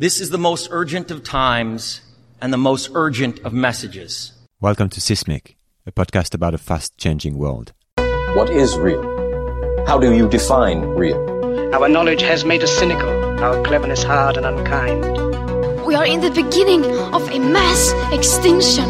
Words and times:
This 0.00 0.18
is 0.18 0.30
the 0.30 0.38
most 0.38 0.68
urgent 0.70 1.10
of 1.10 1.22
times 1.24 2.00
and 2.40 2.54
the 2.54 2.56
most 2.56 2.88
urgent 2.94 3.40
of 3.40 3.52
messages. 3.52 4.32
Welcome 4.58 4.88
to 4.88 4.98
Sismique, 4.98 5.56
a 5.84 5.92
podcast 5.92 6.32
about 6.32 6.54
a 6.54 6.56
fast 6.56 6.96
changing 6.96 7.36
world. 7.36 7.74
What 8.32 8.48
is 8.48 8.78
real? 8.78 9.02
How 9.86 9.98
do 9.98 10.14
you 10.14 10.26
define 10.26 10.80
real? 10.80 11.18
Our 11.74 11.86
knowledge 11.90 12.22
has 12.22 12.46
made 12.46 12.62
us 12.62 12.72
cynical, 12.78 13.10
our 13.44 13.62
cleverness 13.62 14.02
hard 14.02 14.38
and 14.38 14.46
unkind. 14.46 15.04
We 15.84 15.94
are 15.94 16.06
in 16.06 16.22
the 16.22 16.30
beginning 16.30 16.82
of 17.12 17.30
a 17.30 17.38
mass 17.38 17.92
extinction. 18.10 18.88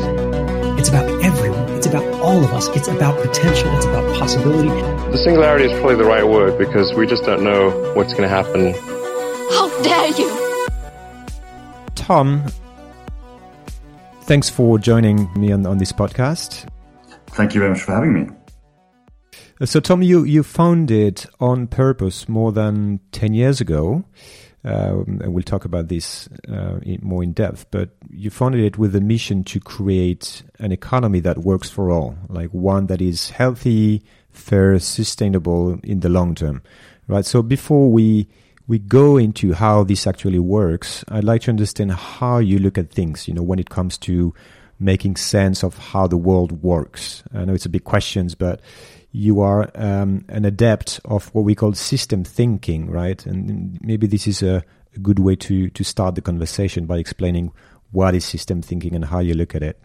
It's 0.79 0.90
about 0.90 1.11
everyone. 1.24 1.70
It's 1.70 1.88
about 1.88 2.04
all 2.20 2.45
of 2.45 2.52
us. 2.52 2.68
It's 2.68 2.86
about 2.86 3.20
potential. 3.20 3.68
It's 3.74 3.86
about 3.86 4.16
possibility. 4.16 4.68
The 5.11 5.18
singularity 5.18 5.64
is 5.64 5.72
probably 5.80 5.96
the 5.96 6.04
right 6.04 6.29
word 6.29 6.56
because 6.56 6.95
we 6.95 7.08
just 7.08 7.24
don't 7.24 7.42
know 7.42 7.70
what's 7.96 8.12
going 8.14 8.22
to 8.22 8.29
happen. 8.29 8.74
How 9.50 9.82
dare 9.82 10.16
you! 10.16 10.39
Tom, 12.01 12.43
thanks 14.22 14.49
for 14.49 14.79
joining 14.79 15.31
me 15.39 15.53
on, 15.53 15.67
on 15.67 15.77
this 15.77 15.93
podcast. 15.93 16.67
Thank 17.29 17.54
you 17.54 17.61
very 17.61 17.72
much 17.72 17.82
for 17.82 17.93
having 17.93 18.14
me. 18.14 18.29
Uh, 19.61 19.67
So, 19.67 19.81
Tom, 19.81 20.03
you, 20.03 20.25
you 20.25 20.43
founded 20.43 21.27
On 21.41 21.67
Purpose 21.67 22.27
more 22.27 22.53
than 22.53 23.00
10 23.13 23.35
years 23.35 23.61
ago. 23.61 24.05
Um, 24.64 25.21
and 25.22 25.35
we'll 25.35 25.43
talk 25.43 25.67
about 25.67 25.89
this 25.89 26.29
uh, 26.49 26.79
in, 26.82 27.00
more 27.03 27.22
in 27.22 27.32
depth. 27.32 27.67
But 27.71 27.91
you 28.11 28.30
founded 28.30 28.63
it 28.63 28.79
with 28.79 28.96
a 28.96 29.00
mission 29.03 29.44
to 29.44 29.61
create 29.61 30.43
an 30.58 30.72
economy 30.72 31.21
that 31.21 31.39
works 31.39 31.69
for 31.69 31.91
all, 31.91 32.17
like 32.28 32.50
one 32.50 32.86
that 32.86 33.03
is 33.03 33.30
healthy, 33.30 34.03
fair, 34.30 34.78
sustainable 34.78 35.78
in 35.84 36.00
the 36.00 36.08
long 36.08 36.34
term, 36.34 36.62
right? 37.08 37.27
So 37.27 37.42
before 37.42 37.91
we 37.92 38.27
we 38.70 38.78
go 38.78 39.16
into 39.16 39.52
how 39.52 39.83
this 39.83 40.06
actually 40.06 40.38
works, 40.38 41.05
I'd 41.08 41.24
like 41.24 41.42
to 41.42 41.50
understand 41.50 41.91
how 41.91 42.38
you 42.38 42.60
look 42.60 42.78
at 42.78 42.88
things. 42.88 43.27
You 43.27 43.34
know, 43.34 43.42
when 43.42 43.58
it 43.58 43.69
comes 43.69 43.98
to 43.98 44.33
making 44.78 45.16
sense 45.16 45.64
of 45.64 45.77
how 45.77 46.06
the 46.06 46.16
world 46.16 46.62
works. 46.62 47.24
I 47.34 47.44
know 47.44 47.52
it's 47.52 47.66
a 47.66 47.68
big 47.68 47.82
questions, 47.82 48.36
but 48.36 48.60
you 49.10 49.40
are 49.40 49.68
um, 49.74 50.24
an 50.28 50.44
adept 50.44 51.00
of 51.04 51.34
what 51.34 51.42
we 51.42 51.56
call 51.56 51.72
system 51.72 52.22
thinking, 52.22 52.88
right? 52.88 53.27
And 53.27 53.77
maybe 53.82 54.06
this 54.06 54.28
is 54.28 54.40
a, 54.40 54.64
a 54.94 54.98
good 55.00 55.18
way 55.18 55.34
to 55.34 55.68
to 55.68 55.82
start 55.82 56.14
the 56.14 56.22
conversation 56.22 56.86
by 56.86 56.98
explaining 56.98 57.50
what 57.90 58.14
is 58.14 58.24
system 58.24 58.62
thinking 58.62 58.94
and 58.94 59.06
how 59.06 59.18
you 59.18 59.34
look 59.34 59.56
at 59.56 59.64
it. 59.64 59.82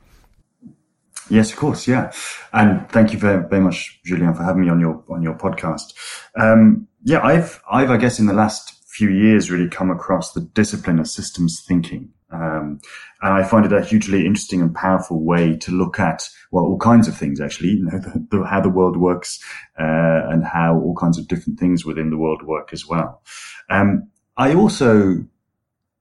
Yes, 1.29 1.51
of 1.51 1.57
course. 1.57 1.87
Yeah. 1.87 2.11
And 2.53 2.87
thank 2.89 3.13
you 3.13 3.17
very, 3.17 3.47
very 3.49 3.61
much, 3.61 3.99
Julian, 4.05 4.35
for 4.35 4.43
having 4.43 4.61
me 4.61 4.69
on 4.69 4.79
your, 4.79 5.03
on 5.09 5.23
your 5.23 5.33
podcast. 5.33 5.93
Um, 6.35 6.87
yeah, 7.03 7.21
I've, 7.23 7.61
I've, 7.69 7.89
I 7.89 7.97
guess 7.97 8.19
in 8.19 8.27
the 8.27 8.33
last 8.33 8.74
few 8.95 9.09
years 9.09 9.51
really 9.51 9.67
come 9.67 9.91
across 9.91 10.31
the 10.31 10.39
discipline 10.41 10.99
of 10.99 11.07
systems 11.07 11.61
thinking. 11.67 12.09
Um, 12.31 12.79
and 13.21 13.33
I 13.33 13.43
find 13.43 13.65
it 13.65 13.73
a 13.73 13.83
hugely 13.83 14.25
interesting 14.25 14.61
and 14.61 14.73
powerful 14.73 15.21
way 15.21 15.57
to 15.57 15.71
look 15.71 15.99
at, 15.99 16.29
well, 16.51 16.63
all 16.63 16.77
kinds 16.77 17.09
of 17.09 17.17
things 17.17 17.41
actually, 17.41 17.71
you 17.71 17.85
know, 17.85 17.99
the, 17.99 18.27
the, 18.31 18.45
how 18.45 18.61
the 18.61 18.69
world 18.69 18.95
works, 18.95 19.43
uh, 19.77 20.21
and 20.29 20.45
how 20.45 20.79
all 20.79 20.95
kinds 20.95 21.17
of 21.17 21.27
different 21.27 21.59
things 21.59 21.85
within 21.85 22.09
the 22.09 22.17
world 22.17 22.41
work 22.43 22.69
as 22.71 22.87
well. 22.87 23.21
Um, 23.69 24.09
I 24.37 24.53
also 24.53 25.25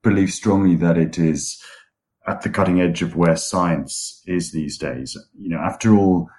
believe 0.01 0.31
strongly 0.31 0.75
that 0.77 0.97
it 0.97 1.19
is 1.19 1.61
at 2.27 2.41
the 2.41 2.49
cutting 2.49 2.79
edge 2.79 3.01
of 3.01 3.15
where 3.15 3.35
science 3.35 4.23
is 4.25 4.51
these 4.51 4.77
days. 4.77 5.17
You 5.37 5.49
know, 5.49 5.59
after 5.59 5.95
all, 5.95 6.29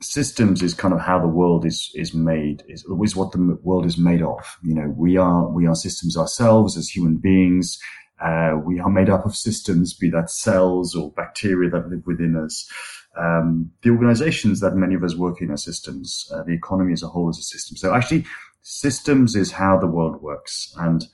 systems 0.00 0.62
is 0.62 0.74
kind 0.74 0.92
of 0.92 1.00
how 1.00 1.18
the 1.18 1.28
world 1.28 1.64
is 1.64 1.90
is 1.94 2.14
made 2.14 2.62
is 2.68 2.84
is 3.02 3.16
what 3.16 3.32
the 3.32 3.58
world 3.62 3.86
is 3.86 3.98
made 3.98 4.22
of. 4.22 4.58
You 4.62 4.74
know 4.74 4.94
we 4.96 5.16
are 5.16 5.48
we 5.48 5.66
are 5.66 5.74
systems 5.74 6.16
ourselves 6.16 6.76
as 6.76 6.88
human 6.88 7.16
beings. 7.16 7.78
Uh, 8.20 8.56
we 8.64 8.80
are 8.80 8.88
made 8.88 9.10
up 9.10 9.26
of 9.26 9.36
systems 9.36 9.92
be 9.94 10.08
that 10.10 10.30
cells 10.30 10.94
or 10.94 11.10
bacteria 11.12 11.68
that 11.70 11.88
live 11.88 12.06
within 12.06 12.34
us. 12.36 12.70
Um, 13.18 13.70
the 13.82 13.90
organizations 13.90 14.60
that 14.60 14.74
many 14.74 14.94
of 14.94 15.04
us 15.04 15.14
work 15.14 15.40
in 15.40 15.50
are 15.50 15.56
systems. 15.56 16.30
Uh, 16.32 16.42
the 16.42 16.54
economy 16.54 16.92
as 16.92 17.02
a 17.02 17.08
whole 17.08 17.28
is 17.30 17.38
a 17.38 17.42
system. 17.42 17.76
So 17.76 17.94
actually 17.94 18.24
systems 18.62 19.36
is 19.36 19.52
how 19.52 19.78
the 19.78 19.86
world 19.86 20.22
works. 20.22 20.74
And 20.78 21.06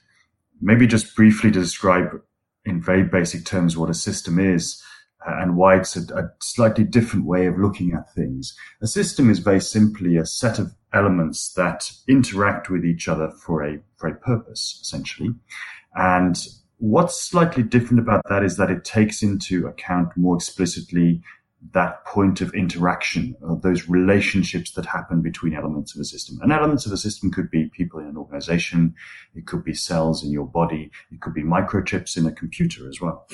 maybe 0.61 0.87
just 0.87 1.15
briefly 1.17 1.51
to 1.51 1.61
describe 1.61 2.21
in 2.65 2.81
very 2.81 3.03
basic 3.03 3.45
terms 3.45 3.77
what 3.77 3.91
a 3.91 3.95
system 3.95 4.39
is 4.39 4.81
and 5.27 5.57
why 5.57 5.77
it's 5.77 5.97
a, 5.97 6.03
a, 6.15 6.31
slightly 6.41 6.85
different 6.85 7.27
way 7.27 7.47
of 7.47 7.59
looking 7.59 7.93
at 7.93 8.13
things. 8.15 8.57
A 8.81 8.87
system 8.87 9.31
is 9.31 9.39
very 9.39 9.61
simply 9.61 10.17
a 10.17 10.27
set 10.27 10.59
of 10.59 10.75
elements 10.93 11.53
that 11.55 11.91
interact 12.09 12.69
with 12.69 12.85
each 12.85 13.09
other 13.09 13.31
for 13.31 13.63
a 13.63 13.79
for 13.97 14.09
a 14.09 14.15
purpose, 14.17 14.79
essentially. 14.83 15.31
And 15.95 16.37
what's 16.79 17.21
slightly 17.21 17.63
different 17.63 18.01
about 18.01 18.23
that 18.29 18.43
is 18.43 18.57
that 18.57 18.71
it 18.71 18.85
takes 18.85 19.23
into 19.23 19.67
account 19.67 20.17
more 20.17 20.37
explicitly 20.37 21.23
that 21.73 22.05
point 22.05 22.41
of 22.41 22.53
interaction, 22.55 23.37
uh, 23.49 23.55
those 23.55 23.89
relationships 23.89 24.73
that 24.73 24.85
happen 24.85 25.23
between 25.23 25.55
elements 25.55 25.95
of 25.95 26.01
a 26.01 26.05
system. 26.05 26.41
And 26.43 26.53
elements 26.53 26.87
of 26.87 26.93
a 26.93 26.97
system 26.97 27.31
could 27.31 27.51
be 27.51 27.67
people 27.67 28.01
in 28.01 28.07
an 28.07 28.17
organization, 28.17 28.95
it 29.35 29.47
could 29.47 29.65
be 29.65 29.75
cells 29.75 30.25
in 30.25 30.33
your 30.33 30.47
body, 30.47 30.91
it 31.13 31.21
could 31.21 31.35
be 31.35 31.45
microchips 31.45 32.17
in 32.17 32.27
a 32.27 32.33
computer 32.33 32.89
as 32.89 33.01
well. 33.01 33.29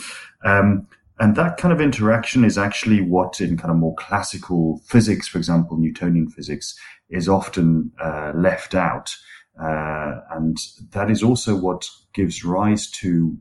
Um, 0.45 0.87
and 1.21 1.35
that 1.37 1.57
kind 1.57 1.73
of 1.73 1.81
interaction 1.81 2.45
is 2.45 2.57
actually 2.57 3.01
what 3.01 3.41
in 3.41 3.57
kind 3.57 3.71
of 3.71 3.77
more 3.77 3.95
classical 3.97 4.81
physics, 4.87 5.27
for 5.27 5.39
example, 5.39 5.77
Newtonian 5.77 6.29
physics, 6.29 6.79
is 7.11 7.29
often 7.29 7.91
uh, 8.03 8.33
left 8.35 8.75
out. 8.75 9.15
Uh, 9.61 10.21
and 10.31 10.57
that 10.93 11.11
is 11.11 11.23
also 11.23 11.57
what 11.57 11.89
gives 12.15 12.45
rise 12.45 12.89
to, 12.91 13.37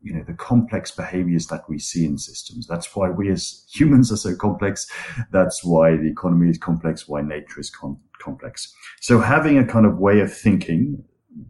you 0.00 0.14
know, 0.14 0.24
the 0.26 0.32
complex 0.32 0.90
behaviors 0.90 1.48
that 1.48 1.68
we 1.68 1.78
see 1.78 2.06
in 2.06 2.16
systems. 2.16 2.66
That's 2.66 2.96
why 2.96 3.10
we 3.10 3.30
as 3.30 3.66
humans 3.70 4.10
are 4.10 4.16
so 4.16 4.34
complex. 4.34 4.90
That's 5.30 5.62
why 5.62 5.96
the 5.96 6.08
economy 6.08 6.48
is 6.48 6.56
complex, 6.56 7.06
why 7.06 7.20
nature 7.20 7.60
is 7.60 7.68
com- 7.68 8.00
complex. 8.18 8.72
So 9.00 9.20
having 9.20 9.58
a 9.58 9.66
kind 9.66 9.84
of 9.84 9.98
way 9.98 10.20
of 10.20 10.32
thinking, 10.34 11.04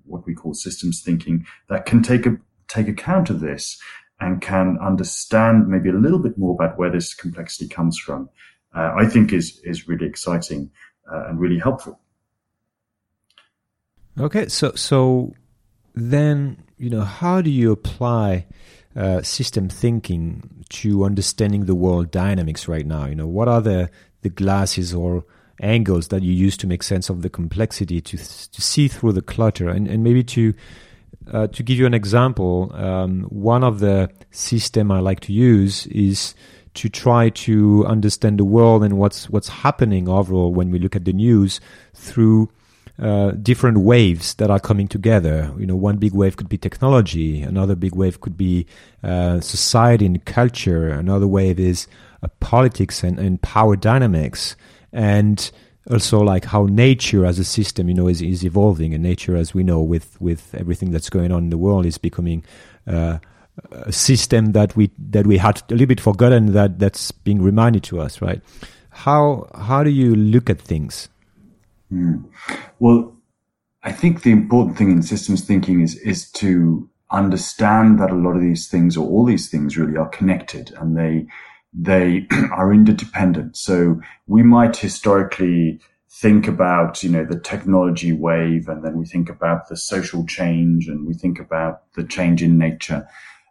what 0.05 0.27
we 0.27 0.34
call 0.34 0.55
systems 0.55 1.03
thinking, 1.03 1.47
that 1.69 1.87
can 1.87 2.03
take 2.03 2.27
a, 2.27 2.37
take 2.66 2.89
account 2.89 3.31
of 3.31 3.39
this 3.39 3.81
and 4.21 4.41
can 4.41 4.79
understand 4.81 5.69
maybe 5.69 5.89
a 5.91 5.93
little 5.93 6.19
bit 6.19 6.37
more 6.37 6.55
about 6.55 6.79
where 6.79 6.91
this 6.91 7.15
complexity 7.15 7.69
comes 7.69 7.99
from, 7.99 8.29
uh, 8.75 8.93
I 8.97 9.06
think 9.06 9.33
is 9.33 9.61
is 9.65 9.89
really 9.89 10.06
exciting 10.06 10.71
uh, 11.11 11.29
and 11.29 11.41
really 11.41 11.59
helpful. 11.59 12.01
Okay, 14.19 14.49
so 14.49 14.73
so 14.75 15.33
then 15.95 16.62
you 16.77 16.91
know 16.91 17.03
how 17.03 17.41
do 17.41 17.51
you 17.51 17.71
apply 17.73 18.47
uh, 18.97 19.23
system 19.23 19.69
thinking 19.69 20.65
to 20.71 21.05
understanding 21.05 21.67
the 21.67 21.75
world 21.75 22.11
dynamics 22.11 22.67
right 22.67 22.87
now? 22.87 23.07
You 23.07 23.15
know, 23.15 23.28
what 23.28 23.49
are 23.49 23.61
the 23.61 23.91
the 24.23 24.28
glasses 24.28 24.93
or 24.93 25.25
angles 25.61 26.09
that 26.09 26.23
you 26.23 26.33
use 26.33 26.57
to 26.57 26.67
make 26.67 26.83
sense 26.83 27.09
of 27.09 27.23
the 27.23 27.31
complexity 27.31 28.01
to 28.01 28.17
to 28.17 28.62
see 28.62 28.89
through 28.89 29.12
the 29.12 29.23
clutter 29.23 29.69
and, 29.69 29.89
and 29.89 30.03
maybe 30.03 30.23
to 30.23 30.55
uh, 31.33 31.47
to 31.49 31.63
give 31.63 31.79
you 31.79 31.87
an 31.87 31.95
example, 31.95 32.71
um, 32.75 33.23
one 33.25 33.63
of 33.63 33.81
the 33.81 34.11
system 34.31 34.91
I 34.91 35.01
like 35.01 35.21
to 35.21 35.33
use 35.33 35.87
is 35.89 36.35
to 36.75 36.89
try 36.89 37.29
to 37.31 37.85
understand 37.87 38.39
the 38.39 38.45
world 38.45 38.85
and 38.85 38.99
what's 38.99 39.29
what's 39.29 39.49
happening 39.49 40.09
overall 40.09 40.53
when 40.53 40.71
we 40.71 40.79
look 40.79 40.95
at 40.95 41.05
the 41.05 41.13
news 41.13 41.61
through 41.95 42.49
uh, 43.01 43.33
different 43.33 43.79
waves 43.79 44.35
that 44.35 44.51
are 44.51 44.61
coming 44.61 44.89
together. 44.89 45.53
You 45.59 45.67
know, 45.67 45.77
one 45.77 45.97
big 45.99 46.15
wave 46.15 46.37
could 46.37 46.49
be 46.49 46.59
technology, 46.59 47.43
another 47.43 47.77
big 47.77 47.95
wave 47.95 48.21
could 48.21 48.37
be 48.37 48.67
uh, 49.03 49.41
society 49.41 50.07
and 50.07 50.25
culture, 50.25 50.89
another 50.89 51.27
wave 51.27 51.61
is 51.61 51.87
uh, 52.23 52.29
politics 52.41 53.05
and, 53.05 53.19
and 53.19 53.41
power 53.43 53.77
dynamics, 53.77 54.57
and 54.93 55.51
also 55.91 56.21
like 56.21 56.44
how 56.44 56.66
nature 56.66 57.25
as 57.25 57.38
a 57.38 57.44
system, 57.44 57.88
you 57.88 57.94
know, 57.94 58.09
is, 58.09 58.22
is 58.22 58.44
evolving, 58.44 58.94
and 58.94 59.03
nature, 59.03 59.37
as 59.37 59.54
we 59.54 59.62
know, 59.62 59.81
with 59.81 60.21
with 60.21 60.54
everything 60.54 60.91
that's 60.91 61.10
going 61.10 61.32
on 61.32 61.44
in 61.44 61.50
the 61.50 61.59
world, 61.59 61.87
is 61.87 61.99
becoming 61.99 62.44
uh, 62.87 63.19
a 63.72 63.92
system 63.92 64.53
that 64.53 64.77
we 64.77 64.91
that 64.98 65.27
we 65.27 65.39
had 65.39 65.63
a 65.68 65.72
little 65.72 65.86
bit 65.86 66.01
forgotten 66.01 66.53
that 66.53 66.78
that's 66.78 67.10
being 67.10 67.42
reminded 67.42 67.83
to 67.84 68.01
us, 68.01 68.21
right? 68.21 68.41
How 68.91 69.48
how 69.54 69.83
do 69.83 69.91
you 69.91 70.15
look 70.15 70.51
at 70.51 70.60
things? 70.60 71.09
Mm. 71.92 72.24
Well, 72.78 73.16
I 73.83 73.92
think 73.92 74.22
the 74.22 74.33
important 74.33 74.77
thing 74.77 74.91
in 74.91 75.03
systems 75.03 75.45
thinking 75.45 75.80
is 75.80 75.97
is 75.97 76.30
to 76.33 76.89
understand 77.10 77.98
that 77.98 78.10
a 78.10 78.15
lot 78.15 78.36
of 78.36 78.42
these 78.42 78.68
things, 78.68 78.97
or 78.97 79.09
all 79.09 79.24
these 79.24 79.48
things, 79.48 79.78
really 79.78 79.97
are 79.97 80.09
connected, 80.09 80.72
and 80.78 80.97
they 80.97 81.27
they 81.78 82.27
are 82.53 82.72
interdependent. 82.72 83.57
So 83.57 84.01
we 84.27 84.42
might 84.42 84.77
historically 84.77 85.80
think 86.10 86.48
about, 86.48 87.03
you 87.03 87.10
know, 87.10 87.25
the 87.25 87.39
technology 87.39 88.13
wave 88.13 88.69
and 88.69 88.84
then 88.84 88.97
we 88.98 89.07
think 89.07 89.30
about 89.30 89.69
the 89.69 89.77
social 89.77 90.27
change 90.27 90.89
and 90.89 91.07
we 91.07 91.15
think 91.15 91.39
about 91.39 91.83
the 91.95 92.04
change 92.04 92.42
in 92.42 92.59
nature. 92.59 93.07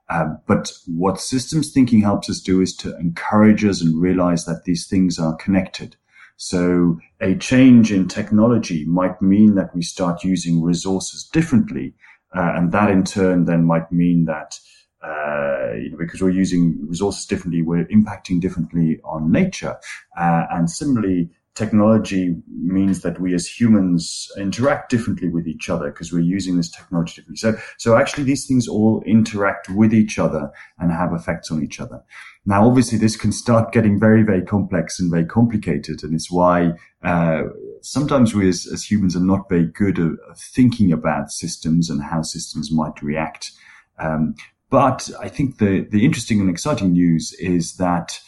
Uh, 0.09 0.25
but 0.47 0.71
what 0.87 1.19
systems 1.19 1.71
thinking 1.71 2.01
helps 2.01 2.29
us 2.29 2.39
do 2.39 2.61
is 2.61 2.75
to 2.75 2.97
encourage 2.97 3.63
us 3.63 3.81
and 3.81 4.01
realize 4.01 4.45
that 4.45 4.63
these 4.65 4.87
things 4.87 5.19
are 5.19 5.35
connected. 5.35 5.95
So 6.37 6.99
a 7.19 7.35
change 7.35 7.91
in 7.91 8.07
technology 8.07 8.85
might 8.85 9.21
mean 9.21 9.55
that 9.55 9.75
we 9.75 9.81
start 9.81 10.23
using 10.23 10.61
resources 10.61 11.27
differently. 11.31 11.93
Uh, 12.35 12.53
and 12.55 12.71
that 12.71 12.91
in 12.91 13.03
turn 13.03 13.45
then 13.45 13.63
might 13.63 13.91
mean 13.91 14.25
that 14.25 14.59
uh, 15.03 15.73
you 15.75 15.91
know, 15.91 15.97
because 15.97 16.21
we're 16.21 16.29
using 16.29 16.77
resources 16.87 17.25
differently, 17.25 17.61
we're 17.61 17.85
impacting 17.85 18.41
differently 18.41 18.99
on 19.03 19.31
nature. 19.31 19.77
Uh, 20.17 20.45
and 20.51 20.69
similarly, 20.69 21.29
technology 21.57 22.35
means 22.47 23.01
that 23.01 23.19
we 23.19 23.33
as 23.33 23.47
humans 23.47 24.31
interact 24.37 24.91
differently 24.91 25.27
with 25.27 25.47
each 25.47 25.69
other 25.69 25.89
because 25.89 26.13
we're 26.13 26.19
using 26.19 26.55
this 26.55 26.69
technology 26.69 27.15
differently. 27.15 27.37
So, 27.37 27.57
so 27.79 27.97
actually 27.97 28.25
these 28.25 28.45
things 28.45 28.67
all 28.67 29.01
interact 29.07 29.67
with 29.69 29.91
each 29.91 30.19
other 30.19 30.51
and 30.77 30.91
have 30.91 31.13
effects 31.13 31.49
on 31.49 31.63
each 31.63 31.79
other. 31.79 32.03
Now, 32.45 32.67
obviously 32.67 32.99
this 32.99 33.17
can 33.17 33.31
start 33.31 33.71
getting 33.71 33.99
very, 33.99 34.21
very 34.21 34.43
complex 34.43 34.99
and 34.99 35.09
very 35.09 35.25
complicated. 35.25 36.03
And 36.03 36.13
it's 36.13 36.29
why, 36.29 36.73
uh, 37.03 37.43
sometimes 37.81 38.35
we 38.35 38.47
as, 38.47 38.67
as, 38.71 38.89
humans 38.89 39.15
are 39.15 39.21
not 39.21 39.49
very 39.49 39.65
good 39.65 39.97
at, 39.97 40.11
thinking 40.37 40.91
about 40.91 41.31
systems 41.31 41.89
and 41.89 42.03
how 42.03 42.21
systems 42.21 42.71
might 42.71 43.01
react. 43.01 43.51
Um, 43.99 44.35
but 44.69 45.09
I 45.19 45.29
think 45.29 45.57
the, 45.57 45.87
the 45.89 46.05
interesting 46.05 46.39
and 46.41 46.49
exciting 46.49 46.91
news 46.93 47.33
is 47.39 47.77
that, 47.77 48.19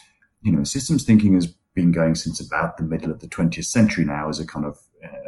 you 0.41 0.51
know, 0.51 0.63
systems 0.63 1.03
thinking 1.03 1.33
has 1.33 1.47
been 1.75 1.91
going 1.91 2.15
since 2.15 2.39
about 2.39 2.77
the 2.77 2.83
middle 2.83 3.11
of 3.11 3.19
the 3.19 3.27
20th 3.27 3.65
century 3.65 4.05
now 4.05 4.29
as 4.29 4.39
a 4.39 4.47
kind 4.47 4.65
of 4.65 4.77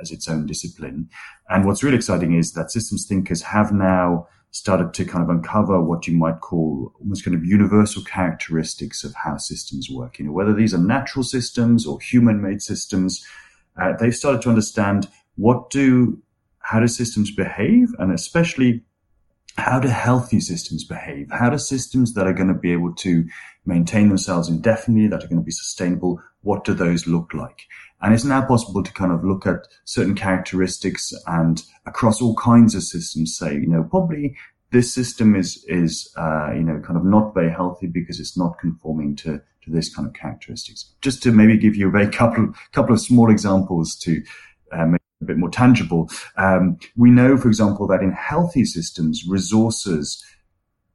as 0.01 0.11
its 0.11 0.27
own 0.27 0.45
discipline. 0.45 1.09
And 1.49 1.65
what's 1.65 1.83
really 1.83 1.97
exciting 1.97 2.33
is 2.33 2.53
that 2.53 2.71
systems 2.71 3.05
thinkers 3.05 3.41
have 3.43 3.71
now 3.71 4.27
started 4.51 4.93
to 4.93 5.05
kind 5.05 5.23
of 5.23 5.29
uncover 5.29 5.81
what 5.81 6.07
you 6.07 6.17
might 6.17 6.41
call 6.41 6.93
almost 6.99 7.23
kind 7.23 7.35
of 7.35 7.45
universal 7.45 8.03
characteristics 8.03 9.03
of 9.03 9.13
how 9.23 9.37
systems 9.37 9.89
work. 9.89 10.19
You 10.19 10.25
know, 10.25 10.33
whether 10.33 10.53
these 10.53 10.73
are 10.73 10.77
natural 10.77 11.23
systems 11.23 11.85
or 11.85 12.01
human-made 12.01 12.61
systems, 12.61 13.25
uh, 13.81 13.93
they've 13.97 14.15
started 14.15 14.41
to 14.41 14.49
understand 14.49 15.07
what 15.35 15.69
do 15.69 16.21
how 16.63 16.79
do 16.79 16.87
systems 16.87 17.31
behave, 17.31 17.89
and 17.97 18.11
especially 18.11 18.83
how 19.57 19.79
do 19.79 19.87
healthy 19.87 20.39
systems 20.39 20.83
behave? 20.83 21.29
How 21.31 21.49
do 21.49 21.57
systems 21.57 22.13
that 22.13 22.27
are 22.27 22.33
going 22.33 22.47
to 22.47 22.59
be 22.59 22.71
able 22.71 22.93
to 22.95 23.25
maintain 23.65 24.09
themselves 24.09 24.49
indefinitely, 24.49 25.07
that 25.07 25.23
are 25.23 25.27
going 25.27 25.41
to 25.41 25.45
be 25.45 25.51
sustainable, 25.51 26.21
what 26.41 26.63
do 26.63 26.73
those 26.73 27.07
look 27.07 27.33
like? 27.33 27.67
And 28.01 28.13
it's 28.13 28.23
now 28.23 28.41
possible 28.41 28.81
to 28.81 28.93
kind 28.93 29.11
of 29.11 29.23
look 29.23 29.45
at 29.45 29.67
certain 29.85 30.15
characteristics 30.15 31.13
and 31.27 31.61
across 31.85 32.21
all 32.21 32.35
kinds 32.35 32.73
of 32.73 32.83
systems 32.83 33.37
say, 33.37 33.53
you 33.53 33.67
know, 33.67 33.83
probably 33.83 34.35
this 34.71 34.91
system 34.91 35.35
is, 35.35 35.63
is, 35.67 36.11
uh, 36.17 36.51
you 36.53 36.63
know, 36.63 36.79
kind 36.79 36.97
of 36.97 37.05
not 37.05 37.33
very 37.33 37.51
healthy 37.51 37.87
because 37.87 38.19
it's 38.19 38.37
not 38.37 38.57
conforming 38.57 39.15
to, 39.17 39.41
to 39.63 39.69
this 39.69 39.93
kind 39.93 40.07
of 40.07 40.13
characteristics. 40.13 40.93
Just 41.01 41.21
to 41.23 41.31
maybe 41.31 41.57
give 41.57 41.75
you 41.75 41.89
a 41.89 41.91
very 41.91 42.07
couple, 42.11 42.53
couple 42.71 42.93
of 42.93 43.01
small 43.01 43.29
examples 43.29 43.95
to, 43.97 44.23
make 44.87 45.00
a 45.21 45.25
bit 45.25 45.37
more 45.37 45.49
tangible. 45.49 46.09
Um, 46.37 46.77
we 46.95 47.11
know, 47.11 47.37
for 47.37 47.47
example, 47.47 47.87
that 47.87 48.01
in 48.01 48.11
healthy 48.11 48.65
systems, 48.65 49.25
resources 49.27 50.23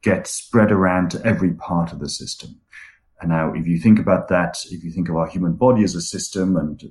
get 0.02 0.26
spread 0.26 0.70
around 0.70 1.10
to 1.10 1.24
every 1.24 1.54
part 1.54 1.92
of 1.92 1.98
the 1.98 2.08
system. 2.08 2.60
And 3.20 3.30
now, 3.30 3.52
if 3.54 3.66
you 3.66 3.78
think 3.78 3.98
about 3.98 4.28
that, 4.28 4.58
if 4.70 4.84
you 4.84 4.90
think 4.90 5.08
of 5.08 5.16
our 5.16 5.26
human 5.26 5.54
body 5.54 5.82
as 5.84 5.94
a 5.94 6.02
system 6.02 6.56
and 6.56 6.82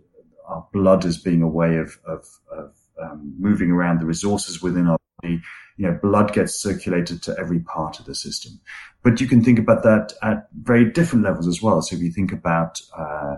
our 0.48 0.68
blood 0.74 1.06
as 1.06 1.18
being 1.18 1.42
a 1.42 1.48
way 1.48 1.78
of, 1.78 1.98
of, 2.06 2.26
of 2.52 2.74
um, 3.02 3.36
moving 3.40 3.72
around 3.72 4.00
the 4.00 4.06
resources 4.06 4.62
within 4.62 4.88
our 4.88 4.98
body, 5.22 5.42
you 5.78 5.86
know, 5.86 6.00
blood 6.02 6.34
gets 6.34 6.60
circulated 6.60 7.22
to 7.24 7.36
every 7.38 7.60
part 7.60 8.00
of 8.00 8.06
the 8.06 8.16
system. 8.16 8.60
But 9.04 9.22
you 9.22 9.28
can 9.28 9.44
think 9.44 9.60
about 9.60 9.84
that 9.84 10.14
at 10.24 10.48
very 10.54 10.90
different 10.92 11.26
levels 11.26 11.48
as 11.48 11.62
well. 11.62 11.82
So 11.82 11.96
if 11.96 12.02
you 12.02 12.12
think 12.12 12.32
about 12.32 12.80
uh, 12.98 13.36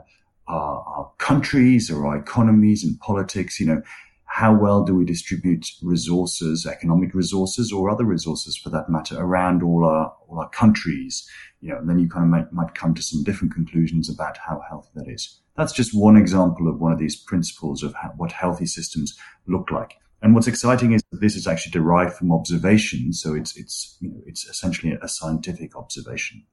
our, 0.48 0.84
our 0.88 1.12
countries 1.18 1.92
or 1.92 2.08
our 2.08 2.18
economies 2.18 2.84
and 2.84 3.00
politics, 3.00 3.60
you 3.60 3.66
know, 3.66 3.82
how 4.26 4.54
well 4.54 4.84
do 4.84 4.94
we 4.94 5.06
distribute 5.06 5.66
resources, 5.82 6.66
economic 6.66 7.14
resources 7.14 7.72
or 7.72 7.90
other 7.90 8.04
resources 8.04 8.56
for 8.56 8.70
that 8.70 8.90
matter 8.90 9.16
around 9.18 9.64
all 9.64 9.86
our, 9.86 10.14
all 10.28 10.40
our 10.40 10.50
countries? 10.50 11.28
You 11.62 11.70
know, 11.70 11.78
and 11.78 11.90
then 11.90 11.98
you 11.98 12.08
kind 12.08 12.24
of 12.24 12.30
might, 12.30 12.54
might 12.54 12.76
come 12.76 12.94
to 12.94 13.02
some 13.02 13.24
different 13.24 13.54
conclusions 13.54 14.10
about 14.10 14.38
how 14.38 14.62
healthy 14.70 14.90
that 14.96 15.08
is. 15.08 15.40
That's 15.56 15.74
just 15.74 15.98
one 15.98 16.18
example 16.18 16.68
of 16.68 16.80
one 16.80 16.92
of 16.92 17.00
these 17.00 17.16
principles 17.16 17.82
of 17.82 17.96
how, 17.96 18.10
what 18.18 18.32
healthy 18.32 18.68
systems 18.68 19.18
look 19.48 19.72
like. 19.72 19.96
And 20.22 20.36
what's 20.36 20.48
exciting 20.48 20.94
is 20.94 21.04
that 21.12 21.22
this 21.22 21.36
is 21.36 21.48
actually 21.48 21.72
derived 21.72 22.14
from 22.14 22.32
observation. 22.32 23.14
So 23.14 23.34
it's, 23.34 23.56
it's, 23.58 23.98
you 24.02 24.10
know, 24.10 24.22
it's 24.26 24.46
essentially 24.46 24.98
a 25.02 25.08
scientific 25.08 25.76
observation. 25.76 26.44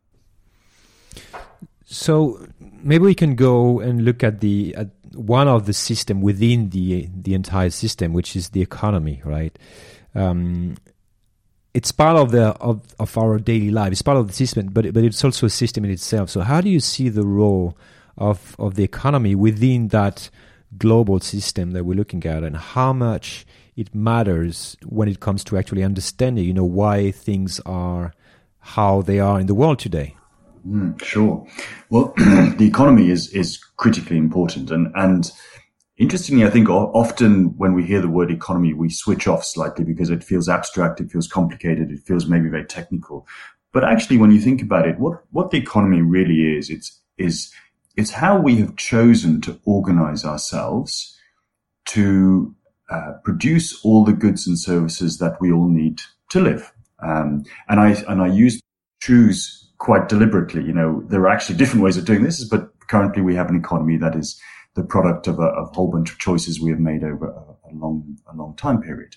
So 1.85 2.47
maybe 2.61 3.05
we 3.05 3.15
can 3.15 3.35
go 3.35 3.81
and 3.81 4.05
look 4.05 4.25
at 4.25 4.41
the 4.41 4.75
at 4.77 4.89
one 5.15 5.49
of 5.49 5.67
the 5.67 5.73
system 5.73 6.21
within 6.23 6.71
the 6.71 7.09
the 7.15 7.35
entire 7.35 7.71
system, 7.71 8.13
which 8.13 8.35
is 8.37 8.51
the 8.51 8.63
economy, 8.63 9.23
right? 9.25 9.57
Um, 10.15 10.77
it's 11.75 11.93
part 11.93 12.17
of 12.17 12.31
the 12.31 12.49
of, 12.61 12.83
of 12.99 13.17
our 13.19 13.39
daily 13.39 13.71
life. 13.71 13.93
It's 13.93 14.03
part 14.03 14.17
of 14.17 14.29
the 14.29 14.33
system, 14.33 14.69
but 14.69 14.93
but 14.95 15.05
it's 15.05 15.25
also 15.25 15.47
a 15.47 15.51
system 15.51 15.85
in 15.85 15.91
itself. 15.91 16.31
So 16.31 16.41
how 16.41 16.61
do 16.61 16.71
you 16.71 16.81
see 16.81 17.09
the 17.09 17.27
role 17.27 17.77
of 18.17 18.57
of 18.59 18.75
the 18.75 18.85
economy 18.85 19.35
within 19.35 19.89
that 19.89 20.31
global 20.79 21.21
system 21.21 21.73
that 21.73 21.85
we're 21.85 21.95
looking 21.95 22.25
at, 22.27 22.43
and 22.43 22.57
how 22.57 22.93
much 22.93 23.47
it 23.77 23.95
matters 23.95 24.77
when 24.85 25.09
it 25.09 25.21
comes 25.21 25.45
to 25.45 25.59
actually 25.59 25.83
understanding, 25.83 26.45
you 26.45 26.55
know, 26.55 26.65
why 26.65 27.11
things 27.11 27.61
are 27.67 28.15
how 28.61 29.03
they 29.03 29.21
are 29.21 29.39
in 29.39 29.47
the 29.47 29.55
world 29.55 29.79
today? 29.79 30.17
Mm, 30.67 31.03
sure. 31.03 31.47
Well, 31.91 32.15
the 32.17 32.67
economy 32.67 33.11
is 33.11 33.29
is 33.31 33.59
critically 33.77 34.17
important, 34.17 34.71
and 34.71 34.91
and 34.95 35.31
interestingly, 35.99 36.45
I 36.45 36.51
think 36.51 36.71
often 36.71 37.57
when 37.59 37.75
we 37.75 37.85
hear 37.85 38.01
the 38.01 38.09
word 38.09 38.31
economy, 38.31 38.73
we 38.73 38.89
switch 38.89 39.29
off 39.29 39.45
slightly 39.45 39.85
because 39.85 40.11
it 40.11 40.25
feels 40.25 40.49
abstract, 40.49 41.01
it 41.01 41.11
feels 41.11 41.29
complicated, 41.29 41.91
it 41.91 42.01
feels 42.01 42.27
maybe 42.27 42.49
very 42.49 42.65
technical. 42.65 43.27
But 43.73 43.85
actually, 43.85 44.19
when 44.19 44.31
you 44.31 44.41
think 44.41 44.63
about 44.63 44.89
it, 44.89 44.99
what 44.99 45.23
what 45.31 45.51
the 45.51 45.59
economy 45.59 46.01
really 46.01 46.57
is, 46.57 46.71
it's 46.71 46.99
is 47.19 47.53
it's 47.97 48.11
how 48.11 48.39
we 48.41 48.57
have 48.57 48.77
chosen 48.77 49.41
to 49.43 49.61
organize 49.65 50.25
ourselves 50.25 51.19
to 51.87 52.55
uh, 52.91 53.13
produce 53.23 53.85
all 53.85 54.05
the 54.05 54.13
goods 54.13 54.47
and 54.47 54.59
services 54.59 55.19
that 55.19 55.41
we 55.41 55.53
all 55.53 55.69
need 55.69 56.01
to 56.31 56.41
live. 56.41 56.73
Um, 57.01 57.45
and 57.69 57.81
I 57.81 57.91
and 58.09 58.23
I 58.23 58.29
use 58.29 58.61
choose 59.01 59.64
quite 59.85 60.09
deliberately. 60.09 60.65
You 60.65 60.73
know, 60.73 61.03
there 61.09 61.21
are 61.21 61.29
actually 61.29 61.59
different 61.59 61.85
ways 61.85 61.99
of 61.99 62.07
doing 62.07 62.25
this, 62.25 62.43
but 62.43 62.71
currently 62.89 63.23
we 63.23 63.35
have 63.35 63.51
an 63.51 63.57
economy 63.57 63.99
that 63.99 64.17
is 64.17 64.41
the 64.75 64.83
product 64.83 65.29
of 65.29 65.39
a, 65.39 65.49
of 65.61 65.69
a 65.69 65.75
whole 65.75 65.91
bunch 65.91 66.11
of 66.11 66.19
choices 66.19 66.59
we 66.59 66.71
have 66.71 66.81
made 66.81 67.05
over 67.05 67.27
a, 67.29 67.71
a, 67.71 67.73
long, 67.73 68.17
a 68.33 68.35
long 68.35 68.57
time 68.57 68.81
period. 68.81 69.17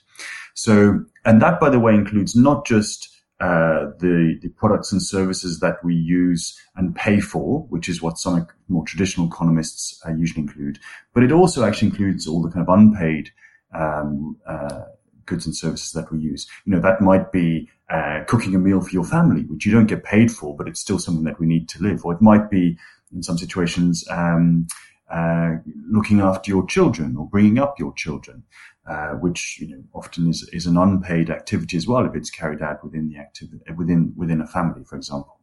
So, 0.56 1.06
and 1.24 1.42
that, 1.42 1.60
by 1.62 1.70
the 1.70 1.80
way, 1.80 1.94
includes 1.94 2.36
not 2.36 2.66
just 2.66 3.10
uh, 3.40 3.94
the 4.00 4.38
the 4.42 4.50
products 4.58 4.92
and 4.92 5.02
services 5.02 5.60
that 5.60 5.78
we 5.84 5.94
use 5.94 6.60
and 6.76 6.96
pay 6.96 7.20
for, 7.20 7.62
which 7.70 7.88
is 7.88 8.02
what 8.02 8.18
some 8.18 8.48
more 8.68 8.84
traditional 8.84 9.28
economists 9.28 10.02
uh, 10.06 10.12
usually 10.12 10.42
include, 10.42 10.80
but 11.14 11.24
it 11.24 11.32
also 11.32 11.64
actually 11.64 11.90
includes 11.90 12.28
all 12.28 12.42
the 12.42 12.50
kind 12.50 12.68
of 12.68 12.74
unpaid 12.74 13.30
um, 13.76 14.36
uh, 14.48 14.86
goods 15.28 15.46
and 15.46 15.56
services 15.56 15.92
that 15.92 16.12
we 16.12 16.20
use. 16.20 16.48
You 16.66 16.74
know, 16.74 16.82
that 16.82 17.02
might 17.02 17.32
be 17.32 17.70
uh, 17.90 18.24
cooking 18.28 18.56
a 18.56 18.60
meal 18.60 18.82
for 18.82 18.90
your 18.90 19.04
family, 19.04 19.44
which 19.44 19.66
you 19.66 19.72
don't 19.72 19.86
get 19.86 20.04
paid 20.04 20.32
for, 20.32 20.56
but 20.56 20.68
it's 20.68 20.80
still 20.80 21.00
something 21.00 21.26
that 21.26 21.40
we 21.40 21.46
need 21.46 21.70
to 21.70 21.84
live. 21.84 22.04
Or 22.04 22.14
it 22.14 22.22
might 22.22 22.50
be, 22.50 22.78
in 23.14 23.22
some 23.24 23.38
situations, 23.38 24.04
um, 24.10 24.68
uh, 25.10 25.56
looking 25.90 26.20
after 26.20 26.52
your 26.52 26.66
children 26.66 27.16
or 27.16 27.30
bringing 27.30 27.60
up 27.60 27.80
your 27.80 27.94
children, 27.94 28.44
uh, 28.90 29.12
which 29.12 29.60
you 29.60 29.68
know, 29.70 29.84
often 29.94 30.28
is, 30.28 30.50
is 30.52 30.66
an 30.66 30.78
unpaid 30.78 31.30
activity 31.30 31.78
as 31.78 31.88
well 31.88 32.06
if 32.06 32.16
it's 32.16 32.30
carried 32.30 32.62
out 32.62 32.84
within 32.84 33.10
the 33.10 33.18
activity 33.18 33.62
within 33.76 34.14
within 34.16 34.42
a 34.42 34.48
family, 34.48 34.84
for 34.84 34.96
example. 34.96 35.37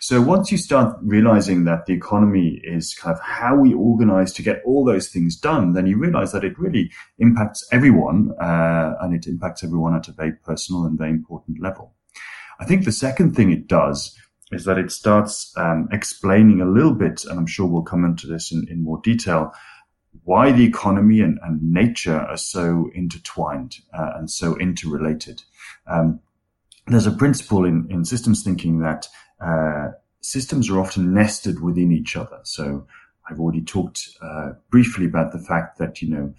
So 0.00 0.22
once 0.22 0.50
you 0.50 0.58
start 0.58 0.96
realizing 1.02 1.64
that 1.64 1.86
the 1.86 1.92
economy 1.92 2.60
is 2.64 2.94
kind 2.94 3.14
of 3.14 3.22
how 3.22 3.54
we 3.56 3.74
organize 3.74 4.32
to 4.34 4.42
get 4.42 4.62
all 4.64 4.84
those 4.84 5.08
things 5.08 5.36
done, 5.36 5.74
then 5.74 5.86
you 5.86 5.98
realize 5.98 6.32
that 6.32 6.44
it 6.44 6.58
really 6.58 6.90
impacts 7.18 7.68
everyone, 7.70 8.32
uh, 8.40 8.94
and 9.00 9.14
it 9.14 9.26
impacts 9.26 9.62
everyone 9.62 9.94
at 9.94 10.08
a 10.08 10.12
very 10.12 10.32
personal 10.32 10.84
and 10.84 10.98
very 10.98 11.10
important 11.10 11.60
level. 11.60 11.94
I 12.58 12.64
think 12.64 12.84
the 12.84 12.92
second 12.92 13.34
thing 13.34 13.52
it 13.52 13.66
does 13.66 14.16
is 14.52 14.64
that 14.64 14.78
it 14.78 14.90
starts 14.90 15.52
um, 15.56 15.88
explaining 15.92 16.60
a 16.60 16.66
little 16.66 16.94
bit, 16.94 17.24
and 17.24 17.38
I'm 17.38 17.46
sure 17.46 17.66
we'll 17.66 17.82
come 17.82 18.04
into 18.04 18.26
this 18.26 18.52
in, 18.52 18.66
in 18.68 18.82
more 18.82 19.00
detail, 19.02 19.52
why 20.24 20.50
the 20.50 20.64
economy 20.64 21.20
and, 21.20 21.38
and 21.42 21.62
nature 21.62 22.18
are 22.18 22.36
so 22.36 22.90
intertwined 22.94 23.76
uh, 23.92 24.12
and 24.16 24.30
so 24.30 24.58
interrelated. 24.58 25.42
Um, 25.86 26.20
there's 26.86 27.06
a 27.06 27.12
principle 27.12 27.64
in, 27.64 27.86
in 27.90 28.04
systems 28.04 28.42
thinking 28.42 28.80
that 28.80 29.06
uh, 29.40 29.88
systems 30.20 30.70
are 30.70 30.80
often 30.80 31.14
nested 31.14 31.60
within 31.60 31.92
each 31.92 32.16
other. 32.16 32.40
So 32.44 32.86
I've 33.28 33.40
already 33.40 33.62
talked 33.62 34.00
uh, 34.22 34.52
briefly 34.70 35.06
about 35.06 35.32
the 35.32 35.38
fact 35.38 35.78
that, 35.78 36.02
you 36.02 36.10
know, 36.10 36.34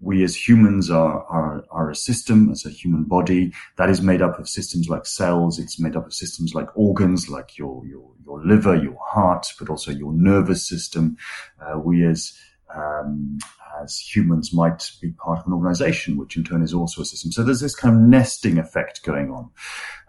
we 0.00 0.24
as 0.24 0.48
humans 0.48 0.90
are, 0.90 1.24
are, 1.26 1.64
are 1.70 1.90
a 1.90 1.94
system, 1.94 2.50
as 2.50 2.66
a 2.66 2.70
human 2.70 3.04
body 3.04 3.52
that 3.76 3.88
is 3.88 4.02
made 4.02 4.20
up 4.20 4.38
of 4.38 4.48
systems 4.48 4.88
like 4.88 5.06
cells. 5.06 5.60
It's 5.60 5.78
made 5.78 5.94
up 5.94 6.06
of 6.06 6.12
systems 6.12 6.54
like 6.54 6.76
organs, 6.76 7.28
like 7.28 7.56
your, 7.56 7.86
your, 7.86 8.10
your 8.26 8.44
liver, 8.44 8.74
your 8.74 8.98
heart, 9.00 9.46
but 9.60 9.70
also 9.70 9.92
your 9.92 10.12
nervous 10.12 10.68
system. 10.68 11.16
Uh, 11.60 11.78
we 11.78 12.04
as 12.04 12.36
um, 12.74 13.38
as 13.82 13.98
humans 13.98 14.52
might 14.52 14.90
be 15.00 15.10
part 15.12 15.40
of 15.40 15.46
an 15.46 15.52
organization, 15.52 16.16
which 16.16 16.36
in 16.36 16.44
turn 16.44 16.62
is 16.62 16.74
also 16.74 17.02
a 17.02 17.04
system. 17.04 17.32
So 17.32 17.42
there's 17.42 17.60
this 17.60 17.74
kind 17.74 17.94
of 17.94 18.02
nesting 18.02 18.58
effect 18.58 19.02
going 19.04 19.30
on. 19.30 19.50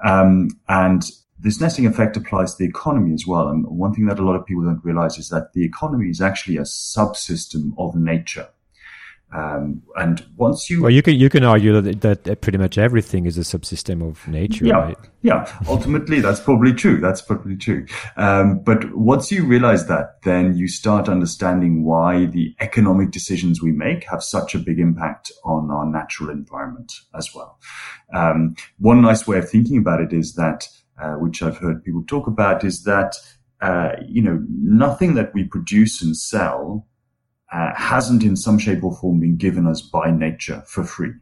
Um, 0.04 0.50
and 0.68 1.04
this 1.44 1.60
nesting 1.62 1.86
effect 1.86 2.18
applies 2.18 2.56
to 2.56 2.64
the 2.64 2.70
economy 2.70 3.14
as 3.14 3.28
well. 3.28 3.50
And 3.50 3.66
one 3.68 3.94
thing 3.94 4.08
that 4.08 4.20
a 4.20 4.24
lot 4.24 4.36
of 4.36 4.46
people 4.46 4.64
don't 4.64 4.84
realize 4.84 5.18
is 5.18 5.30
that 5.30 5.54
the 5.54 5.64
economy 5.64 6.10
is 6.10 6.22
actually 6.22 6.58
a 6.58 6.62
subsystem 6.62 7.74
of 7.78 7.96
nature. 7.96 8.48
Um, 9.36 9.82
and 9.96 10.24
once 10.38 10.70
you 10.70 10.84
well, 10.84 10.92
you 10.92 11.02
can 11.02 11.16
you 11.16 11.28
can 11.28 11.44
argue 11.44 11.82
that 11.82 12.24
that 12.24 12.42
pretty 12.42 12.60
much 12.60 12.78
everything 12.78 13.26
is 13.26 13.36
a 13.36 13.42
subsystem 13.42 14.08
of 14.08 14.28
nature, 14.28 14.64
yeah, 14.64 14.76
right? 14.76 14.98
Yeah, 15.24 15.52
ultimately 15.68 16.22
that's 16.22 16.40
probably 16.40 16.72
true. 16.72 17.02
That's 17.02 17.22
probably 17.22 17.58
true. 17.58 17.88
Um, 18.16 18.60
but 18.60 18.96
once 18.96 19.32
you 19.32 19.44
realize 19.44 19.88
that, 19.88 20.22
then 20.24 20.56
you 20.56 20.68
start 20.68 21.10
understanding 21.10 21.84
why 21.84 22.26
the 22.26 22.56
economic 22.60 23.10
decisions 23.10 23.60
we 23.60 23.72
make 23.72 24.04
have 24.04 24.22
such 24.22 24.54
a 24.54 24.60
big 24.60 24.80
impact 24.80 25.32
on 25.44 25.72
our 25.72 25.88
natural 25.88 26.30
environment 26.30 26.94
as 27.16 27.34
well. 27.34 27.58
Um, 28.14 28.56
one 28.78 29.02
nice 29.02 29.26
way 29.26 29.40
of 29.40 29.50
thinking 29.50 29.80
about 29.80 30.00
it 30.00 30.14
is 30.14 30.36
that, 30.36 30.68
uh, 31.02 31.14
which 31.14 31.42
I've 31.42 31.58
heard 31.58 31.84
people 31.84 32.04
talk 32.08 32.28
about, 32.28 32.64
is 32.64 32.84
that 32.84 33.16
uh, 33.62 33.94
you 34.08 34.22
know 34.22 34.44
nothing 34.50 35.16
that 35.16 35.34
we 35.34 35.44
produce 35.44 36.02
and 36.02 36.16
sell 36.16 36.88
uh, 37.52 37.72
hasn't 37.76 38.24
in 38.24 38.36
some 38.36 38.58
shape 38.58 38.84
or 38.84 38.96
form 38.96 39.20
been 39.20 39.38
given 39.38 39.68
us 39.68 39.82
by 39.82 40.12
nature 40.12 40.64
for 40.66 40.84
free. 40.84 41.14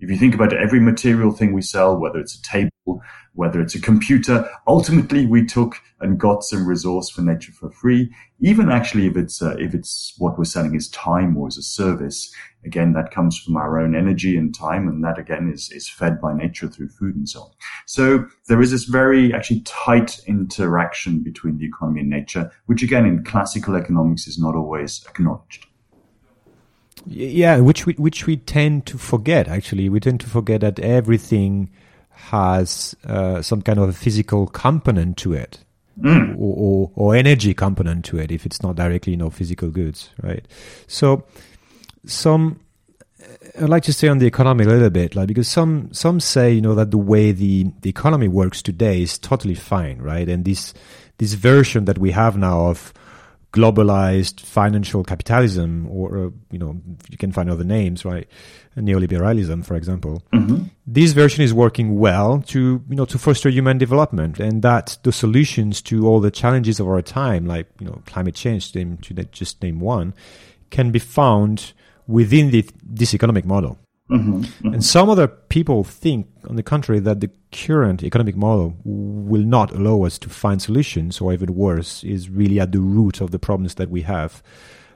If 0.00 0.10
you 0.10 0.16
think 0.16 0.34
about 0.34 0.52
it, 0.52 0.60
every 0.60 0.80
material 0.80 1.32
thing 1.32 1.52
we 1.52 1.62
sell, 1.62 1.96
whether 1.96 2.18
it's 2.18 2.34
a 2.34 2.42
table, 2.42 3.00
whether 3.32 3.60
it's 3.60 3.74
a 3.74 3.80
computer, 3.80 4.48
ultimately 4.66 5.24
we 5.24 5.46
took 5.46 5.80
and 6.00 6.18
got 6.18 6.42
some 6.42 6.66
resource 6.66 7.08
for 7.08 7.22
nature 7.22 7.52
for 7.52 7.70
free. 7.70 8.14
Even 8.40 8.70
actually, 8.70 9.06
if 9.06 9.16
it's 9.16 9.40
uh, 9.40 9.56
if 9.58 9.74
it's 9.74 10.14
what 10.18 10.36
we're 10.36 10.44
selling 10.44 10.74
is 10.74 10.88
time 10.90 11.36
or 11.36 11.46
as 11.46 11.56
a 11.56 11.62
service, 11.62 12.32
again 12.64 12.92
that 12.92 13.12
comes 13.12 13.38
from 13.38 13.56
our 13.56 13.78
own 13.78 13.94
energy 13.94 14.36
and 14.36 14.54
time, 14.54 14.88
and 14.88 15.02
that 15.04 15.18
again 15.18 15.50
is 15.52 15.70
is 15.70 15.88
fed 15.88 16.20
by 16.20 16.34
nature 16.34 16.68
through 16.68 16.88
food 16.88 17.16
and 17.16 17.28
so 17.28 17.40
on. 17.42 17.50
So 17.86 18.26
there 18.48 18.60
is 18.60 18.72
this 18.72 18.84
very 18.84 19.32
actually 19.32 19.60
tight 19.60 20.20
interaction 20.26 21.22
between 21.22 21.58
the 21.58 21.66
economy 21.66 22.00
and 22.00 22.10
nature, 22.10 22.50
which 22.66 22.82
again 22.82 23.06
in 23.06 23.24
classical 23.24 23.76
economics 23.76 24.26
is 24.26 24.38
not 24.38 24.54
always 24.54 25.04
acknowledged. 25.08 25.66
Yeah, 27.06 27.58
which 27.60 27.86
we 27.86 27.94
which 27.94 28.26
we 28.26 28.36
tend 28.36 28.86
to 28.86 28.98
forget. 28.98 29.48
Actually, 29.48 29.88
we 29.88 30.00
tend 30.00 30.20
to 30.20 30.28
forget 30.28 30.60
that 30.62 30.78
everything 30.78 31.70
has 32.10 32.94
uh, 33.06 33.42
some 33.42 33.62
kind 33.62 33.78
of 33.78 33.88
a 33.88 33.92
physical 33.92 34.46
component 34.46 35.16
to 35.18 35.34
it, 35.34 35.58
mm. 36.00 36.34
or, 36.38 36.56
or, 36.56 36.90
or 36.94 37.14
energy 37.14 37.52
component 37.52 38.04
to 38.06 38.18
it. 38.18 38.30
If 38.30 38.46
it's 38.46 38.62
not 38.62 38.76
directly, 38.76 39.12
you 39.12 39.16
know, 39.16 39.30
physical 39.30 39.70
goods, 39.70 40.10
right? 40.22 40.46
So, 40.86 41.24
some 42.06 42.60
I'd 43.60 43.68
like 43.68 43.84
to 43.84 43.92
stay 43.92 44.08
on 44.08 44.18
the 44.18 44.26
economy 44.26 44.64
a 44.64 44.68
little 44.68 44.90
bit, 44.90 45.14
like 45.14 45.28
because 45.28 45.48
some 45.48 45.92
some 45.92 46.20
say, 46.20 46.52
you 46.52 46.60
know, 46.60 46.74
that 46.74 46.90
the 46.90 46.98
way 46.98 47.32
the 47.32 47.66
the 47.82 47.90
economy 47.90 48.28
works 48.28 48.62
today 48.62 49.02
is 49.02 49.18
totally 49.18 49.54
fine, 49.54 49.98
right? 49.98 50.28
And 50.28 50.44
this 50.44 50.74
this 51.18 51.34
version 51.34 51.84
that 51.84 51.98
we 51.98 52.10
have 52.10 52.36
now 52.36 52.66
of 52.66 52.92
globalized 53.54 54.40
financial 54.40 55.04
capitalism, 55.04 55.86
or 55.88 56.26
uh, 56.26 56.30
you 56.50 56.58
know, 56.58 56.76
you 57.08 57.16
can 57.16 57.30
find 57.30 57.48
other 57.48 57.62
names, 57.62 58.04
right? 58.04 58.26
Neoliberalism, 58.76 59.64
for 59.64 59.76
example. 59.76 60.22
Mm-hmm. 60.32 60.64
This 60.84 61.12
version 61.12 61.44
is 61.44 61.54
working 61.54 61.96
well 61.96 62.42
to 62.48 62.82
you 62.88 62.96
know 62.96 63.04
to 63.04 63.16
foster 63.16 63.48
human 63.48 63.78
development, 63.78 64.40
and 64.40 64.62
that 64.62 64.98
the 65.04 65.12
solutions 65.12 65.80
to 65.82 66.06
all 66.08 66.18
the 66.18 66.32
challenges 66.32 66.80
of 66.80 66.88
our 66.88 67.00
time, 67.00 67.46
like 67.46 67.68
you 67.78 67.86
know 67.86 68.02
climate 68.06 68.34
change, 68.34 68.72
to, 68.72 68.96
to 68.96 69.14
just 69.26 69.62
name 69.62 69.78
one, 69.78 70.14
can 70.70 70.90
be 70.90 70.98
found 70.98 71.72
within 72.08 72.50
the, 72.50 72.68
this 72.82 73.14
economic 73.14 73.44
model. 73.44 73.78
Mm-hmm, 74.10 74.40
mm-hmm. 74.40 74.74
And 74.74 74.84
some 74.84 75.08
other 75.08 75.26
people 75.26 75.82
think, 75.82 76.26
on 76.48 76.56
the 76.56 76.62
contrary, 76.62 77.00
that 77.00 77.20
the 77.20 77.30
current 77.52 78.02
economic 78.02 78.36
model 78.36 78.76
will 78.84 79.44
not 79.44 79.72
allow 79.72 80.04
us 80.04 80.18
to 80.18 80.28
find 80.28 80.60
solutions, 80.60 81.20
or 81.20 81.32
even 81.32 81.54
worse, 81.54 82.04
is 82.04 82.28
really 82.28 82.60
at 82.60 82.72
the 82.72 82.80
root 82.80 83.22
of 83.22 83.30
the 83.30 83.38
problems 83.38 83.76
that 83.76 83.88
we 83.88 84.02
have. 84.02 84.42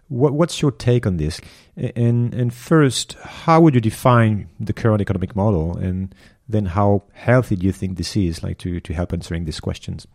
What, 0.08 0.34
what's 0.34 0.60
your 0.60 0.72
take 0.72 1.06
on 1.06 1.16
this? 1.16 1.40
And 1.76 2.34
and 2.34 2.52
first, 2.52 3.14
how 3.14 3.60
would 3.62 3.74
you 3.74 3.80
define 3.80 4.48
the 4.60 4.72
current 4.72 5.00
economic 5.00 5.34
model, 5.34 5.76
and 5.76 6.14
then 6.48 6.66
how 6.66 7.04
healthy 7.12 7.56
do 7.56 7.64
you 7.66 7.72
think 7.72 7.96
this 7.96 8.16
is, 8.16 8.42
like 8.42 8.58
to 8.58 8.80
to 8.80 8.92
help 8.92 9.12
answering 9.12 9.44
these 9.44 9.60
questions? 9.60 10.06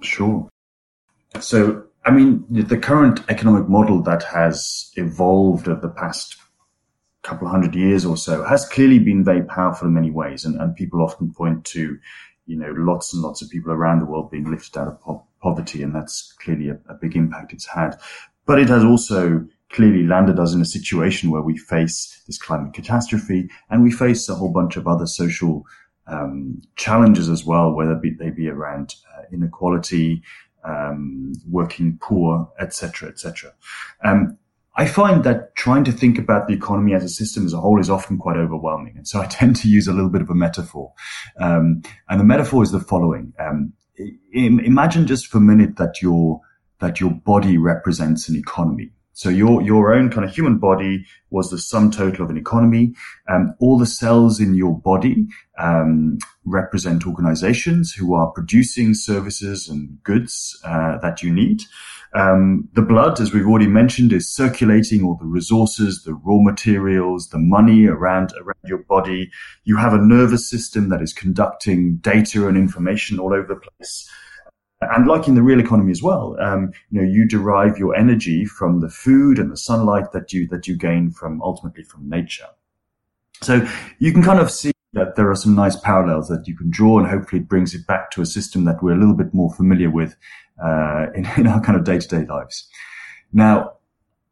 Sure. 0.00 0.48
So, 1.40 1.84
I 2.04 2.10
mean, 2.10 2.44
the 2.50 2.76
current 2.76 3.20
economic 3.28 3.68
model 3.68 4.02
that 4.02 4.24
has 4.24 4.90
evolved 4.96 5.68
over 5.68 5.80
the 5.80 5.88
past 5.88 6.36
couple 7.22 7.46
of 7.46 7.52
hundred 7.52 7.74
years 7.74 8.04
or 8.04 8.16
so 8.16 8.44
has 8.44 8.68
clearly 8.68 8.98
been 8.98 9.24
very 9.24 9.42
powerful 9.42 9.88
in 9.88 9.94
many 9.94 10.10
ways. 10.10 10.44
And, 10.44 10.60
and 10.60 10.74
people 10.74 11.02
often 11.02 11.32
point 11.32 11.64
to, 11.66 11.98
you 12.46 12.56
know, 12.56 12.72
lots 12.76 13.12
and 13.12 13.22
lots 13.22 13.42
of 13.42 13.50
people 13.50 13.72
around 13.72 14.00
the 14.00 14.06
world 14.06 14.30
being 14.30 14.50
lifted 14.50 14.78
out 14.78 14.88
of 14.88 15.00
po- 15.00 15.26
poverty. 15.40 15.82
And 15.82 15.94
that's 15.94 16.32
clearly 16.42 16.68
a, 16.68 16.78
a 16.88 16.94
big 16.94 17.16
impact 17.16 17.52
it's 17.52 17.66
had. 17.66 17.98
But 18.44 18.58
it 18.58 18.68
has 18.68 18.84
also 18.84 19.46
clearly 19.70 20.06
landed 20.06 20.38
us 20.38 20.52
in 20.52 20.60
a 20.60 20.66
situation 20.66 21.30
where 21.30 21.42
we 21.42 21.56
face 21.56 22.22
this 22.26 22.38
climate 22.38 22.74
catastrophe 22.74 23.48
and 23.70 23.82
we 23.82 23.90
face 23.90 24.28
a 24.28 24.34
whole 24.34 24.52
bunch 24.52 24.76
of 24.76 24.86
other 24.86 25.06
social 25.06 25.64
um, 26.06 26.60
challenges 26.76 27.28
as 27.28 27.44
well, 27.44 27.72
whether 27.72 27.98
they 28.18 28.30
be 28.30 28.48
around 28.48 28.94
uh, 29.16 29.22
inequality, 29.32 30.22
um, 30.64 31.32
working 31.48 31.98
poor, 32.00 32.50
etc., 32.58 33.08
etc. 33.08 33.52
Um, 34.04 34.38
I 34.74 34.86
find 34.86 35.22
that 35.24 35.54
trying 35.54 35.84
to 35.84 35.92
think 35.92 36.18
about 36.18 36.48
the 36.48 36.54
economy 36.54 36.94
as 36.94 37.04
a 37.04 37.08
system 37.08 37.44
as 37.44 37.52
a 37.52 37.60
whole 37.60 37.78
is 37.78 37.90
often 37.90 38.16
quite 38.18 38.36
overwhelming. 38.36 38.94
And 38.96 39.06
so 39.06 39.20
I 39.20 39.26
tend 39.30 39.56
to 39.56 39.68
use 39.68 39.86
a 39.86 39.92
little 39.92 40.10
bit 40.10 40.22
of 40.22 40.30
a 40.30 40.34
metaphor. 40.34 40.92
Um, 41.38 41.82
and 42.08 42.20
the 42.20 42.24
metaphor 42.24 42.62
is 42.62 42.72
the 42.72 42.80
following. 42.80 43.32
Um, 43.38 43.74
imagine 44.32 45.06
just 45.06 45.26
for 45.26 45.38
a 45.38 45.42
minute 45.42 45.76
that 45.76 46.00
your, 46.00 46.40
that 46.80 47.00
your 47.00 47.10
body 47.10 47.58
represents 47.58 48.28
an 48.28 48.36
economy. 48.36 48.92
So 49.14 49.28
your, 49.28 49.62
your 49.62 49.94
own 49.94 50.10
kind 50.10 50.24
of 50.24 50.34
human 50.34 50.58
body 50.58 51.04
was 51.30 51.50
the 51.50 51.58
sum 51.58 51.90
total 51.90 52.24
of 52.24 52.30
an 52.30 52.36
economy. 52.36 52.94
Um, 53.28 53.54
all 53.60 53.78
the 53.78 53.86
cells 53.86 54.40
in 54.40 54.54
your 54.54 54.78
body, 54.78 55.26
um, 55.58 56.18
represent 56.44 57.06
organizations 57.06 57.92
who 57.92 58.14
are 58.14 58.30
producing 58.30 58.94
services 58.94 59.68
and 59.68 60.02
goods, 60.02 60.60
uh, 60.64 60.98
that 60.98 61.22
you 61.22 61.32
need. 61.32 61.62
Um, 62.14 62.68
the 62.74 62.82
blood, 62.82 63.20
as 63.20 63.32
we've 63.32 63.46
already 63.46 63.68
mentioned, 63.68 64.12
is 64.12 64.30
circulating 64.30 65.02
all 65.02 65.16
the 65.16 65.26
resources, 65.26 66.02
the 66.04 66.14
raw 66.14 66.42
materials, 66.42 67.28
the 67.28 67.38
money 67.38 67.86
around, 67.86 68.32
around 68.38 68.64
your 68.64 68.82
body. 68.82 69.30
You 69.64 69.78
have 69.78 69.94
a 69.94 69.98
nervous 69.98 70.48
system 70.48 70.90
that 70.90 71.00
is 71.00 71.14
conducting 71.14 71.96
data 71.96 72.48
and 72.48 72.56
information 72.56 73.18
all 73.18 73.32
over 73.32 73.46
the 73.46 73.56
place. 73.56 74.10
And 74.90 75.06
like 75.06 75.28
in 75.28 75.34
the 75.34 75.42
real 75.42 75.60
economy 75.60 75.90
as 75.90 76.02
well, 76.02 76.36
um, 76.40 76.72
you 76.90 77.00
know, 77.00 77.06
you 77.06 77.26
derive 77.26 77.78
your 77.78 77.94
energy 77.94 78.44
from 78.44 78.80
the 78.80 78.88
food 78.88 79.38
and 79.38 79.50
the 79.50 79.56
sunlight 79.56 80.12
that 80.12 80.32
you, 80.32 80.46
that 80.48 80.66
you 80.66 80.76
gain 80.76 81.10
from 81.10 81.42
ultimately 81.42 81.84
from 81.84 82.08
nature. 82.08 82.46
So 83.42 83.66
you 83.98 84.12
can 84.12 84.22
kind 84.22 84.38
of 84.38 84.50
see 84.50 84.72
that 84.92 85.16
there 85.16 85.30
are 85.30 85.36
some 85.36 85.54
nice 85.54 85.76
parallels 85.76 86.28
that 86.28 86.46
you 86.46 86.56
can 86.56 86.70
draw 86.70 86.98
and 86.98 87.08
hopefully 87.08 87.40
it 87.40 87.48
brings 87.48 87.74
it 87.74 87.86
back 87.86 88.10
to 88.12 88.22
a 88.22 88.26
system 88.26 88.64
that 88.64 88.82
we're 88.82 88.92
a 88.92 88.98
little 88.98 89.16
bit 89.16 89.32
more 89.32 89.52
familiar 89.52 89.90
with 89.90 90.16
uh, 90.62 91.06
in, 91.14 91.26
in 91.36 91.46
our 91.46 91.60
kind 91.60 91.76
of 91.78 91.84
day-to-day 91.84 92.26
lives. 92.26 92.68
Now, 93.32 93.72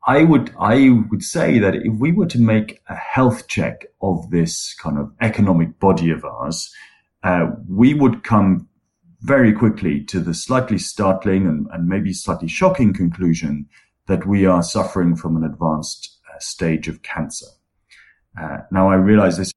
I 0.07 0.25
would 0.25 0.55
I 0.59 1.03
would 1.11 1.23
say 1.23 1.59
that 1.59 1.75
if 1.75 1.95
we 1.99 2.11
were 2.13 2.27
to 2.27 2.41
make 2.41 2.81
a 2.89 2.95
health 2.95 3.49
check 3.49 3.87
of 4.01 4.31
this 4.31 4.75
kind 4.75 4.99
of 4.99 5.13
economic 5.21 5.79
body 5.79 6.11
of 6.11 6.25
ours, 6.25 6.73
uh, 7.23 7.51
we 7.69 7.93
would 7.93 8.25
come 8.25 8.67
very 9.23 9.53
quickly 9.53 10.03
to 10.05 10.21
the 10.21 10.35
slightly 10.35 10.79
startling 10.79 11.47
and, 11.47 11.67
and, 11.73 11.87
maybe 11.87 12.13
slightly 12.13 12.49
shocking 12.49 12.93
conclusion 12.93 13.69
that 14.07 14.27
we 14.27 14.47
are 14.47 14.63
suffering 14.63 15.15
from 15.15 15.37
an 15.37 15.45
advanced 15.45 16.19
uh, 16.29 16.39
stage 16.39 16.89
of 16.89 17.03
cancer. 17.03 17.47
Uh, 18.41 18.59
now, 18.71 18.89
I 18.89 18.95
realize 18.95 19.37
this 19.37 19.53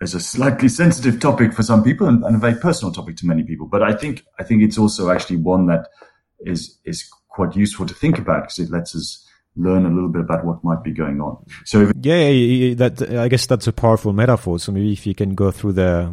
is 0.00 0.14
a 0.14 0.20
slightly 0.20 0.68
sensitive 0.82 1.20
topic 1.20 1.52
for 1.52 1.62
some 1.62 1.84
people 1.84 2.08
and, 2.08 2.24
and, 2.24 2.36
a 2.36 2.38
very 2.38 2.54
personal 2.54 2.92
topic 2.92 3.16
to 3.16 3.26
many 3.26 3.44
people, 3.44 3.66
but 3.66 3.82
I 3.82 3.94
think 3.94 4.24
I 4.38 4.42
think 4.42 4.62
it's 4.62 4.78
also 4.78 5.10
actually 5.10 5.36
one 5.36 5.66
that 5.66 5.88
is 6.40 6.78
is 6.84 7.08
quite 7.28 7.54
useful 7.54 7.86
to 7.86 7.94
think 7.94 8.18
about 8.18 8.42
because 8.42 8.58
it 8.58 8.70
lets 8.70 8.94
us 8.96 9.26
learn 9.56 9.86
a 9.86 9.90
little 9.90 10.08
bit 10.08 10.20
about 10.20 10.44
what 10.44 10.62
might 10.62 10.82
be 10.82 10.92
going 10.92 11.20
on. 11.20 11.44
So 11.64 11.82
if, 11.82 11.92
yeah, 12.02 12.28
yeah, 12.28 12.74
that 12.74 13.02
I 13.02 13.28
guess 13.28 13.46
that's 13.46 13.66
a 13.66 13.72
powerful 13.72 14.12
metaphor. 14.12 14.58
So 14.58 14.72
maybe 14.72 14.92
if 14.92 15.06
you 15.06 15.14
can 15.14 15.34
go 15.34 15.50
through 15.50 15.72
the 15.72 16.04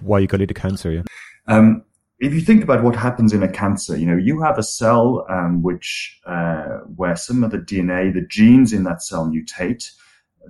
why 0.00 0.20
you 0.20 0.28
call 0.28 0.40
it 0.40 0.50
a 0.50 0.54
cancer, 0.54 0.92
yeah. 0.92 1.02
Um, 1.46 1.84
if 2.20 2.32
you 2.32 2.40
think 2.40 2.62
about 2.62 2.82
what 2.82 2.96
happens 2.96 3.32
in 3.32 3.42
a 3.42 3.50
cancer, 3.50 3.96
you 3.96 4.06
know, 4.06 4.16
you 4.16 4.40
have 4.42 4.58
a 4.58 4.62
cell 4.62 5.26
um, 5.28 5.62
which 5.62 6.20
uh, 6.26 6.78
where 6.96 7.16
some 7.16 7.42
of 7.42 7.50
the 7.50 7.58
DNA, 7.58 8.12
the 8.12 8.26
genes 8.26 8.72
in 8.72 8.84
that 8.84 9.02
cell 9.02 9.26
mutate. 9.26 9.90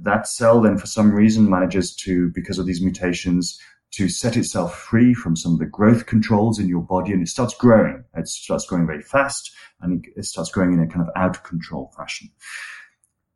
That 0.02 0.26
cell 0.26 0.60
then, 0.60 0.76
for 0.76 0.86
some 0.86 1.12
reason, 1.12 1.48
manages 1.48 1.94
to, 1.96 2.30
because 2.34 2.58
of 2.58 2.66
these 2.66 2.82
mutations, 2.82 3.58
to 3.92 4.08
set 4.08 4.36
itself 4.36 4.76
free 4.76 5.14
from 5.14 5.36
some 5.36 5.52
of 5.52 5.60
the 5.60 5.66
growth 5.66 6.06
controls 6.06 6.58
in 6.58 6.68
your 6.68 6.82
body 6.82 7.12
and 7.12 7.22
it 7.22 7.28
starts 7.28 7.54
growing. 7.54 8.02
It 8.16 8.26
starts 8.26 8.66
growing 8.66 8.88
very 8.88 9.02
fast 9.02 9.52
and 9.80 10.04
it 10.16 10.24
starts 10.24 10.50
growing 10.50 10.72
in 10.72 10.80
a 10.80 10.88
kind 10.88 11.06
of 11.06 11.12
out 11.14 11.36
of 11.36 11.44
control 11.44 11.92
fashion. 11.96 12.28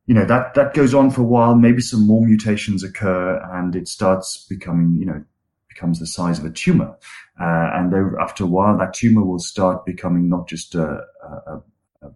you 0.07 0.15
know, 0.15 0.25
that, 0.25 0.55
that 0.55 0.75
goes 0.75 0.95
on 0.95 1.13
for 1.13 1.21
a 1.21 1.25
while. 1.25 1.55
Maybe 1.55 1.81
some 1.81 2.05
more 2.05 2.27
mutations 2.27 2.83
occur 2.83 3.41
and 3.53 3.77
it 3.77 3.87
starts 3.87 4.47
becoming, 4.49 4.97
you 4.99 5.07
know, 5.07 5.25
becomes 5.79 6.01
the 6.01 6.07
size 6.07 6.39
of 6.39 6.45
a 6.45 6.51
tumor. 6.51 6.97
Uh, 7.41 7.71
and 7.75 7.95
after 8.21 8.43
a 8.45 8.47
while, 8.49 8.77
that 8.77 8.95
tumor 8.95 9.25
will 9.25 9.39
start 9.39 9.87
becoming 9.87 10.29
not 10.29 10.49
just 10.49 10.75
a, 10.75 11.01
a, 11.23 11.63
a 12.03 12.11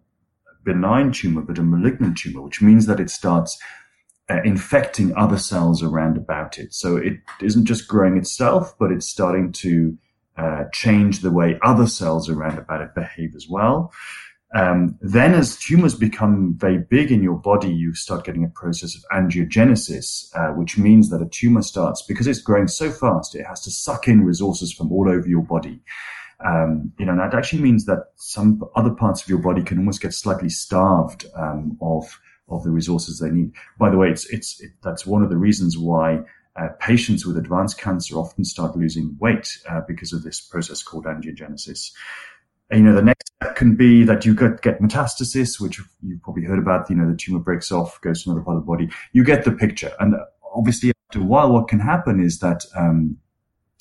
benign 0.65 1.13
tumor, 1.13 1.43
but 1.43 1.59
a 1.59 1.63
malignant 1.63 2.19
tumor, 2.19 2.43
which 2.43 2.61
means 2.61 2.87
that 2.87 2.99
it 2.99 3.11
starts 3.11 3.57
uh, 4.29 4.43
infecting 4.45 5.15
other 5.17 5.39
cells 5.39 5.83
around 5.83 6.17
about 6.17 6.59
it. 6.59 6.75
So 6.75 6.97
it 6.97 7.15
isn't 7.41 7.67
just 7.67 7.89
growing 7.89 8.17
itself, 8.17 8.75
but 8.79 8.91
it's 8.91 9.09
starting 9.09 9.53
to 9.53 9.97
uh, 10.37 10.65
change 10.73 11.21
the 11.21 11.31
way 11.31 11.59
other 11.63 11.87
cells 11.87 12.29
around 12.29 12.59
about 12.59 12.81
it 12.81 12.95
behave 12.95 13.35
as 13.37 13.47
well. 13.49 13.93
Um, 14.55 14.99
then 15.01 15.33
as 15.35 15.57
tumors 15.57 15.95
become 15.95 16.55
very 16.59 16.79
big 16.79 17.11
in 17.11 17.23
your 17.23 17.39
body, 17.39 17.71
you 17.73 17.95
start 17.95 18.25
getting 18.25 18.45
a 18.45 18.49
process 18.49 18.95
of 18.95 19.03
angiogenesis, 19.11 20.29
uh, 20.37 20.53
which 20.53 20.77
means 20.77 21.09
that 21.09 21.23
a 21.23 21.29
tumor 21.29 21.63
starts, 21.63 22.03
because 22.03 22.27
it's 22.27 22.41
growing 22.41 22.69
so 22.69 22.91
fast, 22.91 23.35
it 23.35 23.47
has 23.47 23.63
to 23.63 23.71
suck 23.71 24.09
in 24.09 24.25
resources 24.25 24.73
from 24.73 24.93
all 24.93 25.09
over 25.09 25.27
your 25.27 25.43
body. 25.43 25.81
Um, 26.45 26.93
you 26.99 27.07
know, 27.07 27.13
and 27.13 27.21
that 27.21 27.35
actually 27.35 27.63
means 27.63 27.87
that 27.87 28.07
some 28.17 28.63
other 28.75 28.91
parts 28.91 29.23
of 29.23 29.29
your 29.29 29.39
body 29.39 29.63
can 29.63 29.79
almost 29.79 30.03
get 30.03 30.13
slightly 30.13 30.51
starved 30.51 31.25
um, 31.35 31.79
of 31.81 32.21
of 32.49 32.65
the 32.65 32.71
resources 32.71 33.21
they 33.21 33.31
need. 33.31 33.53
By 33.79 33.89
the 33.91 33.97
way, 33.97 34.11
it's 34.11 34.27
it's 34.27 34.61
it, 34.61 34.73
that's 34.83 35.07
one 35.07 35.23
of 35.23 35.31
the 35.31 35.37
reasons 35.37 35.79
why 35.79 36.25
uh, 36.57 36.69
patients 36.81 37.25
with 37.25 37.39
advanced 37.39 37.79
cancer 37.79 38.17
often 38.17 38.45
start 38.45 38.77
losing 38.77 39.17
weight 39.21 39.49
uh, 39.71 39.81
because 39.87 40.13
of 40.13 40.25
this 40.25 40.41
process 40.41 40.83
called 40.83 41.07
angiogenesis. 41.07 41.93
And, 42.71 42.81
you 42.81 42.87
know, 42.87 42.95
the 42.95 43.03
next 43.03 43.22
can 43.57 43.77
be 43.77 44.05
that 44.05 44.25
you 44.25 44.35
get, 44.35 44.63
get 44.63 44.81
metastasis, 44.81 45.61
which 45.61 45.81
you've 46.03 46.23
probably 46.23 46.45
heard 46.45 46.59
about. 46.59 46.89
You 46.91 46.97
know, 46.97 47.11
the 47.11 47.17
tumor 47.17 47.39
breaks 47.39 47.71
off, 47.73 48.01
goes 48.01 48.23
to 48.23 48.31
another 48.31 48.45
part 48.45 48.57
of 48.57 48.63
the 48.63 48.67
body. 48.67 48.91
You 49.13 49.25
get 49.25 49.45
the 49.45 49.53
picture. 49.53 49.93
And 50.01 50.15
obviously, 50.55 50.93
after 51.09 51.21
a 51.21 51.25
while, 51.25 51.53
what 51.53 51.69
can 51.69 51.81
happen 51.81 52.21
is 52.21 52.39
that 52.41 52.65
um, 52.77 53.19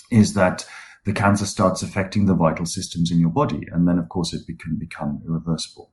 is 0.10 0.34
that 0.34 0.65
the 1.06 1.13
cancer 1.13 1.46
starts 1.46 1.82
affecting 1.82 2.25
the 2.25 2.36
vital 2.36 2.65
systems 2.65 3.12
in 3.12 3.20
your 3.20 3.30
body, 3.30 3.68
and 3.72 3.88
then, 3.88 3.98
of 3.98 4.10
course, 4.10 4.34
it 4.34 4.46
can 4.60 4.75
become 4.77 5.22
irreversible. 5.25 5.91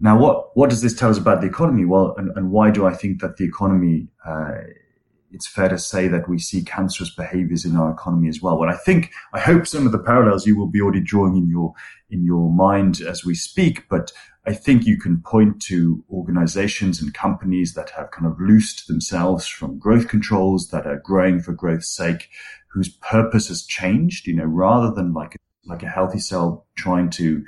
Now, 0.00 0.18
what 0.18 0.56
what 0.56 0.70
does 0.70 0.82
this 0.82 0.94
tell 0.94 1.10
us 1.10 1.18
about 1.18 1.40
the 1.40 1.46
economy? 1.46 1.84
Well, 1.84 2.14
and, 2.18 2.30
and 2.36 2.50
why 2.50 2.70
do 2.70 2.86
I 2.86 2.94
think 2.94 3.20
that 3.20 3.36
the 3.36 3.44
economy 3.44 4.08
uh, 4.26 4.52
it's 5.30 5.46
fair 5.46 5.68
to 5.68 5.78
say 5.78 6.08
that 6.08 6.28
we 6.28 6.38
see 6.38 6.62
cancerous 6.62 7.10
behaviors 7.10 7.64
in 7.64 7.76
our 7.76 7.90
economy 7.90 8.28
as 8.28 8.40
well. 8.40 8.58
Well, 8.58 8.70
I 8.70 8.76
think, 8.76 9.12
I 9.32 9.40
hope 9.40 9.66
some 9.66 9.86
of 9.86 9.92
the 9.92 9.98
parallels 9.98 10.46
you 10.46 10.56
will 10.56 10.68
be 10.68 10.80
already 10.80 11.00
drawing 11.00 11.36
in 11.36 11.48
your, 11.48 11.74
in 12.10 12.24
your 12.24 12.50
mind 12.50 13.00
as 13.00 13.24
we 13.24 13.34
speak, 13.34 13.88
but 13.88 14.12
I 14.46 14.54
think 14.54 14.86
you 14.86 14.98
can 14.98 15.20
point 15.20 15.60
to 15.62 16.04
organizations 16.10 17.02
and 17.02 17.12
companies 17.12 17.74
that 17.74 17.90
have 17.90 18.12
kind 18.12 18.26
of 18.26 18.40
loosed 18.40 18.86
themselves 18.86 19.46
from 19.46 19.78
growth 19.78 20.08
controls 20.08 20.68
that 20.68 20.86
are 20.86 21.00
growing 21.04 21.40
for 21.40 21.52
growth's 21.52 21.90
sake, 21.90 22.28
whose 22.68 22.88
purpose 22.88 23.48
has 23.48 23.64
changed, 23.64 24.26
you 24.26 24.34
know, 24.34 24.44
rather 24.44 24.94
than 24.94 25.12
like, 25.12 25.36
like 25.64 25.82
a 25.82 25.88
healthy 25.88 26.20
cell 26.20 26.66
trying 26.76 27.10
to, 27.10 27.44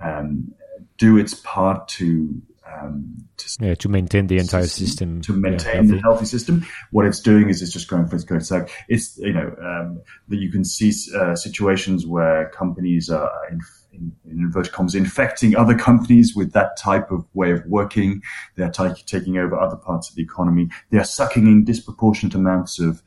um, 0.00 0.52
do 0.96 1.16
its 1.16 1.34
part 1.34 1.88
to 1.88 2.40
um, 2.72 3.16
to, 3.36 3.56
yeah, 3.60 3.74
to 3.74 3.88
maintain 3.88 4.26
the 4.26 4.38
entire 4.38 4.66
system, 4.66 5.20
to 5.22 5.32
maintain 5.32 5.86
yeah, 5.86 5.94
the 5.94 6.00
healthy 6.00 6.26
system. 6.26 6.66
What 6.90 7.06
it's 7.06 7.20
doing 7.20 7.48
is 7.48 7.62
it's 7.62 7.72
just 7.72 7.88
going 7.88 8.06
for 8.06 8.16
its 8.16 8.24
growth. 8.24 8.44
So 8.44 8.66
it's 8.88 9.18
you 9.18 9.32
know 9.32 9.54
um, 9.62 10.00
that 10.28 10.36
you 10.36 10.50
can 10.50 10.64
see 10.64 10.92
uh, 11.16 11.34
situations 11.36 12.06
where 12.06 12.48
companies 12.50 13.10
are 13.10 13.30
in, 13.50 13.60
in, 13.92 14.12
in 14.24 14.38
inverted 14.40 14.72
commas 14.72 14.94
infecting 14.94 15.56
other 15.56 15.76
companies 15.76 16.34
with 16.34 16.52
that 16.52 16.76
type 16.76 17.10
of 17.10 17.24
way 17.34 17.52
of 17.52 17.64
working. 17.66 18.22
They're 18.56 18.70
t- 18.70 19.02
taking 19.06 19.38
over 19.38 19.58
other 19.58 19.76
parts 19.76 20.10
of 20.10 20.16
the 20.16 20.22
economy. 20.22 20.68
They 20.90 20.98
are 20.98 21.04
sucking 21.04 21.46
in 21.46 21.64
disproportionate 21.64 22.34
amounts 22.34 22.78
of 22.78 23.02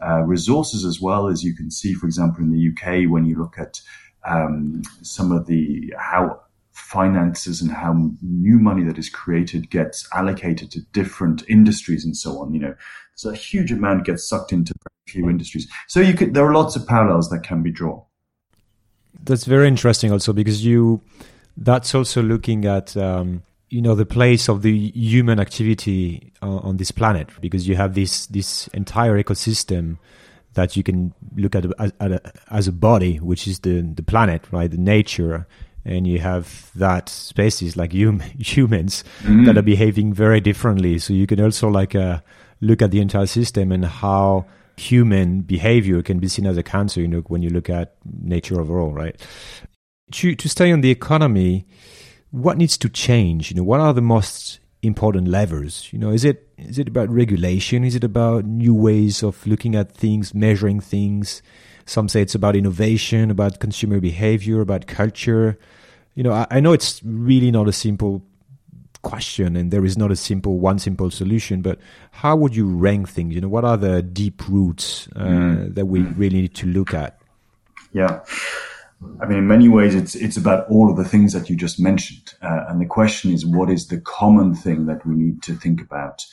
uh, 0.00 0.22
resources 0.22 0.84
as 0.84 1.00
well 1.00 1.26
as 1.26 1.42
you 1.42 1.54
can 1.54 1.70
see, 1.70 1.92
for 1.92 2.06
example, 2.06 2.42
in 2.44 2.52
the 2.52 2.68
UK 2.70 3.10
when 3.10 3.26
you 3.26 3.36
look 3.36 3.58
at 3.58 3.80
um, 4.24 4.82
some 5.02 5.32
of 5.32 5.46
the 5.46 5.92
how 5.98 6.40
finances 6.88 7.60
and 7.60 7.70
how 7.70 7.94
new 8.22 8.58
money 8.58 8.82
that 8.82 8.96
is 8.96 9.10
created 9.10 9.68
gets 9.68 10.08
allocated 10.14 10.70
to 10.70 10.80
different 10.92 11.42
industries 11.46 12.02
and 12.02 12.16
so 12.16 12.40
on. 12.40 12.54
You 12.54 12.60
know, 12.60 12.74
so 13.14 13.28
a 13.28 13.34
huge 13.34 13.70
amount 13.70 14.06
gets 14.06 14.26
sucked 14.26 14.54
into 14.54 14.72
a 14.86 15.10
few 15.10 15.28
industries. 15.28 15.68
So 15.86 16.00
you 16.00 16.14
could, 16.14 16.32
there 16.32 16.46
are 16.46 16.54
lots 16.54 16.76
of 16.76 16.86
parallels 16.86 17.28
that 17.28 17.42
can 17.42 17.62
be 17.62 17.70
drawn. 17.70 18.02
That's 19.22 19.44
very 19.44 19.68
interesting 19.68 20.12
also 20.12 20.32
because 20.32 20.64
you, 20.64 21.02
that's 21.58 21.94
also 21.94 22.22
looking 22.22 22.64
at, 22.64 22.96
um, 22.96 23.42
you 23.68 23.82
know, 23.82 23.94
the 23.94 24.06
place 24.06 24.48
of 24.48 24.62
the 24.62 24.90
human 24.92 25.38
activity 25.40 26.32
on, 26.40 26.58
on 26.60 26.76
this 26.78 26.90
planet 26.90 27.28
because 27.42 27.68
you 27.68 27.76
have 27.76 27.92
this, 27.94 28.24
this 28.26 28.68
entire 28.68 29.22
ecosystem 29.22 29.98
that 30.54 30.74
you 30.74 30.82
can 30.82 31.12
look 31.36 31.54
at 31.54 31.66
as, 31.78 31.92
as 32.50 32.66
a 32.66 32.72
body, 32.72 33.16
which 33.16 33.46
is 33.46 33.60
the, 33.60 33.82
the 33.82 34.02
planet, 34.02 34.42
right? 34.50 34.70
The 34.70 34.78
nature 34.78 35.46
and 35.88 36.06
you 36.06 36.18
have 36.18 36.70
that 36.74 37.08
species 37.08 37.76
like 37.76 37.92
hum- 37.92 38.20
humans 38.38 39.04
mm. 39.22 39.46
that 39.46 39.56
are 39.56 39.62
behaving 39.62 40.12
very 40.12 40.40
differently. 40.40 40.98
So 40.98 41.12
you 41.12 41.26
can 41.26 41.40
also 41.40 41.68
like 41.68 41.94
uh, 41.94 42.20
look 42.60 42.82
at 42.82 42.90
the 42.90 43.00
entire 43.00 43.26
system 43.26 43.72
and 43.72 43.84
how 43.84 44.46
human 44.76 45.40
behavior 45.40 46.02
can 46.02 46.18
be 46.18 46.28
seen 46.28 46.46
as 46.46 46.56
a 46.56 46.62
cancer. 46.62 47.00
You 47.00 47.08
know, 47.08 47.20
when 47.20 47.42
you 47.42 47.50
look 47.50 47.70
at 47.70 47.96
nature 48.04 48.60
overall, 48.60 48.92
right? 48.92 49.20
To 50.12 50.34
to 50.34 50.48
stay 50.48 50.72
on 50.72 50.82
the 50.82 50.90
economy, 50.90 51.66
what 52.30 52.58
needs 52.58 52.76
to 52.78 52.88
change? 52.88 53.50
You 53.50 53.56
know, 53.56 53.64
what 53.64 53.80
are 53.80 53.94
the 53.94 54.02
most 54.02 54.60
important 54.82 55.28
levers? 55.28 55.88
You 55.92 55.98
know, 55.98 56.10
is 56.10 56.24
it 56.24 56.48
is 56.58 56.78
it 56.78 56.88
about 56.88 57.08
regulation? 57.08 57.84
Is 57.84 57.94
it 57.94 58.04
about 58.04 58.44
new 58.44 58.74
ways 58.74 59.22
of 59.22 59.46
looking 59.46 59.74
at 59.74 59.92
things, 59.92 60.34
measuring 60.34 60.80
things? 60.80 61.42
Some 61.86 62.08
say 62.08 62.20
it's 62.20 62.34
about 62.34 62.54
innovation, 62.54 63.30
about 63.30 63.60
consumer 63.60 63.98
behavior, 63.98 64.60
about 64.60 64.86
culture 64.86 65.58
you 66.18 66.24
know, 66.24 66.32
I, 66.32 66.48
I 66.50 66.58
know 66.58 66.72
it's 66.72 67.00
really 67.04 67.52
not 67.52 67.68
a 67.68 67.72
simple 67.72 68.24
question 69.02 69.54
and 69.54 69.70
there 69.70 69.84
is 69.84 69.96
not 69.96 70.10
a 70.10 70.16
simple 70.16 70.58
one 70.58 70.80
simple 70.80 71.12
solution 71.12 71.62
but 71.62 71.78
how 72.10 72.34
would 72.34 72.56
you 72.56 72.68
rank 72.68 73.08
things? 73.08 73.36
You 73.36 73.40
know 73.40 73.48
what 73.48 73.64
are 73.64 73.76
the 73.76 74.02
deep 74.02 74.48
roots 74.48 75.08
uh, 75.14 75.20
mm. 75.20 75.74
that 75.76 75.86
we 75.86 76.00
really 76.00 76.40
need 76.42 76.56
to 76.56 76.66
look 76.66 76.92
at? 76.92 77.20
Yeah. 77.92 78.24
I 79.20 79.26
mean 79.26 79.38
in 79.38 79.46
many 79.46 79.68
ways 79.68 79.94
it's 79.94 80.16
it's 80.16 80.36
about 80.36 80.68
all 80.68 80.90
of 80.90 80.96
the 80.96 81.04
things 81.04 81.32
that 81.34 81.48
you 81.48 81.54
just 81.54 81.78
mentioned 81.78 82.34
uh, 82.42 82.64
and 82.66 82.80
the 82.80 82.86
question 82.86 83.32
is 83.32 83.46
what 83.46 83.70
is 83.70 83.86
the 83.86 84.00
common 84.00 84.56
thing 84.56 84.86
that 84.86 85.06
we 85.06 85.14
need 85.14 85.40
to 85.44 85.54
think 85.54 85.80
about 85.80 86.24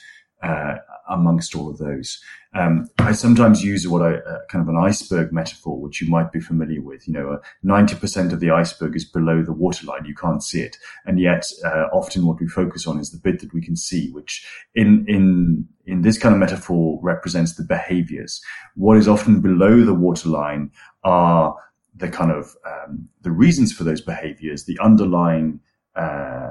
uh, 0.42 0.78
amongst 1.08 1.54
all 1.54 1.70
of 1.70 1.78
those. 1.78 2.20
Um, 2.54 2.88
I 2.98 3.12
sometimes 3.12 3.62
use 3.62 3.86
what 3.86 4.02
I 4.02 4.14
uh, 4.14 4.38
kind 4.48 4.62
of 4.62 4.68
an 4.68 4.80
iceberg 4.82 5.32
metaphor, 5.32 5.78
which 5.78 6.00
you 6.00 6.08
might 6.08 6.32
be 6.32 6.40
familiar 6.40 6.80
with. 6.80 7.06
You 7.06 7.14
know, 7.14 7.40
ninety 7.62 7.94
percent 7.94 8.32
of 8.32 8.40
the 8.40 8.50
iceberg 8.50 8.96
is 8.96 9.04
below 9.04 9.42
the 9.42 9.52
waterline; 9.52 10.06
you 10.06 10.14
can't 10.14 10.42
see 10.42 10.62
it, 10.62 10.76
and 11.04 11.20
yet 11.20 11.44
uh, 11.64 11.88
often 11.92 12.26
what 12.26 12.40
we 12.40 12.48
focus 12.48 12.86
on 12.86 12.98
is 12.98 13.10
the 13.10 13.18
bit 13.18 13.40
that 13.40 13.52
we 13.52 13.60
can 13.60 13.76
see, 13.76 14.10
which 14.10 14.46
in 14.74 15.04
in 15.06 15.68
in 15.84 16.02
this 16.02 16.18
kind 16.18 16.34
of 16.34 16.40
metaphor 16.40 16.98
represents 17.02 17.56
the 17.56 17.64
behaviors. 17.64 18.40
What 18.74 18.96
is 18.96 19.08
often 19.08 19.40
below 19.40 19.84
the 19.84 19.94
waterline 19.94 20.70
are 21.04 21.54
the 21.94 22.08
kind 22.08 22.30
of 22.30 22.54
um, 22.66 23.08
the 23.22 23.30
reasons 23.30 23.72
for 23.72 23.84
those 23.84 24.00
behaviors, 24.00 24.64
the 24.64 24.78
underlying 24.80 25.60
uh, 25.94 26.50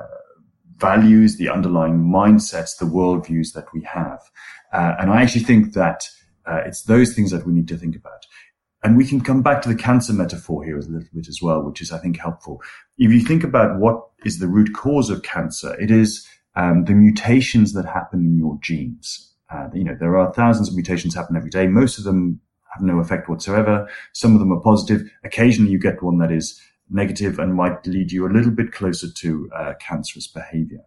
values, 0.77 1.37
the 1.37 1.49
underlying 1.49 1.97
mindsets, 1.99 2.77
the 2.77 2.85
worldviews 2.85 3.53
that 3.53 3.65
we 3.73 3.81
have. 3.83 4.19
Uh, 4.73 4.95
and 4.99 5.11
I 5.11 5.21
actually 5.21 5.43
think 5.43 5.73
that 5.73 6.09
uh, 6.45 6.61
it's 6.65 6.83
those 6.83 7.13
things 7.13 7.31
that 7.31 7.45
we 7.45 7.53
need 7.53 7.67
to 7.69 7.77
think 7.77 7.95
about. 7.95 8.25
And 8.83 8.97
we 8.97 9.07
can 9.07 9.21
come 9.21 9.41
back 9.41 9.61
to 9.63 9.69
the 9.69 9.75
cancer 9.75 10.13
metaphor 10.13 10.63
here 10.63 10.77
a 10.77 10.81
little 10.81 11.09
bit 11.13 11.27
as 11.27 11.41
well, 11.41 11.63
which 11.63 11.81
is, 11.81 11.91
I 11.91 11.97
think, 11.97 12.19
helpful. 12.19 12.61
If 12.99 13.11
you 13.11 13.21
think 13.21 13.43
about 13.43 13.79
what 13.79 13.99
is 14.23 14.37
the 14.39 14.47
root 14.47 14.75
cause 14.75 15.09
of 15.09 15.23
cancer, 15.23 15.75
it 15.81 15.89
is 15.89 16.27
um, 16.55 16.85
the 16.85 16.93
mutations 16.93 17.73
that 17.73 17.85
happen 17.85 18.19
in 18.23 18.37
your 18.37 18.59
genes. 18.61 19.33
Uh, 19.49 19.69
you 19.73 19.83
know, 19.83 19.95
there 19.99 20.17
are 20.17 20.33
thousands 20.33 20.69
of 20.69 20.75
mutations 20.75 21.15
happen 21.15 21.35
every 21.35 21.49
day. 21.49 21.67
Most 21.67 21.97
of 21.97 22.03
them 22.03 22.39
have 22.75 22.83
no 22.83 22.99
effect 22.99 23.29
whatsoever. 23.29 23.89
Some 24.13 24.33
of 24.33 24.39
them 24.39 24.51
are 24.51 24.61
positive. 24.61 25.09
Occasionally 25.23 25.71
you 25.71 25.79
get 25.79 26.03
one 26.03 26.17
that 26.19 26.31
is 26.31 26.61
negative 26.89 27.39
and 27.39 27.53
might 27.53 27.85
lead 27.87 28.11
you 28.11 28.27
a 28.27 28.31
little 28.31 28.51
bit 28.51 28.71
closer 28.71 29.11
to 29.11 29.49
uh, 29.55 29.73
cancerous 29.79 30.27
behavior. 30.27 30.81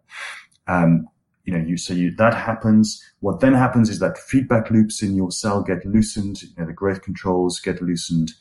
Um, 0.67 1.09
you 1.45 1.57
know, 1.57 1.65
you 1.65 1.79
so 1.79 1.95
you 1.95 2.15
that 2.17 2.35
happens. 2.35 3.03
What 3.21 3.41
then 3.41 3.55
happens 3.55 3.89
is 3.89 4.01
that 4.01 4.19
feedback 4.19 4.71
loops 4.71 5.03
in 5.03 5.17
your 5.17 5.31
cell 5.31 5.63
get 5.63 5.87
loosened. 5.87 6.43
You 6.43 6.49
know, 6.59 6.67
the 6.67 6.75
growth 6.75 7.01
controls 7.03 7.59
get 7.59 7.81
loosened. 7.81 8.33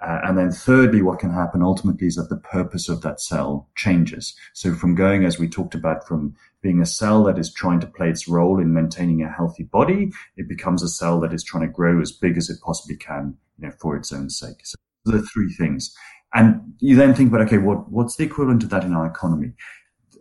Uh, 0.00 0.20
and 0.24 0.36
then 0.36 0.50
thirdly, 0.50 1.00
what 1.00 1.20
can 1.20 1.32
happen 1.32 1.62
ultimately 1.62 2.08
is 2.08 2.16
that 2.16 2.28
the 2.28 2.36
purpose 2.36 2.88
of 2.88 3.02
that 3.02 3.20
cell 3.20 3.68
changes. 3.76 4.34
So 4.52 4.74
from 4.74 4.96
going, 4.96 5.24
as 5.24 5.38
we 5.38 5.48
talked 5.48 5.76
about, 5.76 6.06
from 6.08 6.34
being 6.60 6.80
a 6.80 6.86
cell 6.86 7.22
that 7.24 7.38
is 7.38 7.52
trying 7.52 7.78
to 7.80 7.86
play 7.86 8.08
its 8.10 8.26
role 8.26 8.60
in 8.60 8.74
maintaining 8.74 9.22
a 9.22 9.30
healthy 9.30 9.62
body, 9.62 10.12
it 10.36 10.48
becomes 10.48 10.82
a 10.82 10.88
cell 10.88 11.20
that 11.20 11.32
is 11.32 11.44
trying 11.44 11.66
to 11.66 11.72
grow 11.72 12.00
as 12.00 12.10
big 12.10 12.36
as 12.36 12.50
it 12.50 12.60
possibly 12.64 12.96
can, 12.96 13.36
you 13.58 13.66
know, 13.66 13.74
for 13.80 13.96
its 13.96 14.12
own 14.12 14.28
sake. 14.28 14.64
So 14.64 14.76
the 15.04 15.22
three 15.22 15.52
things. 15.52 15.94
And 16.34 16.74
you 16.78 16.96
then 16.96 17.14
think 17.14 17.28
about, 17.28 17.42
okay, 17.42 17.58
what, 17.58 17.90
what's 17.90 18.16
the 18.16 18.24
equivalent 18.24 18.62
of 18.62 18.70
that 18.70 18.84
in 18.84 18.94
our 18.94 19.06
economy? 19.06 19.52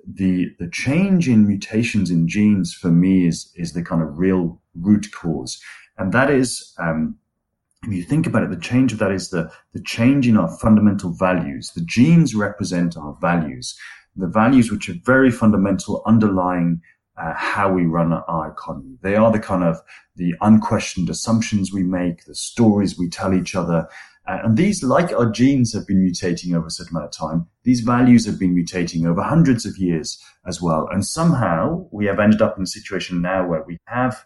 the 0.08 0.54
the 0.60 0.70
change 0.70 1.28
in 1.28 1.48
mutations 1.48 2.10
in 2.10 2.28
genes 2.28 2.74
for 2.74 2.90
me 2.90 3.28
is 3.28 3.52
is 3.56 3.74
the 3.74 3.84
kind 3.84 4.02
of 4.02 4.18
real 4.18 4.62
root 4.76 5.08
cause, 5.14 5.62
and 5.98 6.12
that 6.14 6.30
is. 6.30 6.74
Um, 6.78 7.18
if 7.84 7.92
you 7.92 8.04
think 8.04 8.28
about 8.28 8.44
it, 8.44 8.52
the 8.52 8.58
change 8.58 8.94
of 8.94 9.00
that 9.00 9.12
is 9.12 9.32
the, 9.32 9.52
the 9.74 9.82
change 9.82 10.28
in 10.28 10.38
our 10.38 10.56
fundamental 10.60 11.12
values. 11.12 11.72
The 11.74 11.82
genes 11.82 12.36
represent 12.36 12.96
our 12.96 13.18
values, 13.20 13.76
the 14.16 14.28
values 14.28 14.72
which 14.72 14.88
are 14.88 14.94
very 15.04 15.32
fundamental 15.32 16.04
underlying 16.06 16.82
uh, 17.18 17.34
how 17.34 17.74
we 17.74 17.88
run 17.88 18.14
our 18.14 18.52
economy. 18.52 19.00
They 19.02 19.16
are 19.16 19.32
the 19.32 19.40
kind 19.40 19.64
of 19.64 19.80
the 20.16 20.36
unquestioned 20.42 21.10
assumptions 21.10 21.74
we 21.74 21.82
make, 21.82 22.26
the 22.26 22.36
stories 22.36 23.00
we 23.00 23.10
tell 23.10 23.34
each 23.34 23.56
other. 23.56 23.88
Uh, 24.28 24.40
and 24.44 24.58
these, 24.58 24.84
like 24.84 25.12
our 25.14 25.30
genes 25.30 25.74
have 25.74 25.88
been 25.88 26.06
mutating 26.06 26.56
over 26.56 26.68
a 26.68 26.72
certain 26.72 26.96
amount 26.96 27.08
of 27.08 27.12
time, 27.12 27.48
these 27.64 27.82
values 27.82 28.26
have 28.26 28.40
been 28.40 28.56
mutating 28.56 29.08
over 29.08 29.22
hundreds 29.22 29.66
of 29.66 29.78
years 29.78 30.22
as 30.46 30.62
well. 30.62 30.88
And 30.92 31.06
somehow 31.06 31.88
we 31.92 32.06
have 32.06 32.20
ended 32.20 32.42
up 32.42 32.56
in 32.58 32.64
a 32.64 32.68
situation 32.68 33.22
now 33.22 33.48
where 33.48 33.64
we 33.64 33.78
have 33.86 34.24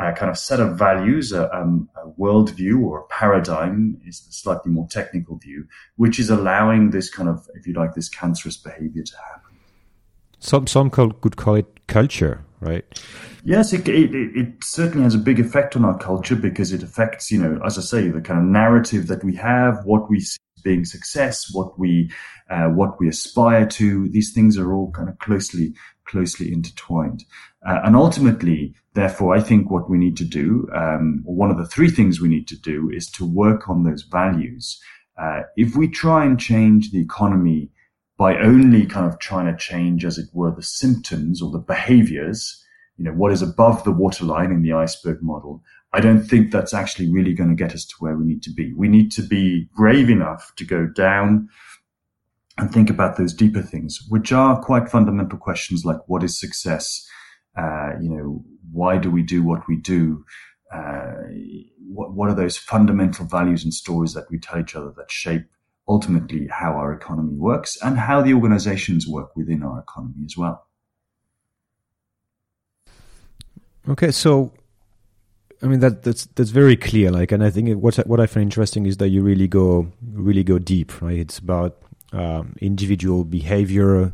a 0.00 0.12
kind 0.12 0.30
of 0.30 0.38
set 0.38 0.60
of 0.60 0.78
values, 0.78 1.32
a, 1.32 1.54
um, 1.54 1.88
a 2.02 2.08
worldview 2.20 2.82
or 2.82 3.00
a 3.00 3.06
paradigm 3.06 4.00
is 4.06 4.26
a 4.28 4.32
slightly 4.32 4.72
more 4.72 4.88
technical 4.90 5.36
view, 5.36 5.66
which 5.96 6.18
is 6.18 6.30
allowing 6.30 6.90
this 6.90 7.10
kind 7.10 7.28
of, 7.28 7.48
if 7.54 7.66
you 7.66 7.74
like, 7.74 7.94
this 7.94 8.08
cancerous 8.08 8.56
behavior 8.56 9.02
to 9.02 9.16
happen. 9.16 9.58
Some 10.38 10.66
some 10.66 10.90
could 10.90 11.36
call 11.36 11.56
it 11.56 11.86
culture, 11.86 12.44
right? 12.60 12.84
Yes, 13.42 13.72
it, 13.72 13.88
it, 13.88 14.14
it 14.14 14.62
certainly 14.62 15.04
has 15.04 15.14
a 15.14 15.18
big 15.18 15.40
effect 15.40 15.74
on 15.74 15.84
our 15.84 15.96
culture 15.96 16.36
because 16.36 16.72
it 16.72 16.82
affects, 16.82 17.30
you 17.30 17.38
know, 17.38 17.60
as 17.64 17.78
I 17.78 17.82
say, 17.82 18.08
the 18.08 18.20
kind 18.20 18.38
of 18.38 18.44
narrative 18.44 19.06
that 19.06 19.24
we 19.24 19.34
have, 19.36 19.84
what 19.84 20.10
we 20.10 20.20
see 20.20 20.38
being 20.62 20.84
success, 20.84 21.52
what 21.52 21.78
we 21.78 22.10
uh, 22.50 22.66
what 22.66 23.00
we 23.00 23.08
aspire 23.08 23.66
to. 23.66 24.08
These 24.10 24.32
things 24.34 24.58
are 24.58 24.74
all 24.74 24.90
kind 24.92 25.08
of 25.08 25.18
closely 25.18 25.74
closely 26.04 26.52
intertwined, 26.52 27.24
uh, 27.66 27.80
and 27.84 27.96
ultimately, 27.96 28.74
therefore, 28.94 29.34
I 29.34 29.40
think 29.40 29.70
what 29.70 29.88
we 29.88 29.96
need 29.96 30.16
to 30.18 30.24
do, 30.24 30.68
um, 30.74 31.22
one 31.24 31.50
of 31.50 31.58
the 31.58 31.66
three 31.66 31.90
things 31.90 32.20
we 32.20 32.28
need 32.28 32.48
to 32.48 32.60
do, 32.60 32.90
is 32.90 33.10
to 33.12 33.24
work 33.24 33.68
on 33.68 33.84
those 33.84 34.02
values. 34.02 34.78
Uh, 35.18 35.42
if 35.56 35.76
we 35.76 35.88
try 35.88 36.24
and 36.24 36.38
change 36.38 36.90
the 36.90 37.00
economy 37.00 37.70
by 38.16 38.36
only 38.38 38.86
kind 38.86 39.06
of 39.06 39.18
trying 39.18 39.46
to 39.46 39.56
change, 39.56 40.04
as 40.04 40.18
it 40.18 40.28
were, 40.32 40.50
the 40.54 40.62
symptoms 40.62 41.40
or 41.40 41.50
the 41.50 41.58
behaviors, 41.58 42.62
you 43.00 43.06
know, 43.06 43.12
what 43.12 43.32
is 43.32 43.40
above 43.40 43.82
the 43.84 43.90
waterline 43.90 44.52
in 44.52 44.60
the 44.60 44.74
iceberg 44.74 45.22
model, 45.22 45.62
I 45.94 46.00
don't 46.00 46.22
think 46.22 46.50
that's 46.50 46.74
actually 46.74 47.10
really 47.10 47.32
going 47.32 47.48
to 47.48 47.56
get 47.56 47.72
us 47.72 47.86
to 47.86 47.94
where 47.98 48.14
we 48.14 48.26
need 48.26 48.42
to 48.42 48.52
be. 48.52 48.74
We 48.74 48.88
need 48.88 49.10
to 49.12 49.22
be 49.22 49.70
brave 49.74 50.10
enough 50.10 50.52
to 50.56 50.66
go 50.66 50.86
down 50.86 51.48
and 52.58 52.70
think 52.70 52.90
about 52.90 53.16
those 53.16 53.32
deeper 53.32 53.62
things, 53.62 54.04
which 54.10 54.32
are 54.32 54.62
quite 54.62 54.90
fundamental 54.90 55.38
questions 55.38 55.82
like 55.82 55.96
what 56.08 56.22
is 56.22 56.38
success? 56.38 57.08
Uh, 57.56 57.92
you 58.02 58.10
know, 58.10 58.44
why 58.70 58.98
do 58.98 59.10
we 59.10 59.22
do 59.22 59.42
what 59.42 59.66
we 59.66 59.76
do? 59.76 60.22
Uh, 60.70 61.14
what, 61.88 62.12
what 62.12 62.28
are 62.28 62.34
those 62.34 62.58
fundamental 62.58 63.24
values 63.24 63.64
and 63.64 63.72
stories 63.72 64.12
that 64.12 64.30
we 64.30 64.38
tell 64.38 64.60
each 64.60 64.76
other 64.76 64.92
that 64.98 65.10
shape 65.10 65.46
ultimately 65.88 66.48
how 66.50 66.74
our 66.74 66.92
economy 66.92 67.34
works 67.34 67.78
and 67.80 67.96
how 67.96 68.20
the 68.20 68.34
organizations 68.34 69.08
work 69.08 69.34
within 69.34 69.62
our 69.62 69.80
economy 69.80 70.22
as 70.26 70.36
well. 70.36 70.66
Okay, 73.90 74.12
so 74.12 74.52
I 75.62 75.66
mean 75.66 75.80
that 75.80 76.04
that's 76.04 76.26
that's 76.36 76.50
very 76.50 76.76
clear. 76.76 77.10
Like, 77.10 77.32
and 77.32 77.42
I 77.42 77.50
think 77.50 77.76
what 77.82 77.96
what 78.06 78.20
I 78.20 78.26
find 78.26 78.44
interesting 78.44 78.86
is 78.86 78.98
that 78.98 79.08
you 79.08 79.20
really 79.20 79.48
go 79.48 79.90
really 80.12 80.44
go 80.44 80.60
deep, 80.60 81.02
right? 81.02 81.18
It's 81.18 81.38
about 81.38 81.76
um, 82.12 82.54
individual 82.60 83.24
behavior 83.24 84.12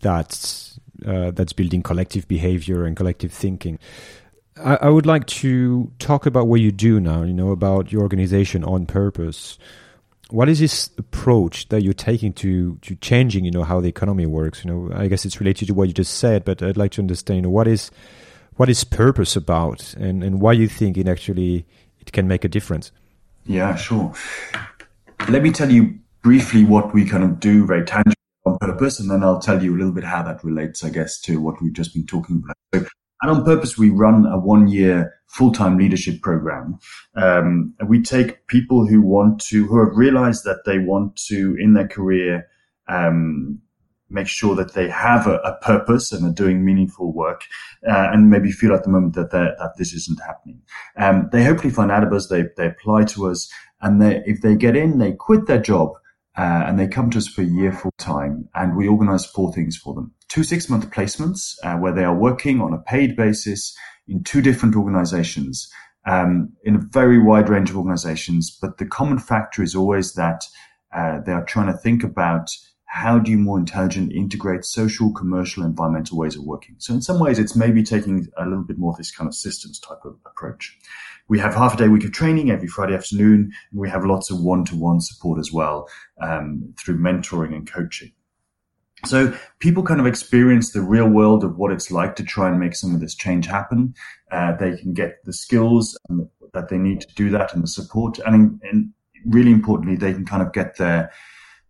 that's 0.00 0.78
uh, 1.04 1.32
that's 1.32 1.52
building 1.52 1.82
collective 1.82 2.28
behavior 2.28 2.84
and 2.84 2.96
collective 2.96 3.32
thinking. 3.32 3.80
I, 4.56 4.76
I 4.82 4.88
would 4.88 5.06
like 5.06 5.26
to 5.26 5.90
talk 5.98 6.26
about 6.26 6.46
what 6.46 6.60
you 6.60 6.70
do 6.70 7.00
now. 7.00 7.24
You 7.24 7.34
know 7.34 7.50
about 7.50 7.90
your 7.90 8.02
organization 8.02 8.62
On 8.62 8.86
Purpose 8.86 9.58
what 10.30 10.46
is 10.46 10.58
this 10.58 10.90
approach 10.98 11.70
that 11.70 11.82
you're 11.82 11.94
taking 11.94 12.34
to 12.34 12.76
to 12.82 12.94
changing 12.96 13.46
you 13.46 13.50
know 13.50 13.64
how 13.64 13.80
the 13.80 13.88
economy 13.88 14.26
works 14.26 14.62
you 14.62 14.70
know 14.70 14.94
i 14.94 15.08
guess 15.08 15.24
it's 15.24 15.40
related 15.40 15.66
to 15.66 15.72
what 15.72 15.88
you 15.88 15.94
just 15.94 16.18
said 16.18 16.44
but 16.44 16.62
i'd 16.62 16.76
like 16.76 16.90
to 16.90 17.00
understand 17.00 17.38
you 17.38 17.42
know, 17.44 17.48
what 17.48 17.66
is 17.66 17.90
what 18.58 18.68
is 18.68 18.84
purpose 18.84 19.36
about 19.36 19.94
and 19.94 20.22
and 20.22 20.40
why 20.40 20.52
you 20.52 20.68
think 20.68 20.98
it 20.98 21.08
actually 21.08 21.64
it 22.00 22.12
can 22.12 22.28
make 22.28 22.44
a 22.44 22.48
difference. 22.48 22.92
Yeah 23.46 23.74
sure. 23.76 24.12
Let 25.28 25.42
me 25.42 25.50
tell 25.50 25.70
you 25.70 25.98
briefly 26.22 26.64
what 26.64 26.92
we 26.92 27.04
kind 27.04 27.24
of 27.24 27.40
do 27.40 27.66
very 27.66 27.84
tangibly 27.84 28.14
On 28.44 28.58
Purpose 28.58 29.00
and 29.00 29.10
then 29.10 29.22
i'll 29.22 29.40
tell 29.40 29.62
you 29.62 29.74
a 29.74 29.78
little 29.78 29.92
bit 29.92 30.04
how 30.04 30.22
that 30.22 30.42
relates 30.44 30.84
i 30.84 30.90
guess 30.90 31.20
to 31.20 31.40
what 31.40 31.62
we've 31.62 31.72
just 31.72 31.94
been 31.94 32.06
talking 32.06 32.42
about. 32.42 32.56
So 32.74 32.86
and 33.22 33.30
On 33.32 33.44
Purpose, 33.44 33.76
we 33.76 33.90
run 33.90 34.26
a 34.26 34.38
one 34.38 34.68
year 34.68 35.14
full 35.26 35.52
time 35.52 35.76
leadership 35.76 36.22
program. 36.22 36.78
Um, 37.16 37.74
we 37.86 38.00
take 38.00 38.46
people 38.46 38.86
who 38.86 39.02
want 39.02 39.40
to, 39.46 39.66
who 39.66 39.84
have 39.84 39.96
realized 39.96 40.44
that 40.44 40.64
they 40.64 40.78
want 40.78 41.16
to, 41.26 41.56
in 41.58 41.74
their 41.74 41.88
career, 41.88 42.46
um, 42.88 43.60
make 44.10 44.26
sure 44.26 44.54
that 44.56 44.74
they 44.74 44.88
have 44.88 45.26
a, 45.26 45.36
a, 45.38 45.56
purpose 45.60 46.12
and 46.12 46.24
are 46.24 46.32
doing 46.32 46.64
meaningful 46.64 47.12
work, 47.12 47.42
uh, 47.86 48.08
and 48.12 48.30
maybe 48.30 48.50
feel 48.50 48.74
at 48.74 48.84
the 48.84 48.90
moment 48.90 49.14
that 49.14 49.30
that 49.30 49.72
this 49.76 49.92
isn't 49.92 50.20
happening. 50.26 50.60
Um, 50.96 51.28
they 51.32 51.44
hopefully 51.44 51.72
find 51.72 51.90
out 51.90 52.04
of 52.04 52.12
us. 52.12 52.28
They 52.28 52.44
they 52.56 52.66
apply 52.66 53.04
to 53.04 53.28
us, 53.28 53.50
and 53.80 54.00
they, 54.00 54.22
if 54.26 54.40
they 54.40 54.56
get 54.56 54.76
in, 54.76 54.98
they 54.98 55.12
quit 55.12 55.46
their 55.46 55.60
job 55.60 55.92
uh, 56.38 56.62
and 56.66 56.78
they 56.78 56.86
come 56.86 57.10
to 57.10 57.18
us 57.18 57.26
for 57.26 57.42
a 57.42 57.46
year 57.46 57.72
full 57.72 57.92
time, 57.98 58.48
and 58.54 58.76
we 58.76 58.86
organize 58.86 59.26
four 59.26 59.52
things 59.52 59.76
for 59.76 59.92
them. 59.92 60.14
Two 60.28 60.44
six 60.44 60.70
month 60.70 60.88
placements 60.90 61.56
uh, 61.64 61.76
where 61.76 61.92
they 61.92 62.04
are 62.04 62.14
working 62.14 62.60
on 62.60 62.72
a 62.72 62.78
paid 62.78 63.16
basis 63.16 63.76
in 64.06 64.22
two 64.22 64.40
different 64.40 64.76
organizations, 64.76 65.68
um, 66.06 66.52
in 66.62 66.76
a 66.76 66.86
very 66.92 67.18
wide 67.18 67.48
range 67.48 67.70
of 67.70 67.76
organizations. 67.76 68.56
But 68.62 68.78
the 68.78 68.86
common 68.86 69.18
factor 69.18 69.64
is 69.64 69.74
always 69.74 70.14
that 70.14 70.44
uh, 70.94 71.20
they 71.26 71.32
are 71.32 71.44
trying 71.44 71.72
to 71.72 71.78
think 71.78 72.04
about 72.04 72.50
how 72.88 73.18
do 73.18 73.30
you 73.30 73.36
more 73.36 73.58
intelligently 73.58 74.16
integrate 74.16 74.64
social, 74.64 75.12
commercial, 75.12 75.62
environmental 75.62 76.16
ways 76.16 76.34
of 76.36 76.44
working. 76.44 76.74
So 76.78 76.94
in 76.94 77.02
some 77.02 77.20
ways, 77.20 77.38
it's 77.38 77.54
maybe 77.54 77.82
taking 77.82 78.26
a 78.38 78.44
little 78.44 78.64
bit 78.64 78.78
more 78.78 78.92
of 78.92 78.96
this 78.96 79.14
kind 79.14 79.28
of 79.28 79.34
systems 79.34 79.78
type 79.78 80.04
of 80.04 80.16
approach. 80.24 80.76
We 81.28 81.38
have 81.38 81.54
half 81.54 81.74
a 81.74 81.76
day 81.76 81.88
week 81.88 82.04
of 82.04 82.12
training 82.12 82.50
every 82.50 82.66
Friday 82.66 82.94
afternoon, 82.94 83.52
and 83.70 83.80
we 83.80 83.90
have 83.90 84.06
lots 84.06 84.30
of 84.30 84.40
one-to-one 84.40 85.02
support 85.02 85.38
as 85.38 85.52
well 85.52 85.86
um, 86.22 86.74
through 86.78 86.98
mentoring 86.98 87.54
and 87.54 87.70
coaching. 87.70 88.12
So 89.04 89.34
people 89.58 89.82
kind 89.82 90.00
of 90.00 90.06
experience 90.06 90.72
the 90.72 90.80
real 90.80 91.08
world 91.08 91.44
of 91.44 91.58
what 91.58 91.70
it's 91.70 91.90
like 91.90 92.16
to 92.16 92.24
try 92.24 92.48
and 92.48 92.58
make 92.58 92.74
some 92.74 92.94
of 92.94 93.00
this 93.00 93.14
change 93.14 93.46
happen. 93.46 93.94
Uh, 94.32 94.56
they 94.56 94.76
can 94.78 94.94
get 94.94 95.22
the 95.24 95.32
skills 95.34 95.96
that 96.54 96.68
they 96.70 96.78
need 96.78 97.02
to 97.02 97.14
do 97.14 97.28
that 97.30 97.52
and 97.52 97.62
the 97.62 97.68
support, 97.68 98.18
and, 98.20 98.58
and 98.62 98.92
really 99.26 99.52
importantly, 99.52 99.94
they 99.94 100.14
can 100.14 100.24
kind 100.24 100.42
of 100.42 100.54
get 100.54 100.78
their 100.78 101.12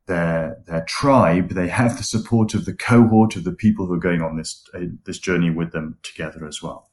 their 0.09 0.59
their 0.67 0.85
tribe. 0.89 1.51
They 1.51 1.69
have 1.69 1.97
the 1.97 2.03
support 2.03 2.55
of 2.55 2.65
the 2.65 2.75
cohort 2.75 3.37
of 3.37 3.45
the 3.45 3.53
people 3.53 3.87
who 3.87 3.95
are 3.95 3.99
going 3.99 4.23
on 4.23 4.37
this 4.37 4.65
uh, 4.75 4.81
this 5.05 5.19
journey 5.19 5.51
with 5.51 5.73
them 5.73 5.97
together 6.03 6.47
as 6.47 6.61
well. 6.63 6.91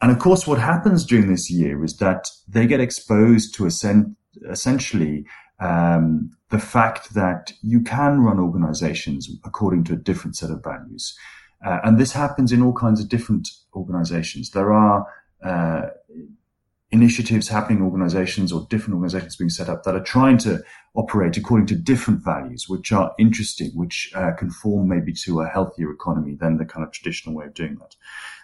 And 0.00 0.10
of 0.10 0.18
course, 0.18 0.46
what 0.46 0.58
happens 0.58 1.04
during 1.04 1.28
this 1.28 1.50
year 1.50 1.84
is 1.84 1.96
that 1.98 2.28
they 2.48 2.66
get 2.66 2.80
exposed 2.80 3.54
to 3.54 3.66
essentially 3.66 5.26
um, 5.60 6.30
the 6.50 6.58
fact 6.58 7.14
that 7.14 7.52
you 7.62 7.80
can 7.80 8.20
run 8.20 8.38
organizations 8.38 9.28
according 9.44 9.84
to 9.84 9.94
a 9.94 9.96
different 9.96 10.36
set 10.36 10.50
of 10.50 10.62
values. 10.62 11.16
Uh, 11.64 11.78
and 11.82 11.98
this 11.98 12.12
happens 12.12 12.52
in 12.52 12.62
all 12.62 12.72
kinds 12.72 13.00
of 13.00 13.08
different 13.08 13.48
organizations. 13.74 14.50
There 14.50 14.72
are 14.72 15.04
uh, 15.44 15.82
initiatives 16.90 17.48
happening, 17.48 17.82
organizations 17.82 18.52
or 18.52 18.66
different 18.70 18.94
organizations 18.94 19.36
being 19.36 19.50
set 19.50 19.68
up 19.68 19.84
that 19.84 19.94
are 19.94 20.02
trying 20.02 20.38
to 20.38 20.62
operate 20.94 21.36
according 21.36 21.66
to 21.66 21.74
different 21.74 22.24
values, 22.24 22.68
which 22.68 22.92
are 22.92 23.14
interesting, 23.18 23.70
which 23.74 24.10
uh, 24.14 24.32
conform 24.38 24.88
maybe 24.88 25.12
to 25.12 25.40
a 25.40 25.48
healthier 25.48 25.90
economy 25.90 26.34
than 26.34 26.56
the 26.56 26.64
kind 26.64 26.84
of 26.84 26.92
traditional 26.92 27.34
way 27.34 27.46
of 27.46 27.54
doing 27.54 27.76
that. 27.76 27.94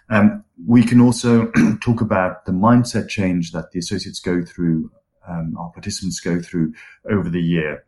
Um, 0.09 0.43
we 0.65 0.83
can 0.83 1.01
also 1.01 1.51
talk 1.81 2.01
about 2.01 2.45
the 2.45 2.51
mindset 2.51 3.09
change 3.09 3.51
that 3.51 3.71
the 3.71 3.79
associates 3.79 4.19
go 4.19 4.43
through, 4.43 4.91
um, 5.27 5.55
our 5.57 5.71
participants 5.71 6.19
go 6.19 6.39
through 6.39 6.73
over 7.09 7.29
the 7.29 7.41
year. 7.41 7.85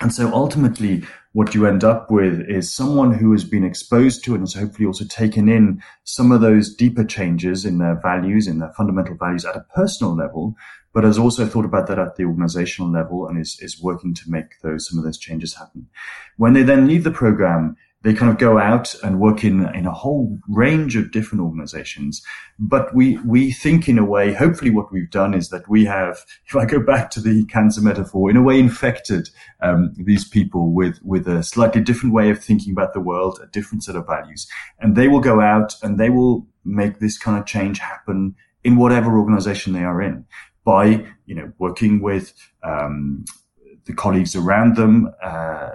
And 0.00 0.14
so 0.14 0.32
ultimately, 0.32 1.04
what 1.32 1.54
you 1.54 1.66
end 1.66 1.84
up 1.84 2.10
with 2.10 2.40
is 2.48 2.74
someone 2.74 3.14
who 3.14 3.32
has 3.32 3.44
been 3.44 3.64
exposed 3.64 4.24
to 4.24 4.34
and 4.34 4.42
has 4.42 4.54
hopefully 4.54 4.86
also 4.86 5.04
taken 5.04 5.48
in 5.48 5.82
some 6.04 6.32
of 6.32 6.40
those 6.40 6.74
deeper 6.74 7.04
changes 7.04 7.64
in 7.64 7.78
their 7.78 8.00
values, 8.00 8.46
in 8.46 8.58
their 8.58 8.72
fundamental 8.72 9.16
values 9.16 9.44
at 9.44 9.56
a 9.56 9.66
personal 9.74 10.14
level, 10.14 10.54
but 10.94 11.04
has 11.04 11.18
also 11.18 11.46
thought 11.46 11.64
about 11.64 11.86
that 11.88 11.98
at 11.98 12.16
the 12.16 12.24
organizational 12.24 12.90
level 12.90 13.26
and 13.26 13.40
is, 13.40 13.58
is 13.60 13.82
working 13.82 14.14
to 14.14 14.30
make 14.30 14.60
those, 14.62 14.88
some 14.88 14.98
of 14.98 15.04
those 15.04 15.18
changes 15.18 15.54
happen. 15.54 15.88
When 16.36 16.52
they 16.54 16.62
then 16.62 16.86
leave 16.86 17.04
the 17.04 17.10
program, 17.10 17.76
they 18.02 18.14
kind 18.14 18.30
of 18.30 18.38
go 18.38 18.58
out 18.58 18.94
and 19.02 19.18
work 19.18 19.42
in, 19.42 19.68
in 19.74 19.84
a 19.84 19.92
whole 19.92 20.38
range 20.48 20.94
of 20.94 21.10
different 21.10 21.42
organizations. 21.42 22.22
But 22.58 22.94
we, 22.94 23.18
we 23.18 23.50
think 23.50 23.88
in 23.88 23.98
a 23.98 24.04
way, 24.04 24.32
hopefully 24.32 24.70
what 24.70 24.92
we've 24.92 25.10
done 25.10 25.34
is 25.34 25.48
that 25.48 25.68
we 25.68 25.84
have, 25.86 26.24
if 26.46 26.54
I 26.54 26.64
go 26.64 26.80
back 26.80 27.10
to 27.12 27.20
the 27.20 27.44
cancer 27.46 27.80
metaphor, 27.80 28.30
in 28.30 28.36
a 28.36 28.42
way 28.42 28.58
infected, 28.58 29.30
um, 29.62 29.92
these 29.96 30.26
people 30.26 30.72
with, 30.72 31.00
with 31.02 31.26
a 31.26 31.42
slightly 31.42 31.80
different 31.80 32.14
way 32.14 32.30
of 32.30 32.42
thinking 32.42 32.72
about 32.72 32.94
the 32.94 33.00
world, 33.00 33.40
a 33.42 33.46
different 33.46 33.82
set 33.82 33.96
of 33.96 34.06
values. 34.06 34.46
And 34.78 34.96
they 34.96 35.08
will 35.08 35.20
go 35.20 35.40
out 35.40 35.74
and 35.82 35.98
they 35.98 36.10
will 36.10 36.46
make 36.64 37.00
this 37.00 37.18
kind 37.18 37.38
of 37.38 37.46
change 37.46 37.78
happen 37.78 38.36
in 38.62 38.76
whatever 38.76 39.18
organization 39.18 39.72
they 39.72 39.84
are 39.84 40.00
in 40.00 40.24
by, 40.64 41.04
you 41.26 41.34
know, 41.34 41.52
working 41.58 42.00
with, 42.00 42.32
um, 42.62 43.24
the 43.86 43.94
colleagues 43.94 44.36
around 44.36 44.76
them, 44.76 45.10
uh, 45.22 45.70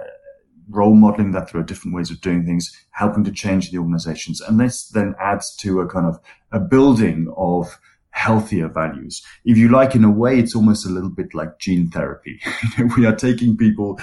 role 0.68 0.94
modeling 0.94 1.32
that 1.32 1.52
there 1.52 1.60
are 1.60 1.64
different 1.64 1.94
ways 1.94 2.10
of 2.10 2.20
doing 2.20 2.44
things, 2.44 2.70
helping 2.90 3.24
to 3.24 3.32
change 3.32 3.70
the 3.70 3.78
organizations. 3.78 4.40
And 4.40 4.58
this 4.58 4.88
then 4.88 5.14
adds 5.20 5.54
to 5.56 5.80
a 5.80 5.88
kind 5.88 6.06
of 6.06 6.18
a 6.52 6.60
building 6.60 7.32
of 7.36 7.78
healthier 8.10 8.68
values. 8.68 9.22
If 9.44 9.58
you 9.58 9.68
like, 9.68 9.94
in 9.94 10.04
a 10.04 10.10
way, 10.10 10.38
it's 10.38 10.54
almost 10.54 10.86
a 10.86 10.90
little 10.90 11.10
bit 11.10 11.34
like 11.34 11.58
gene 11.58 11.90
therapy. 11.90 12.40
we 12.96 13.06
are 13.06 13.14
taking 13.14 13.56
people, 13.56 14.00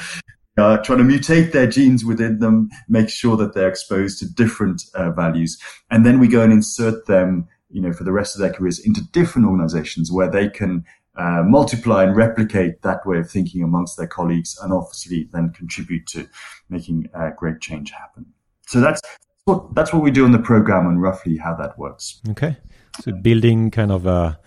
uh, 0.58 0.78
trying 0.78 1.00
to 1.00 1.04
mutate 1.06 1.54
their 1.54 1.68
genes 1.68 2.04
within 2.04 2.40
them, 2.40 2.70
make 2.90 3.10
sure 3.10 3.38
that 3.38 3.54
they're 3.54 3.70
exposed 3.70 4.20
to 4.20 4.32
different 4.32 4.84
uh, 4.94 5.12
values. 5.12 5.58
And 5.90 6.06
then 6.06 6.20
we 6.20 6.28
go 6.28 6.42
and 6.42 6.52
insert 6.52 7.08
them, 7.08 7.48
you 7.70 7.82
know, 7.82 7.94
for 7.94 8.04
the 8.04 8.12
rest 8.12 8.36
of 8.36 8.42
their 8.42 8.52
careers 8.52 8.80
into 8.80 9.02
different 9.12 9.48
organizations 9.48 10.12
where 10.12 10.30
they 10.30 10.50
can 10.50 10.84
uh, 11.16 11.44
multiply 11.44 12.04
and 12.04 12.16
replicate 12.16 12.82
that 12.84 13.06
way 13.06 13.20
of 13.20 13.30
thinking 13.30 13.64
amongst 13.64 13.98
their 13.98 14.08
colleagues 14.08 14.58
and 14.62 14.72
obviously 14.72 15.28
then 15.34 15.50
contribute 15.52 16.08
to 16.08 16.28
making 16.70 17.10
uh, 17.14 17.30
great 17.38 17.60
change 17.60 17.92
happen. 17.92 18.26
So 18.68 18.80
that's 18.80 19.02
what, 19.46 19.76
that's 19.76 19.92
what 19.92 20.02
we 20.02 20.12
do 20.12 20.26
in 20.26 20.32
the 20.32 20.40
program 20.40 20.88
and 20.88 21.02
roughly 21.02 21.38
how 21.38 21.56
that 21.56 21.78
works. 21.78 22.22
Okay. 22.30 22.58
So 23.02 23.12
building 23.12 23.72
kind 23.72 23.92
of 23.92 24.06
a, 24.06 24.40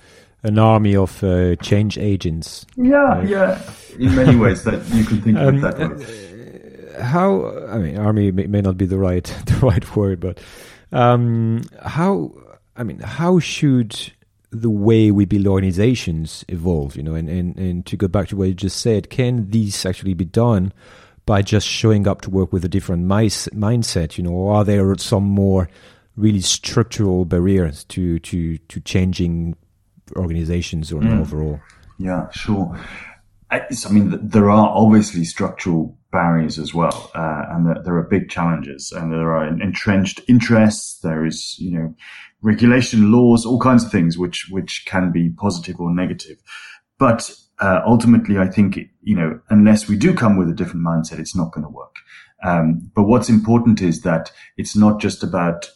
an 0.42 0.58
army 0.58 0.96
of 0.96 1.22
uh, 1.22 1.56
change 1.56 1.98
agents. 1.98 2.66
Yeah, 2.76 3.22
yeah. 3.22 3.60
In 3.98 4.14
many 4.14 4.36
ways 4.36 4.64
that 4.64 4.86
you 4.90 5.04
can 5.04 5.20
think 5.22 5.38
of 5.38 5.48
um, 5.48 5.56
it 5.56 5.60
that 5.60 5.78
way. 5.78 6.94
Uh, 6.94 7.02
how, 7.02 7.66
I 7.68 7.78
mean, 7.78 7.98
army 7.98 8.30
may, 8.30 8.46
may, 8.46 8.60
not 8.60 8.76
be 8.76 8.86
the 8.86 8.98
right, 8.98 9.24
the 9.46 9.56
right 9.56 9.96
word, 9.96 10.20
but 10.20 10.40
um, 10.92 11.62
how, 11.82 12.32
I 12.76 12.84
mean, 12.84 13.00
how 13.00 13.38
should 13.38 14.12
the 14.54 14.70
way 14.70 15.10
we 15.10 15.24
build 15.24 15.46
organizations 15.46 16.44
evolve, 16.48 16.96
you 16.96 17.02
know, 17.02 17.14
and, 17.14 17.28
and, 17.28 17.56
and 17.56 17.86
to 17.86 17.96
go 17.96 18.08
back 18.08 18.28
to 18.28 18.36
what 18.36 18.48
you 18.48 18.54
just 18.54 18.80
said, 18.80 19.10
can 19.10 19.50
these 19.50 19.84
actually 19.84 20.14
be 20.14 20.24
done 20.24 20.72
by 21.26 21.42
just 21.42 21.66
showing 21.66 22.06
up 22.06 22.20
to 22.22 22.30
work 22.30 22.52
with 22.52 22.64
a 22.64 22.68
different 22.68 23.06
mindset, 23.06 24.16
you 24.16 24.24
know, 24.24 24.30
or 24.30 24.54
are 24.54 24.64
there 24.64 24.94
some 24.96 25.24
more 25.24 25.68
really 26.16 26.40
structural 26.40 27.24
barriers 27.24 27.84
to, 27.84 28.18
to, 28.20 28.58
to 28.58 28.80
changing 28.80 29.56
organizations 30.16 30.92
or 30.92 31.00
mm. 31.00 31.20
overall? 31.20 31.60
Yeah, 31.98 32.30
sure. 32.30 32.78
I, 33.50 33.62
I 33.86 33.90
mean, 33.90 34.18
there 34.22 34.50
are 34.50 34.68
obviously 34.68 35.24
structural 35.24 35.96
barriers 36.12 36.58
as 36.58 36.72
well, 36.72 37.10
uh, 37.14 37.44
and 37.50 37.66
there, 37.66 37.82
there, 37.84 37.96
are 37.96 38.04
big 38.04 38.28
challenges, 38.30 38.92
and 38.92 39.12
there 39.12 39.34
are 39.34 39.46
entrenched 39.46 40.20
interests. 40.28 41.00
There 41.00 41.24
is, 41.26 41.56
you 41.58 41.78
know, 41.78 41.94
regulation, 42.44 43.10
laws, 43.10 43.46
all 43.46 43.58
kinds 43.58 43.84
of 43.84 43.90
things, 43.90 44.16
which 44.18 44.46
which 44.50 44.84
can 44.86 45.10
be 45.10 45.30
positive 45.30 45.80
or 45.80 45.92
negative. 45.92 46.36
But 46.98 47.34
uh, 47.58 47.80
ultimately, 47.84 48.38
I 48.38 48.46
think 48.46 48.78
you 49.02 49.16
know, 49.16 49.40
unless 49.50 49.88
we 49.88 49.96
do 49.96 50.14
come 50.14 50.36
with 50.36 50.48
a 50.48 50.54
different 50.54 50.86
mindset, 50.86 51.18
it's 51.18 51.34
not 51.34 51.52
going 51.52 51.64
to 51.64 51.70
work. 51.70 51.96
Um, 52.44 52.90
but 52.94 53.04
what's 53.04 53.30
important 53.30 53.80
is 53.80 54.02
that 54.02 54.30
it's 54.58 54.76
not 54.76 55.00
just 55.00 55.24
about 55.24 55.70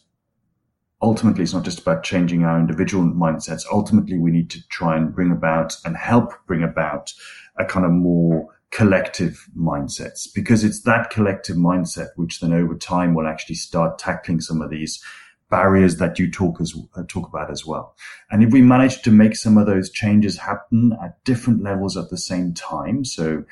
ultimately 1.01 1.45
it's 1.45 1.55
not 1.55 1.65
just 1.65 1.79
about 1.79 2.03
changing 2.03 2.45
our 2.45 2.61
individual 2.61 3.05
mindsets. 3.05 3.63
Ultimately, 3.73 4.19
we 4.19 4.31
need 4.31 4.51
to 4.51 4.69
try 4.69 4.97
and 4.97 5.15
bring 5.15 5.33
about 5.33 5.75
and 5.85 5.97
help 5.97 6.33
bring 6.47 6.63
about 6.63 7.13
a 7.59 7.65
kind 7.65 7.87
of 7.87 7.93
more 7.93 8.47
collective 8.71 9.49
mindsets 9.57 10.29
because 10.35 10.63
it's 10.63 10.83
that 10.83 11.09
collective 11.09 11.57
mindset 11.57 12.09
which 12.17 12.41
then 12.41 12.53
over 12.53 12.75
time 12.75 13.15
will 13.15 13.27
actually 13.27 13.55
start 13.55 13.99
tackling 13.99 14.43
some 14.43 14.61
of 14.61 14.69
these 14.69 15.03
barriers 15.51 15.97
that 15.97 16.19
you 16.19 16.31
talk 16.31 16.61
as 16.61 16.75
uh, 16.97 17.03
talk 17.09 17.29
about 17.29 17.51
as 17.51 17.65
well. 17.65 17.97
And 18.31 18.43
if 18.43 18.53
we 18.53 18.63
manage 18.63 19.03
to 19.03 19.11
make 19.11 19.37
some 19.37 19.57
of 19.57 19.67
those 19.67 19.91
changes 19.91 20.39
happen 20.39 20.97
at 21.03 21.23
different 21.25 21.63
levels 21.63 21.97
at 21.97 22.11
the 22.11 22.19
same 22.19 22.55
time, 22.55 23.05
so 23.05 23.45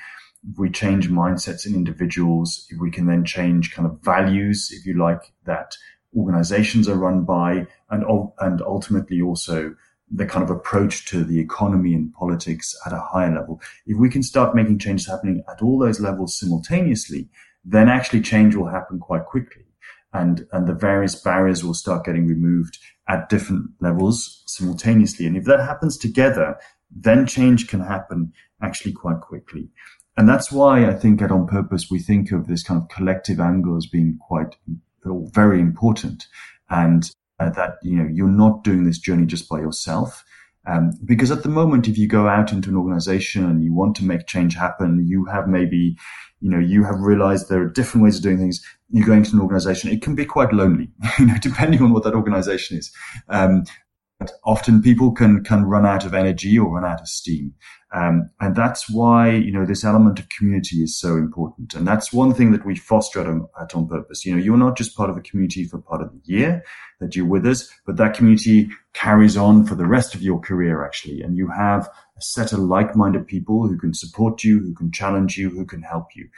if 0.49 0.59
we 0.59 0.71
change 0.71 1.09
mindsets 1.09 1.67
in 1.67 1.75
individuals, 1.75 2.67
if 2.71 2.79
we 2.79 2.91
can 2.91 3.07
then 3.07 3.25
change 3.25 3.73
kind 3.73 3.89
of 3.89 4.01
values, 4.03 4.71
if 4.73 4.87
you 4.87 4.99
like, 4.99 5.33
that 5.45 5.77
organizations 6.15 6.89
are 6.89 6.97
run 6.97 7.25
by, 7.25 7.67
and 7.91 8.05
and 8.41 8.63
ultimately 8.63 9.21
also 9.21 9.75
the 10.09 10.27
kind 10.27 10.45
of 10.45 10.51
approach 10.51 11.05
to 11.07 11.25
the 11.25 11.41
economy 11.41 11.93
and 11.93 12.13
politics 12.15 12.77
at 12.87 12.93
a 12.93 13.01
higher 13.01 13.35
level. 13.35 13.61
If 13.87 13.99
we 13.99 14.09
can 14.09 14.23
start 14.23 14.55
making 14.55 14.79
changes 14.79 15.09
happening 15.09 15.43
at 15.51 15.63
all 15.63 15.81
those 15.81 15.99
levels 15.99 16.39
simultaneously, 16.39 17.29
then 17.65 17.89
actually 17.89 18.21
change 18.21 18.55
will 18.55 18.69
happen 18.69 19.01
quite 19.01 19.25
quickly 19.25 19.66
and 20.13 20.47
and 20.53 20.67
the 20.67 20.75
various 20.75 21.15
barriers 21.15 21.65
will 21.65 21.75
start 21.75 22.05
getting 22.05 22.27
removed 22.27 22.79
at 23.09 23.29
different 23.29 23.71
levels 23.81 24.43
simultaneously. 24.47 25.27
And 25.27 25.37
if 25.37 25.45
that 25.45 25.61
happens 25.61 25.97
together, 25.97 26.59
then 26.91 27.27
change 27.27 27.69
can 27.69 27.81
happen 27.81 28.33
actually 28.61 28.93
quite 28.93 29.21
quickly. 29.21 29.69
And 30.17 30.29
that's 30.29 30.51
why 30.51 30.87
I 30.87 30.95
think 30.95 31.21
at 31.21 31.31
On 31.31 31.47
Purpose 31.47 31.91
we 31.91 31.99
think 31.99 32.33
of 32.33 32.47
this 32.47 32.63
kind 32.63 32.81
of 32.81 32.89
collective 32.89 33.39
angle 33.39 33.77
as 33.77 33.87
being 33.87 34.19
quite 34.19 34.57
very 35.05 35.61
important, 35.61 36.27
and 36.71 37.11
uh, 37.39 37.51
that 37.51 37.77
you 37.83 37.97
know 37.97 38.09
you're 38.11 38.29
not 38.29 38.65
doing 38.65 38.85
this 38.85 38.99
journey 38.99 39.27
just 39.27 39.49
by 39.49 39.59
yourself. 39.59 40.25
Um, 40.67 40.93
because 41.05 41.31
at 41.31 41.43
the 41.43 41.49
moment, 41.49 41.89
if 41.89 41.97
you 41.97 42.09
go 42.09 42.29
out 42.29 42.53
into 42.53 42.69
an 42.69 42.77
organization 42.77 43.45
and 43.45 43.63
you 43.63 43.73
want 43.73 43.97
to 43.97 44.05
make 44.05 44.27
change 44.27 44.57
happen, 44.57 45.07
you 45.07 45.25
have 45.27 45.47
maybe, 45.49 45.97
you 46.41 46.51
know, 46.51 46.59
you 46.59 46.85
have 46.85 47.01
realized 47.01 47.49
there 47.49 47.63
are 47.63 47.69
different 47.69 48.05
ways 48.05 48.17
of 48.17 48.23
doing 48.23 48.39
things. 48.39 48.65
You 48.91 49.05
go 49.05 49.13
into 49.13 49.33
an 49.33 49.41
organization, 49.41 49.91
it 49.91 50.03
can 50.03 50.15
be 50.15 50.25
quite 50.25 50.53
lonely, 50.53 50.91
you 51.19 51.27
know, 51.27 51.37
depending 51.41 51.83
on 51.83 51.93
what 51.93 52.03
that 52.05 52.15
organization 52.15 52.79
is. 52.79 52.91
Um, 53.29 53.65
often 54.45 54.83
people 54.83 55.13
can 55.13 55.45
can 55.45 55.65
run 55.65 55.87
out 55.87 56.05
of 56.05 56.15
energy 56.15 56.59
or 56.59 56.75
run 56.75 56.85
out 56.85 57.01
of 57.01 57.09
steam, 57.09 57.55
um, 57.95 58.31
and 58.41 58.57
that's 58.57 58.89
why 58.91 59.31
you 59.31 59.53
know 59.53 59.67
this 59.67 59.85
element 59.85 60.19
of 60.19 60.29
community 60.29 60.83
is 60.83 60.99
so 60.99 61.17
important. 61.17 61.75
And 61.75 61.87
that's 61.87 62.13
one 62.13 62.33
thing 62.35 62.53
that 62.53 62.65
we 62.65 62.77
foster 62.77 63.21
at, 63.21 63.27
at 63.61 63.75
On 63.75 63.87
Purpose. 63.87 64.25
You 64.25 64.35
know, 64.35 64.43
you're 64.43 64.57
not 64.57 64.77
just 64.77 64.97
part 64.97 65.11
of 65.11 65.17
a 65.17 65.23
community 65.23 65.65
for 65.65 65.79
part 65.79 66.03
of 66.03 66.13
the 66.13 66.21
year 66.25 66.65
that 67.01 67.15
you're 67.15 67.27
with 67.27 67.47
us, 67.47 67.69
but 67.85 67.97
that 67.99 68.15
community 68.15 68.71
carries 68.95 69.37
on 69.37 69.67
for 69.67 69.75
the 69.75 69.87
rest 69.87 70.15
of 70.15 70.23
your 70.23 70.41
career 70.41 70.85
actually, 70.85 71.21
and 71.21 71.37
you 71.37 71.49
have 71.49 71.89
a 72.17 72.23
set 72.23 72.53
of 72.53 72.59
like-minded 72.61 73.27
people 73.27 73.69
who 73.69 73.79
can 73.79 73.93
support 73.93 74.43
you, 74.43 74.61
who 74.61 74.75
can 74.75 74.91
challenge 74.91 75.37
you, 75.37 75.51
who 75.51 75.67
can 75.67 75.83
help 75.83 76.09
you. 76.15 76.29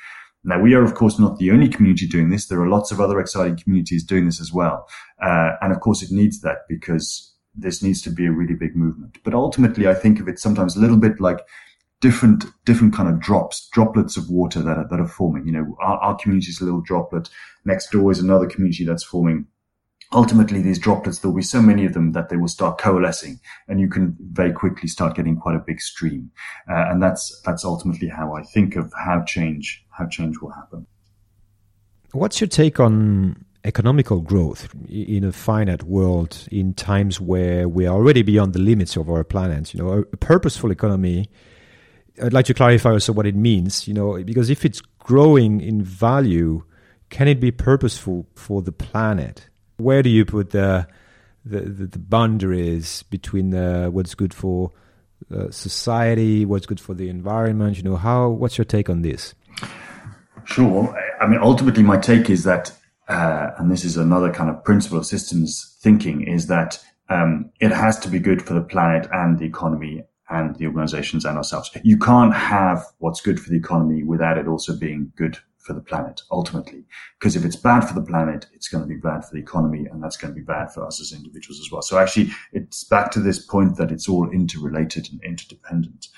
Now, 0.44 0.60
we 0.60 0.74
are, 0.74 0.84
of 0.84 0.94
course, 0.94 1.18
not 1.18 1.38
the 1.38 1.50
only 1.50 1.68
community 1.68 2.06
doing 2.06 2.30
this. 2.30 2.46
There 2.46 2.60
are 2.60 2.68
lots 2.68 2.90
of 2.90 3.00
other 3.00 3.18
exciting 3.20 3.58
communities 3.58 4.04
doing 4.04 4.24
this 4.26 4.40
as 4.40 4.52
well. 4.52 4.88
Uh, 5.20 5.52
and 5.60 5.72
of 5.72 5.80
course, 5.80 6.02
it 6.02 6.10
needs 6.10 6.40
that 6.40 6.58
because 6.68 7.34
this 7.58 7.82
needs 7.82 8.00
to 8.02 8.10
be 8.10 8.26
a 8.26 8.32
really 8.32 8.54
big 8.54 8.76
movement. 8.76 9.18
But 9.24 9.34
ultimately, 9.34 9.88
I 9.88 9.94
think 9.94 10.20
of 10.20 10.28
it 10.28 10.38
sometimes 10.38 10.76
a 10.76 10.80
little 10.80 10.96
bit 10.96 11.20
like 11.20 11.40
different 12.00 12.44
different 12.64 12.94
kind 12.94 13.08
of 13.08 13.20
drops, 13.20 13.68
droplets 13.72 14.16
of 14.16 14.30
water 14.30 14.62
that 14.62 14.78
are, 14.78 14.88
that 14.88 15.00
are 15.00 15.08
forming. 15.08 15.46
You 15.46 15.52
know, 15.52 15.76
our, 15.80 15.98
our 15.98 16.16
community 16.16 16.50
is 16.50 16.60
a 16.60 16.64
little 16.64 16.80
droplet. 16.80 17.28
Next 17.64 17.90
door 17.90 18.10
is 18.10 18.20
another 18.20 18.46
community 18.46 18.84
that's 18.84 19.04
forming. 19.04 19.46
Ultimately, 20.10 20.62
these 20.62 20.78
droplets, 20.78 21.18
there'll 21.18 21.36
be 21.36 21.42
so 21.42 21.60
many 21.60 21.84
of 21.84 21.92
them 21.92 22.12
that 22.12 22.30
they 22.30 22.36
will 22.36 22.48
start 22.48 22.78
coalescing, 22.78 23.40
and 23.66 23.78
you 23.78 23.90
can 23.90 24.16
very 24.32 24.52
quickly 24.52 24.88
start 24.88 25.14
getting 25.14 25.36
quite 25.36 25.54
a 25.54 25.62
big 25.66 25.82
stream. 25.82 26.30
Uh, 26.70 26.86
and 26.88 27.02
that's 27.02 27.42
that's 27.44 27.64
ultimately 27.64 28.08
how 28.08 28.34
I 28.34 28.42
think 28.42 28.76
of 28.76 28.92
how 29.04 29.22
change 29.24 29.84
how 29.90 30.06
change 30.06 30.38
will 30.40 30.50
happen. 30.50 30.86
What's 32.12 32.40
your 32.40 32.48
take 32.48 32.80
on 32.80 33.44
economical 33.64 34.20
growth 34.20 34.68
in 34.88 35.24
a 35.24 35.32
finite 35.32 35.82
world 35.82 36.46
in 36.50 36.74
times 36.74 37.20
where 37.20 37.68
we 37.68 37.86
are 37.86 37.94
already 37.94 38.22
beyond 38.22 38.52
the 38.52 38.58
limits 38.58 38.96
of 38.96 39.10
our 39.10 39.24
planet. 39.24 39.74
You 39.74 39.82
know, 39.82 39.92
a 40.12 40.16
purposeful 40.16 40.70
economy. 40.70 41.30
I'd 42.22 42.32
like 42.32 42.46
to 42.46 42.54
clarify 42.54 42.90
also 42.90 43.12
what 43.12 43.26
it 43.26 43.36
means. 43.36 43.86
You 43.86 43.94
know, 43.94 44.22
because 44.22 44.50
if 44.50 44.64
it's 44.64 44.80
growing 44.98 45.60
in 45.60 45.82
value, 45.82 46.62
can 47.10 47.28
it 47.28 47.40
be 47.40 47.50
purposeful 47.50 48.26
for 48.34 48.62
the 48.62 48.72
planet? 48.72 49.48
Where 49.76 50.02
do 50.02 50.10
you 50.10 50.24
put 50.24 50.50
the 50.50 50.86
the, 51.44 51.60
the, 51.60 51.86
the 51.86 51.98
boundaries 51.98 53.04
between 53.04 53.54
uh, 53.54 53.88
what's 53.88 54.14
good 54.14 54.34
for 54.34 54.72
uh, 55.34 55.50
society, 55.50 56.44
what's 56.44 56.66
good 56.66 56.80
for 56.80 56.94
the 56.94 57.08
environment? 57.08 57.76
You 57.76 57.82
know, 57.82 57.96
how? 57.96 58.28
What's 58.28 58.58
your 58.58 58.64
take 58.64 58.88
on 58.88 59.02
this? 59.02 59.34
Sure. 60.44 60.96
I 61.20 61.26
mean, 61.26 61.40
ultimately, 61.40 61.82
my 61.82 61.98
take 61.98 62.30
is 62.30 62.44
that 62.44 62.72
uh, 63.08 63.50
and 63.58 63.70
this 63.70 63.84
is 63.84 63.96
another 63.96 64.32
kind 64.32 64.50
of 64.50 64.62
principle 64.64 64.98
of 64.98 65.06
systems 65.06 65.76
thinking, 65.80 66.26
is 66.26 66.46
that 66.48 66.78
um, 67.08 67.50
it 67.60 67.70
has 67.70 67.98
to 68.00 68.08
be 68.08 68.18
good 68.18 68.42
for 68.42 68.54
the 68.54 68.60
planet 68.60 69.08
and 69.12 69.38
the 69.38 69.46
economy 69.46 70.02
and 70.30 70.56
the 70.56 70.66
organizations 70.66 71.24
and 71.24 71.38
ourselves. 71.38 71.70
You 71.82 71.98
can't 71.98 72.34
have 72.34 72.84
what's 72.98 73.20
good 73.20 73.40
for 73.40 73.50
the 73.50 73.56
economy 73.56 74.02
without 74.02 74.36
it 74.36 74.46
also 74.46 74.76
being 74.76 75.12
good 75.16 75.38
for 75.56 75.72
the 75.72 75.80
planet 75.80 76.22
ultimately. 76.30 76.84
Because 77.18 77.36
if 77.36 77.44
it's 77.44 77.56
bad 77.56 77.80
for 77.80 77.94
the 77.94 78.02
planet, 78.02 78.46
it's 78.52 78.68
going 78.68 78.82
to 78.82 78.88
be 78.88 78.96
bad 78.96 79.24
for 79.24 79.34
the 79.34 79.40
economy 79.40 79.86
and 79.90 80.02
that's 80.02 80.16
going 80.16 80.32
to 80.32 80.38
be 80.38 80.44
bad 80.44 80.72
for 80.72 80.86
us 80.86 81.00
as 81.00 81.12
individuals 81.12 81.60
as 81.60 81.70
well. 81.70 81.82
So 81.82 81.98
actually 81.98 82.30
it's 82.52 82.84
back 82.84 83.10
to 83.12 83.20
this 83.20 83.38
point 83.38 83.76
that 83.76 83.90
it's 83.90 84.08
all 84.08 84.30
interrelated 84.30 85.08
and 85.10 85.22
interdependent. 85.22 86.08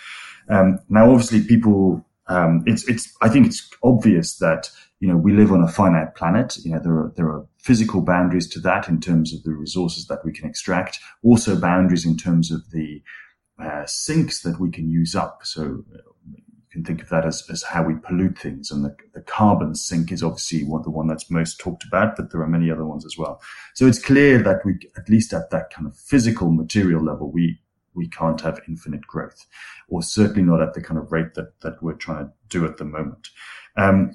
Um, 0.48 0.81
now, 0.88 1.11
obviously 1.11 1.42
people, 1.44 2.05
um, 2.26 2.64
it's, 2.66 2.88
it's, 2.88 3.16
I 3.20 3.29
think 3.29 3.46
it's 3.46 3.68
obvious 3.83 4.38
that, 4.38 4.70
you 5.00 5.08
know, 5.08 5.16
we 5.16 5.32
live 5.32 5.50
on 5.50 5.62
a 5.62 5.68
finite 5.68 6.14
planet. 6.14 6.58
You 6.62 6.72
know, 6.72 6.78
there 6.78 6.92
are, 6.92 7.12
there 7.16 7.26
are 7.26 7.46
physical 7.58 8.02
boundaries 8.02 8.46
to 8.50 8.60
that 8.60 8.88
in 8.88 9.00
terms 9.00 9.34
of 9.34 9.42
the 9.42 9.52
resources 9.52 10.06
that 10.06 10.24
we 10.24 10.32
can 10.32 10.48
extract, 10.48 10.98
also 11.24 11.58
boundaries 11.58 12.04
in 12.04 12.16
terms 12.16 12.52
of 12.52 12.70
the, 12.70 13.02
uh, 13.58 13.84
sinks 13.86 14.42
that 14.42 14.60
we 14.60 14.70
can 14.70 14.90
use 14.90 15.14
up. 15.14 15.40
So 15.44 15.84
you 16.26 16.42
can 16.70 16.84
think 16.84 17.02
of 17.02 17.08
that 17.08 17.26
as, 17.26 17.42
as 17.50 17.62
how 17.62 17.82
we 17.82 17.94
pollute 17.94 18.38
things. 18.38 18.70
And 18.70 18.84
the, 18.84 18.94
the 19.14 19.22
carbon 19.22 19.74
sink 19.74 20.12
is 20.12 20.22
obviously 20.22 20.64
one, 20.64 20.82
the 20.82 20.90
one 20.90 21.08
that's 21.08 21.30
most 21.30 21.58
talked 21.58 21.84
about, 21.84 22.16
but 22.16 22.30
there 22.30 22.42
are 22.42 22.46
many 22.46 22.70
other 22.70 22.84
ones 22.84 23.06
as 23.06 23.16
well. 23.18 23.40
So 23.74 23.86
it's 23.86 24.02
clear 24.02 24.42
that 24.42 24.64
we, 24.66 24.78
at 24.98 25.08
least 25.08 25.32
at 25.32 25.50
that 25.50 25.70
kind 25.70 25.86
of 25.86 25.96
physical 25.96 26.50
material 26.50 27.02
level, 27.02 27.30
we, 27.30 27.58
we 27.94 28.06
can't 28.08 28.40
have 28.42 28.60
infinite 28.68 29.06
growth 29.06 29.46
or 29.88 30.02
certainly 30.02 30.42
not 30.42 30.62
at 30.62 30.74
the 30.74 30.82
kind 30.82 30.98
of 30.98 31.10
rate 31.10 31.34
that, 31.34 31.58
that 31.62 31.82
we're 31.82 31.94
trying 31.94 32.26
to 32.26 32.32
do 32.48 32.64
at 32.66 32.76
the 32.76 32.84
moment. 32.84 33.28
Um, 33.76 34.14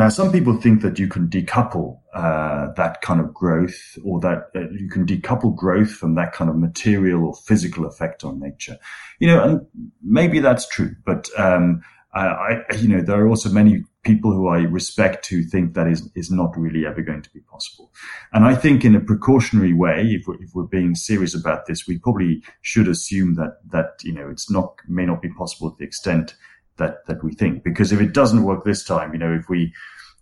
now, 0.00 0.08
some 0.08 0.32
people 0.32 0.56
think 0.56 0.82
that 0.82 0.98
you 0.98 1.08
can 1.08 1.28
decouple 1.28 2.00
uh, 2.14 2.72
that 2.76 3.02
kind 3.02 3.20
of 3.20 3.32
growth, 3.32 3.98
or 4.04 4.18
that 4.20 4.48
uh, 4.56 4.68
you 4.70 4.88
can 4.88 5.06
decouple 5.06 5.54
growth 5.54 5.90
from 5.90 6.14
that 6.14 6.32
kind 6.32 6.50
of 6.50 6.56
material 6.56 7.24
or 7.24 7.34
physical 7.34 7.86
effect 7.86 8.24
on 8.24 8.40
nature. 8.40 8.78
You 9.18 9.28
know, 9.28 9.42
and 9.42 9.66
maybe 10.02 10.40
that's 10.40 10.66
true, 10.68 10.96
but 11.04 11.28
um, 11.36 11.82
I, 12.14 12.26
I, 12.26 12.74
you 12.76 12.88
know, 12.88 13.02
there 13.02 13.20
are 13.20 13.28
also 13.28 13.50
many 13.50 13.84
people 14.02 14.32
who 14.32 14.48
I 14.48 14.60
respect 14.60 15.26
who 15.26 15.42
think 15.42 15.74
that 15.74 15.86
is 15.86 16.10
is 16.14 16.30
not 16.30 16.56
really 16.56 16.86
ever 16.86 17.02
going 17.02 17.22
to 17.22 17.30
be 17.30 17.40
possible. 17.40 17.92
And 18.32 18.44
I 18.44 18.54
think, 18.54 18.84
in 18.84 18.94
a 18.94 19.00
precautionary 19.00 19.74
way, 19.74 20.18
if 20.18 20.26
we're, 20.26 20.42
if 20.42 20.50
we're 20.54 20.64
being 20.64 20.94
serious 20.94 21.34
about 21.34 21.66
this, 21.66 21.86
we 21.86 21.98
probably 21.98 22.42
should 22.62 22.88
assume 22.88 23.34
that 23.34 23.58
that 23.70 24.02
you 24.02 24.12
know 24.12 24.28
it's 24.28 24.50
not 24.50 24.76
may 24.88 25.06
not 25.06 25.22
be 25.22 25.28
possible 25.28 25.70
to 25.70 25.76
the 25.78 25.84
extent 25.84 26.34
that 26.76 27.06
that 27.06 27.22
we 27.22 27.32
think. 27.32 27.64
Because 27.64 27.92
if 27.92 28.00
it 28.00 28.12
doesn't 28.12 28.42
work 28.42 28.64
this 28.64 28.84
time, 28.84 29.12
you 29.12 29.18
know, 29.18 29.32
if 29.32 29.48
we 29.48 29.72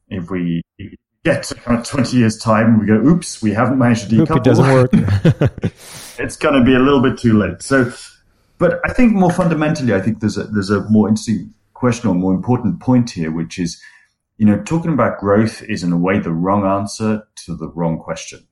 if 0.08 0.30
we 0.30 0.62
get 1.24 1.42
to 1.44 1.54
kind 1.56 1.78
of 1.78 1.86
20 1.86 2.16
years 2.16 2.38
time, 2.38 2.78
we 2.78 2.86
go, 2.86 2.94
oops, 2.94 3.42
we 3.42 3.52
haven't 3.52 3.78
managed 3.78 4.08
to 4.08 4.16
decouple. 4.16 4.30
Oop, 4.30 4.36
it 4.36 4.44
doesn't 4.44 4.72
work. 4.72 4.90
it's 6.18 6.36
going 6.36 6.58
to 6.58 6.64
be 6.64 6.74
a 6.74 6.78
little 6.78 7.02
bit 7.02 7.18
too 7.18 7.38
late. 7.38 7.62
So, 7.62 7.92
but 8.58 8.80
I 8.84 8.92
think 8.92 9.12
more 9.12 9.30
fundamentally, 9.30 9.94
I 9.94 10.00
think 10.00 10.20
there's 10.20 10.38
a, 10.38 10.44
there's 10.44 10.70
a 10.70 10.88
more 10.88 11.08
interesting 11.08 11.52
question 11.74 12.08
or 12.08 12.14
more 12.14 12.34
important 12.34 12.80
point 12.80 13.10
here, 13.10 13.30
which 13.30 13.58
is, 13.58 13.80
you 14.36 14.46
know, 14.46 14.62
talking 14.62 14.92
about 14.92 15.18
growth 15.18 15.62
is 15.62 15.82
in 15.82 15.92
a 15.92 15.98
way 15.98 16.18
the 16.18 16.32
wrong 16.32 16.64
answer 16.64 17.24
to 17.44 17.56
the 17.56 17.68
wrong 17.68 17.98
question. 17.98 18.46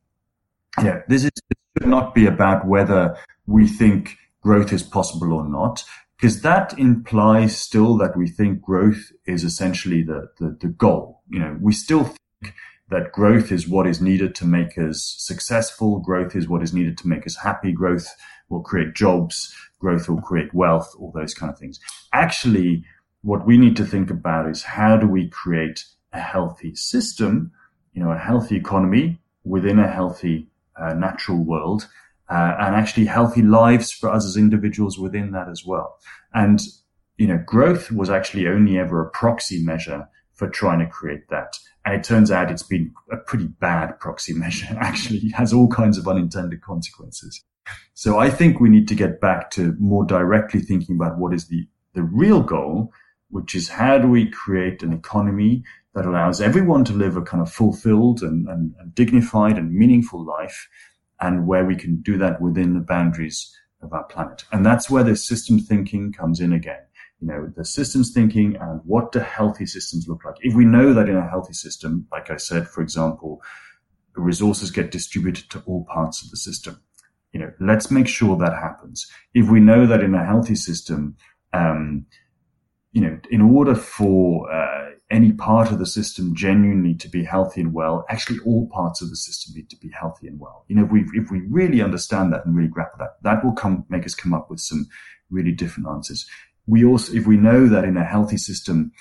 Yeah, 0.83 1.01
this 1.09 1.25
is, 1.25 1.31
should 1.79 1.89
not 1.89 2.15
be 2.15 2.27
about 2.27 2.67
whether 2.67 3.17
we 3.47 3.67
think 3.67 4.17
growth 4.43 4.73
is 4.73 4.83
possible 4.83 5.33
or 5.33 5.49
not 5.49 5.85
because 6.17 6.41
that 6.43 6.79
implies 6.79 7.57
still 7.57 7.97
that 7.99 8.17
we 8.17 8.29
think 8.29 8.63
growth 8.63 9.13
is 9.27 9.45
essentially 9.45 10.03
the, 10.03 10.31
the, 10.39 10.57
the, 10.61 10.69
goal. 10.69 11.23
You 11.29 11.41
know, 11.41 11.59
we 11.61 11.73
still 11.73 12.05
think 12.05 12.55
that 12.89 13.13
growth 13.13 13.53
is 13.53 13.69
what 13.69 13.87
is 13.87 14.01
needed 14.01 14.35
to 14.37 14.47
make 14.47 14.79
us 14.79 15.15
successful. 15.19 15.99
Growth 15.99 16.35
is 16.35 16.49
what 16.49 16.63
is 16.63 16.73
needed 16.73 16.97
to 16.99 17.09
make 17.09 17.27
us 17.27 17.37
happy. 17.37 17.73
Growth 17.73 18.09
will 18.49 18.63
create 18.63 18.95
jobs. 18.95 19.55
Growth 19.79 20.09
will 20.09 20.23
create 20.23 20.55
wealth, 20.55 20.95
all 20.99 21.13
those 21.15 21.35
kind 21.35 21.53
of 21.53 21.59
things. 21.59 21.79
Actually, 22.15 22.85
what 23.23 23.47
we 23.47 23.59
need 23.59 23.77
to 23.77 23.85
think 23.85 24.11
about 24.11 24.49
is 24.49 24.63
how 24.63 24.97
do 24.97 25.07
we 25.07 25.29
create 25.29 25.85
a 26.13 26.21
healthy 26.21 26.75
system, 26.75 27.53
you 27.93 28.03
know, 28.03 28.11
a 28.11 28.19
healthy 28.19 28.57
economy 28.57 29.21
within 29.45 29.79
a 29.79 29.91
healthy 29.91 30.49
uh, 30.81 30.95
natural 30.95 31.45
world 31.45 31.89
uh, 32.29 32.57
and 32.59 32.75
actually 32.75 33.07
healthy 33.07 33.43
lives 33.43 33.93
for 33.93 34.11
us 34.11 34.25
as 34.25 34.37
individuals 34.37 34.99
within 34.99 35.33
that 35.33 35.49
as 35.49 35.65
well. 35.65 35.99
And, 36.35 36.61
you 37.17 37.27
know, 37.27 37.43
growth 37.47 37.93
was 37.93 38.11
actually 38.11 38.49
only 38.49 38.79
ever 38.79 39.01
a 39.01 39.11
proxy 39.11 39.63
measure 39.63 40.09
for 40.35 40.49
trying 40.49 40.81
to 40.81 40.87
create 40.87 41.29
that. 41.31 41.57
And 41.85 41.95
it 41.95 42.05
turns 42.05 42.31
out 42.31 42.51
it's 42.51 42.63
been 42.63 42.93
a 43.11 43.17
pretty 43.17 43.47
bad 43.47 43.99
proxy 44.01 44.33
measure. 44.45 44.77
Actually, 44.79 45.19
it 45.19 45.35
has 45.35 45.53
all 45.53 45.69
kinds 45.69 45.99
of 45.99 46.09
unintended 46.09 46.63
consequences. 46.63 47.43
So 47.95 48.19
I 48.19 48.31
think 48.31 48.61
we 48.61 48.69
need 48.69 48.87
to 48.89 48.95
get 48.95 49.21
back 49.21 49.51
to 49.53 49.75
more 49.81 50.05
directly 50.05 50.61
thinking 50.61 50.97
about 50.97 51.19
what 51.19 51.35
is 51.35 51.49
the, 51.49 51.67
the 51.95 52.03
real 52.03 52.41
goal, 52.41 52.93
which 53.31 53.55
is 53.55 53.69
how 53.69 53.99
do 53.99 54.09
we 54.09 54.31
create 54.31 54.83
an 54.83 54.93
economy 54.93 55.65
that 55.95 56.07
allows 56.07 56.41
everyone 56.41 56.85
to 56.85 56.93
live 56.93 57.17
a 57.17 57.23
kind 57.23 57.43
of 57.43 57.51
fulfilled 57.51 58.23
and, 58.23 58.47
and, 58.49 58.75
and 58.79 58.95
dignified 58.95 59.57
and 59.57 59.73
meaningful 59.73 60.25
life 60.25 60.69
and 61.21 61.47
where 61.47 61.65
we 61.65 61.77
can 61.77 62.03
do 62.03 62.19
that 62.19 62.41
within 62.41 62.75
the 62.75 62.81
boundaries 62.81 63.55
of 63.83 63.93
our 63.93 64.05
planet. 64.05 64.45
And 64.53 64.65
that's 64.65 64.91
where 64.91 65.05
the 65.05 65.17
system 65.17 65.59
thinking 65.59 66.13
comes 66.13 66.41
in 66.41 66.53
again. 66.53 66.81
You 67.21 67.29
know, 67.29 67.53
the 67.57 67.65
systems 67.65 68.13
thinking 68.13 68.57
and 68.57 68.81
what 68.85 69.13
do 69.13 69.21
healthy 69.21 69.67
systems 69.67 70.07
look 70.07 70.25
like? 70.25 70.37
If 70.41 70.55
we 70.55 70.65
know 70.65 70.93
that 70.93 71.09
in 71.09 71.17
a 71.17 71.29
healthy 71.29 71.55
system, 71.55 72.07
like 72.13 72.31
I 72.31 72.37
said, 72.37 72.69
for 72.69 72.83
example, 72.83 73.41
resources 74.15 74.71
get 74.71 74.91
distributed 74.91 75.51
to 75.51 75.63
all 75.67 75.87
parts 75.93 76.23
of 76.23 76.31
the 76.31 76.37
system. 76.37 76.81
You 77.33 77.41
know, 77.41 77.53
let's 77.61 77.91
make 77.91 78.09
sure 78.09 78.37
that 78.37 78.53
happens. 78.53 79.11
If 79.35 79.49
we 79.49 79.61
know 79.61 79.87
that 79.87 80.03
in 80.03 80.15
a 80.15 80.25
healthy 80.25 80.55
system, 80.55 81.17
um, 81.53 82.07
you 82.93 83.01
know, 83.03 83.19
in 83.31 83.43
order 83.43 83.75
for 83.75 84.51
uh, 84.51 84.91
any 85.11 85.33
part 85.33 85.71
of 85.71 85.79
the 85.79 85.87
system 85.87 86.35
genuinely 86.35 86.95
to 86.95 87.09
be 87.09 87.25
healthy 87.25 87.61
and 87.61 87.73
well, 87.73 88.05
actually 88.09 88.41
all 88.41 88.69
parts 88.73 89.01
of 89.01 89.09
the 89.09 89.17
system 89.17 89.55
need 89.55 89.71
to 89.71 89.77
be 89.77 89.91
healthy 89.91 90.27
and 90.27 90.41
well. 90.41 90.65
You 90.69 90.77
know, 90.77 90.85
if 90.85 90.91
we, 90.91 91.05
if 91.15 91.31
we 91.31 91.43
really 91.49 91.81
understand 91.81 92.33
that 92.33 92.45
and 92.45 92.57
really 92.57 92.69
grapple 92.69 92.99
that, 92.99 93.17
that 93.23 93.45
will 93.45 93.53
come, 93.53 93.85
make 93.89 94.05
us 94.05 94.15
come 94.15 94.35
up 94.35 94.51
with 94.51 94.61
some 94.61 94.89
really 95.31 95.53
different 95.53 95.89
answers. 95.89 96.27
We 96.67 96.85
also, 96.85 97.13
if 97.15 97.27
we 97.27 97.37
know 97.37 97.69
that 97.69 97.85
in 97.85 97.97
a 97.97 98.05
healthy 98.05 98.37
system, 98.37 98.93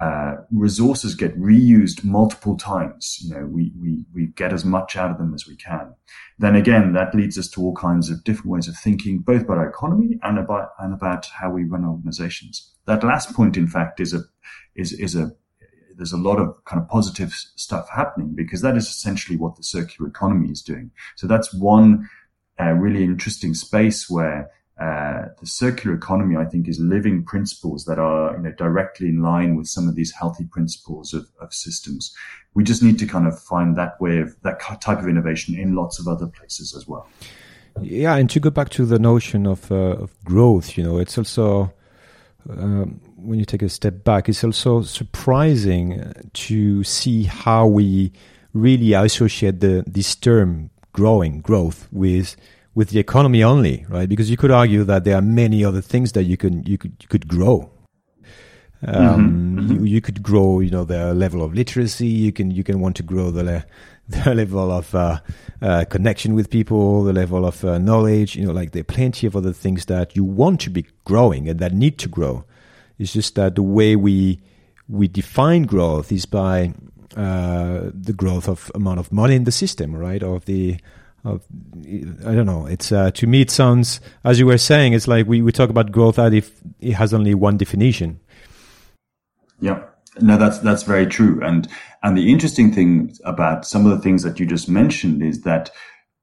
uh, 0.00 0.36
resources 0.50 1.14
get 1.14 1.38
reused 1.38 2.02
multiple 2.02 2.56
times. 2.56 3.18
You 3.22 3.34
know, 3.34 3.46
we, 3.46 3.72
we, 3.78 4.04
we 4.12 4.26
get 4.28 4.52
as 4.52 4.64
much 4.64 4.96
out 4.96 5.12
of 5.12 5.18
them 5.18 5.32
as 5.32 5.46
we 5.46 5.54
can. 5.54 5.94
Then 6.38 6.56
again, 6.56 6.94
that 6.94 7.14
leads 7.14 7.38
us 7.38 7.48
to 7.50 7.60
all 7.60 7.74
kinds 7.74 8.10
of 8.10 8.24
different 8.24 8.48
ways 8.50 8.66
of 8.66 8.76
thinking, 8.76 9.18
both 9.18 9.42
about 9.42 9.58
our 9.58 9.68
economy 9.68 10.18
and 10.22 10.38
about, 10.38 10.70
and 10.80 10.92
about 10.92 11.26
how 11.26 11.50
we 11.50 11.64
run 11.64 11.84
organizations. 11.84 12.72
That 12.86 13.04
last 13.04 13.32
point, 13.34 13.56
in 13.56 13.68
fact, 13.68 14.00
is 14.00 14.12
a, 14.12 14.22
is, 14.74 14.92
is 14.94 15.14
a 15.14 15.30
there's 16.02 16.12
a 16.12 16.16
lot 16.16 16.40
of 16.40 16.64
kind 16.64 16.82
of 16.82 16.88
positive 16.88 17.32
stuff 17.54 17.88
happening 17.88 18.34
because 18.34 18.60
that 18.60 18.76
is 18.76 18.88
essentially 18.88 19.36
what 19.36 19.54
the 19.54 19.62
circular 19.62 20.10
economy 20.10 20.50
is 20.50 20.60
doing. 20.60 20.90
So 21.14 21.28
that's 21.28 21.54
one 21.54 22.10
uh, 22.60 22.72
really 22.72 23.04
interesting 23.04 23.54
space 23.54 24.10
where 24.10 24.50
uh, 24.80 25.26
the 25.38 25.46
circular 25.46 25.94
economy, 25.94 26.36
I 26.36 26.44
think, 26.44 26.66
is 26.66 26.80
living 26.80 27.24
principles 27.24 27.84
that 27.84 28.00
are 28.00 28.34
you 28.34 28.42
know, 28.42 28.50
directly 28.50 29.10
in 29.10 29.22
line 29.22 29.54
with 29.54 29.68
some 29.68 29.86
of 29.86 29.94
these 29.94 30.10
healthy 30.10 30.44
principles 30.50 31.14
of, 31.14 31.28
of 31.40 31.54
systems. 31.54 32.12
We 32.54 32.64
just 32.64 32.82
need 32.82 32.98
to 32.98 33.06
kind 33.06 33.28
of 33.28 33.38
find 33.38 33.76
that 33.76 34.00
way 34.00 34.18
of 34.18 34.34
that 34.42 34.58
type 34.80 34.98
of 34.98 35.06
innovation 35.06 35.54
in 35.56 35.76
lots 35.76 36.00
of 36.00 36.08
other 36.08 36.26
places 36.26 36.74
as 36.76 36.88
well. 36.88 37.06
Yeah, 37.80 38.16
and 38.16 38.28
to 38.30 38.40
go 38.40 38.50
back 38.50 38.70
to 38.70 38.84
the 38.84 38.98
notion 38.98 39.46
of, 39.46 39.70
uh, 39.70 40.02
of 40.02 40.24
growth, 40.24 40.76
you 40.76 40.82
know, 40.82 40.98
it's 40.98 41.16
also 41.16 41.72
um, 42.50 43.00
when 43.16 43.38
you 43.38 43.44
take 43.44 43.62
a 43.62 43.68
step 43.68 44.04
back, 44.04 44.28
it's 44.28 44.42
also 44.44 44.82
surprising 44.82 46.12
to 46.34 46.82
see 46.84 47.24
how 47.24 47.66
we 47.66 48.12
really 48.52 48.92
associate 48.92 49.60
the 49.60 49.84
this 49.86 50.14
term 50.14 50.70
growing 50.92 51.40
growth 51.40 51.88
with 51.90 52.36
with 52.74 52.90
the 52.90 52.98
economy 52.98 53.42
only, 53.42 53.86
right? 53.88 54.08
Because 54.08 54.30
you 54.30 54.36
could 54.36 54.50
argue 54.50 54.84
that 54.84 55.04
there 55.04 55.16
are 55.16 55.22
many 55.22 55.64
other 55.64 55.80
things 55.80 56.12
that 56.12 56.24
you 56.24 56.36
can 56.36 56.64
you 56.64 56.78
could 56.78 56.96
you 57.00 57.08
could 57.08 57.28
grow. 57.28 57.70
Um, 58.84 59.56
mm-hmm. 59.56 59.72
You, 59.72 59.84
you, 59.84 60.00
could 60.00 60.24
grow, 60.24 60.58
you 60.58 60.70
know, 60.70 60.82
the 60.82 61.14
level 61.14 61.44
of 61.44 61.54
literacy. 61.54 62.08
You 62.08 62.32
can 62.32 62.50
you 62.50 62.64
can 62.64 62.80
want 62.80 62.96
to 62.96 63.04
grow 63.04 63.30
the 63.30 63.64
the 64.08 64.34
level 64.34 64.70
of 64.70 64.94
uh, 64.94 65.20
uh, 65.60 65.84
connection 65.84 66.34
with 66.34 66.50
people, 66.50 67.04
the 67.04 67.12
level 67.12 67.46
of 67.46 67.64
uh, 67.64 67.78
knowledge. 67.78 68.36
You 68.36 68.46
know, 68.46 68.52
like 68.52 68.72
there 68.72 68.80
are 68.80 68.84
plenty 68.84 69.26
of 69.26 69.36
other 69.36 69.52
things 69.52 69.86
that 69.86 70.16
you 70.16 70.24
want 70.24 70.60
to 70.62 70.70
be 70.70 70.86
growing 71.04 71.48
and 71.48 71.58
that 71.60 71.72
need 71.72 71.98
to 71.98 72.08
grow. 72.08 72.44
It's 72.98 73.12
just 73.12 73.34
that 73.36 73.54
the 73.54 73.62
way 73.62 73.96
we 73.96 74.40
we 74.88 75.08
define 75.08 75.62
growth 75.62 76.12
is 76.12 76.26
by 76.26 76.74
uh, 77.16 77.90
the 77.94 78.12
growth 78.12 78.48
of 78.48 78.70
amount 78.74 78.98
of 78.98 79.12
money 79.12 79.34
in 79.34 79.44
the 79.44 79.52
system, 79.52 79.94
right? 79.94 80.22
Of 80.22 80.44
the 80.46 80.78
of, 81.24 81.42
I 82.26 82.34
don't 82.34 82.46
know. 82.46 82.66
It's 82.66 82.90
uh, 82.90 83.12
to 83.12 83.26
me 83.26 83.42
it 83.42 83.50
sounds 83.50 84.00
as 84.24 84.38
you 84.38 84.46
were 84.46 84.58
saying. 84.58 84.92
It's 84.92 85.06
like 85.06 85.26
we, 85.26 85.42
we 85.42 85.52
talk 85.52 85.70
about 85.70 85.92
growth 85.92 86.18
as 86.18 86.32
if 86.32 86.60
it 86.80 86.92
has 86.92 87.14
only 87.14 87.34
one 87.34 87.56
definition. 87.56 88.18
Yeah, 89.60 89.84
no, 90.20 90.36
that's 90.36 90.58
that's 90.58 90.82
very 90.82 91.06
true. 91.06 91.40
And 91.42 91.68
and 92.02 92.16
the 92.16 92.30
interesting 92.30 92.72
thing 92.72 93.16
about 93.24 93.66
some 93.66 93.86
of 93.86 93.92
the 93.92 94.02
things 94.02 94.22
that 94.22 94.38
you 94.38 94.46
just 94.46 94.68
mentioned 94.68 95.22
is 95.22 95.42
that 95.42 95.70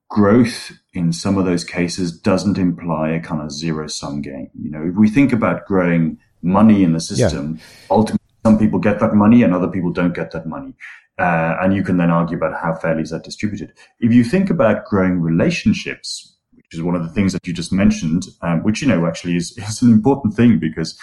growth 0.09 0.71
in 0.93 1.13
some 1.13 1.37
of 1.37 1.45
those 1.45 1.63
cases 1.63 2.11
doesn't 2.11 2.57
imply 2.57 3.11
a 3.11 3.19
kind 3.19 3.41
of 3.41 3.51
zero 3.51 3.87
sum 3.87 4.21
game. 4.21 4.49
You 4.59 4.71
know, 4.71 4.83
if 4.89 4.95
we 4.95 5.09
think 5.09 5.31
about 5.31 5.65
growing 5.65 6.17
money 6.41 6.83
in 6.83 6.93
the 6.93 6.99
system, 6.99 7.55
yeah. 7.55 7.63
ultimately 7.91 8.25
some 8.45 8.57
people 8.57 8.79
get 8.79 8.99
that 8.99 9.13
money 9.13 9.43
and 9.43 9.53
other 9.53 9.67
people 9.67 9.91
don't 9.91 10.15
get 10.15 10.31
that 10.31 10.47
money. 10.47 10.73
Uh, 11.17 11.57
and 11.61 11.75
you 11.75 11.83
can 11.83 11.97
then 11.97 12.09
argue 12.09 12.37
about 12.37 12.59
how 12.59 12.73
fairly 12.73 13.01
is 13.01 13.09
that 13.09 13.23
distributed. 13.23 13.73
If 13.99 14.13
you 14.13 14.23
think 14.23 14.49
about 14.49 14.85
growing 14.85 15.19
relationships, 15.19 16.37
which 16.53 16.73
is 16.73 16.81
one 16.81 16.95
of 16.95 17.03
the 17.03 17.09
things 17.09 17.33
that 17.33 17.45
you 17.45 17.53
just 17.53 17.73
mentioned, 17.73 18.27
um, 18.41 18.63
which, 18.63 18.81
you 18.81 18.87
know, 18.87 19.05
actually 19.05 19.35
is, 19.35 19.57
is 19.57 19.81
an 19.81 19.91
important 19.91 20.33
thing 20.33 20.59
because 20.59 20.97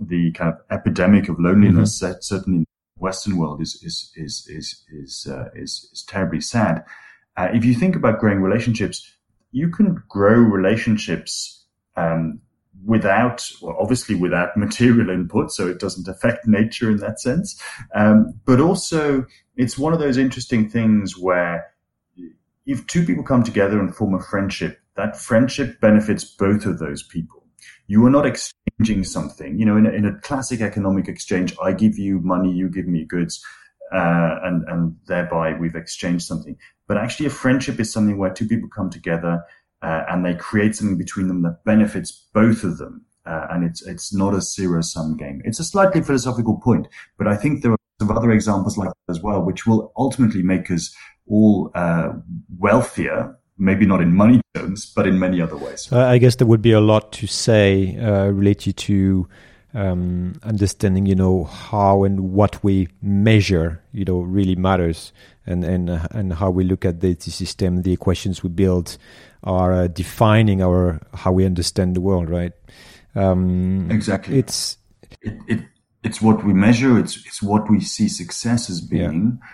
the 0.00 0.32
kind 0.32 0.52
of 0.52 0.60
epidemic 0.70 1.28
of 1.28 1.40
loneliness, 1.40 2.00
mm-hmm. 2.00 2.14
certainly 2.20 2.58
in 2.58 2.62
the 2.62 3.02
Western 3.02 3.36
world, 3.36 3.60
is, 3.60 3.80
is, 3.82 4.12
is, 4.16 4.46
is, 4.48 4.84
is, 4.90 5.26
uh, 5.30 5.48
is, 5.54 5.88
is 5.92 6.04
terribly 6.06 6.40
sad. 6.40 6.84
Uh, 7.36 7.48
if 7.52 7.64
you 7.64 7.74
think 7.74 7.96
about 7.96 8.18
growing 8.18 8.40
relationships, 8.40 9.16
you 9.52 9.68
can 9.68 10.02
grow 10.08 10.38
relationships 10.38 11.64
um, 11.96 12.40
without, 12.84 13.48
well, 13.62 13.76
obviously 13.80 14.14
without 14.14 14.56
material 14.56 15.10
input, 15.10 15.50
so 15.50 15.68
it 15.68 15.78
doesn't 15.78 16.08
affect 16.08 16.46
nature 16.46 16.90
in 16.90 16.98
that 16.98 17.20
sense. 17.20 17.60
Um, 17.94 18.38
but 18.44 18.60
also, 18.60 19.26
it's 19.56 19.78
one 19.78 19.92
of 19.92 19.98
those 19.98 20.18
interesting 20.18 20.68
things 20.68 21.16
where 21.16 21.72
if 22.66 22.86
two 22.86 23.04
people 23.06 23.22
come 23.22 23.44
together 23.44 23.78
and 23.78 23.94
form 23.94 24.14
a 24.14 24.20
friendship, 24.20 24.80
that 24.96 25.16
friendship 25.16 25.80
benefits 25.80 26.24
both 26.24 26.66
of 26.66 26.78
those 26.78 27.02
people. 27.02 27.44
You 27.86 28.04
are 28.06 28.10
not 28.10 28.26
exchanging 28.78 29.04
something. 29.04 29.58
You 29.58 29.66
know, 29.66 29.76
in 29.76 29.86
a, 29.86 29.90
in 29.90 30.04
a 30.04 30.18
classic 30.20 30.60
economic 30.60 31.08
exchange, 31.08 31.54
I 31.62 31.72
give 31.72 31.98
you 31.98 32.20
money, 32.20 32.52
you 32.52 32.68
give 32.68 32.86
me 32.86 33.04
goods, 33.04 33.44
uh, 33.92 34.38
and 34.42 34.64
and 34.68 34.96
thereby 35.06 35.54
we've 35.54 35.74
exchanged 35.74 36.26
something. 36.26 36.56
But 36.88 36.98
actually, 36.98 37.26
a 37.26 37.30
friendship 37.30 37.80
is 37.80 37.92
something 37.92 38.18
where 38.18 38.32
two 38.32 38.46
people 38.46 38.68
come 38.68 38.90
together 38.90 39.44
uh, 39.82 40.02
and 40.08 40.24
they 40.24 40.34
create 40.34 40.76
something 40.76 40.98
between 40.98 41.28
them 41.28 41.42
that 41.42 41.64
benefits 41.64 42.28
both 42.32 42.64
of 42.64 42.78
them. 42.78 43.04
Uh, 43.24 43.46
and 43.50 43.64
it's 43.64 43.84
it's 43.86 44.14
not 44.14 44.34
a 44.34 44.40
zero 44.40 44.80
sum 44.82 45.16
game. 45.16 45.42
It's 45.44 45.58
a 45.58 45.64
slightly 45.64 46.00
philosophical 46.00 46.60
point, 46.60 46.86
but 47.18 47.26
I 47.26 47.36
think 47.36 47.62
there 47.62 47.72
are 47.72 47.78
some 48.00 48.10
other 48.10 48.30
examples 48.30 48.78
like 48.78 48.88
that 48.88 49.12
as 49.12 49.20
well, 49.20 49.42
which 49.42 49.66
will 49.66 49.92
ultimately 49.96 50.42
make 50.42 50.70
us 50.70 50.94
all 51.26 51.72
uh, 51.74 52.10
wealthier. 52.56 53.36
Maybe 53.58 53.86
not 53.86 54.02
in 54.02 54.14
money 54.14 54.40
terms, 54.54 54.92
but 54.94 55.06
in 55.06 55.18
many 55.18 55.40
other 55.40 55.56
ways. 55.56 55.90
I 55.92 56.18
guess 56.18 56.36
there 56.36 56.46
would 56.46 56.62
be 56.62 56.72
a 56.72 56.80
lot 56.80 57.12
to 57.12 57.26
say 57.26 57.96
uh, 57.96 58.26
related 58.26 58.76
to 58.76 59.28
um, 59.76 60.38
understanding, 60.42 61.06
you 61.06 61.14
know, 61.14 61.44
how 61.44 62.04
and 62.04 62.32
what 62.32 62.62
we 62.64 62.88
measure, 63.02 63.82
you 63.92 64.04
know, 64.04 64.20
really 64.20 64.56
matters, 64.56 65.12
and 65.46 65.64
and 65.64 65.90
uh, 65.90 66.06
and 66.12 66.32
how 66.32 66.50
we 66.50 66.64
look 66.64 66.84
at 66.84 67.00
the, 67.00 67.14
the 67.14 67.30
system, 67.30 67.82
the 67.82 67.92
equations 67.92 68.42
we 68.42 68.48
build, 68.48 68.96
are 69.44 69.72
uh, 69.72 69.86
defining 69.88 70.62
our 70.62 71.00
how 71.14 71.30
we 71.30 71.44
understand 71.44 71.94
the 71.94 72.00
world, 72.00 72.30
right? 72.30 72.52
Um, 73.14 73.90
exactly. 73.90 74.38
It's 74.38 74.78
it, 75.20 75.38
it, 75.46 75.60
it's 76.02 76.22
what 76.22 76.44
we 76.44 76.54
measure. 76.54 76.98
It's 76.98 77.16
it's 77.26 77.42
what 77.42 77.70
we 77.70 77.80
see 77.80 78.08
success 78.08 78.70
as 78.70 78.80
being, 78.80 79.38
yeah. 79.40 79.48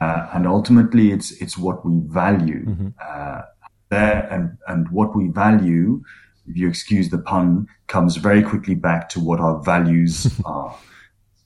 Uh, 0.00 0.28
and 0.32 0.46
ultimately, 0.46 1.12
it's 1.12 1.32
it's 1.32 1.58
what 1.58 1.84
we 1.84 2.00
value. 2.06 2.64
Mm-hmm. 2.66 2.88
Uh, 3.00 3.42
there 3.90 4.28
and 4.30 4.58
and 4.66 4.88
what 4.90 5.16
we 5.16 5.28
value, 5.28 6.02
if 6.46 6.56
you 6.56 6.68
excuse 6.68 7.10
the 7.10 7.18
pun, 7.18 7.66
comes 7.86 8.16
very 8.16 8.42
quickly 8.42 8.74
back 8.74 9.08
to 9.10 9.20
what 9.20 9.40
our 9.40 9.60
values 9.62 10.30
are. 10.44 10.76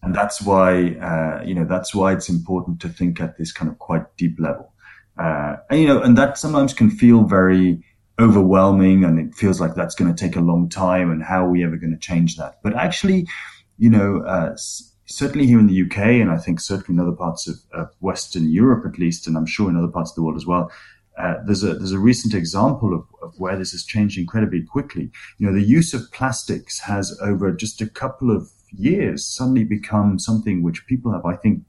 And 0.02 0.14
that's 0.14 0.42
why, 0.42 0.96
uh, 0.96 1.44
you 1.44 1.54
know, 1.54 1.64
that's 1.64 1.94
why 1.94 2.12
it's 2.12 2.28
important 2.28 2.80
to 2.80 2.88
think 2.88 3.20
at 3.20 3.38
this 3.38 3.52
kind 3.52 3.70
of 3.70 3.78
quite 3.78 4.16
deep 4.16 4.38
level. 4.40 4.72
Uh, 5.16 5.56
and, 5.70 5.80
you 5.80 5.86
know, 5.86 6.02
and 6.02 6.18
that 6.18 6.38
sometimes 6.38 6.74
can 6.74 6.90
feel 6.90 7.22
very 7.22 7.84
overwhelming 8.18 9.04
and 9.04 9.18
it 9.18 9.34
feels 9.34 9.60
like 9.60 9.74
that's 9.74 9.94
going 9.94 10.12
to 10.12 10.20
take 10.20 10.36
a 10.36 10.40
long 10.40 10.68
time 10.68 11.10
and 11.10 11.22
how 11.22 11.46
are 11.46 11.50
we 11.50 11.64
ever 11.64 11.76
going 11.76 11.92
to 11.92 11.98
change 11.98 12.36
that? 12.36 12.58
But 12.62 12.74
actually, 12.74 13.28
you 13.78 13.90
know, 13.90 14.22
uh, 14.26 14.56
certainly 15.16 15.46
here 15.46 15.58
in 15.58 15.66
the 15.66 15.82
UK, 15.82 15.98
and 15.98 16.30
I 16.30 16.38
think 16.38 16.60
certainly 16.60 17.00
in 17.00 17.06
other 17.06 17.16
parts 17.16 17.48
of, 17.48 17.56
of, 17.72 17.88
Western 18.00 18.50
Europe 18.50 18.84
at 18.86 18.98
least, 18.98 19.26
and 19.26 19.36
I'm 19.36 19.46
sure 19.46 19.70
in 19.70 19.76
other 19.76 19.88
parts 19.88 20.10
of 20.10 20.16
the 20.16 20.22
world 20.22 20.36
as 20.36 20.46
well, 20.46 20.70
uh, 21.18 21.34
there's 21.44 21.62
a 21.62 21.74
there's 21.74 21.92
a 21.92 21.98
recent 21.98 22.34
example 22.34 22.94
of, 22.94 23.04
of 23.22 23.38
where 23.38 23.56
this 23.58 23.72
has 23.72 23.84
changed 23.84 24.18
incredibly 24.18 24.62
quickly. 24.62 25.10
You 25.38 25.46
know, 25.46 25.52
the 25.52 25.62
use 25.62 25.92
of 25.92 26.10
plastics 26.12 26.78
has 26.80 27.18
over 27.20 27.52
just 27.52 27.80
a 27.82 27.86
couple 27.86 28.34
of 28.34 28.48
years 28.70 29.26
suddenly 29.26 29.64
become 29.64 30.18
something 30.18 30.62
which 30.62 30.86
people 30.86 31.12
have, 31.12 31.26
I 31.26 31.36
think, 31.36 31.62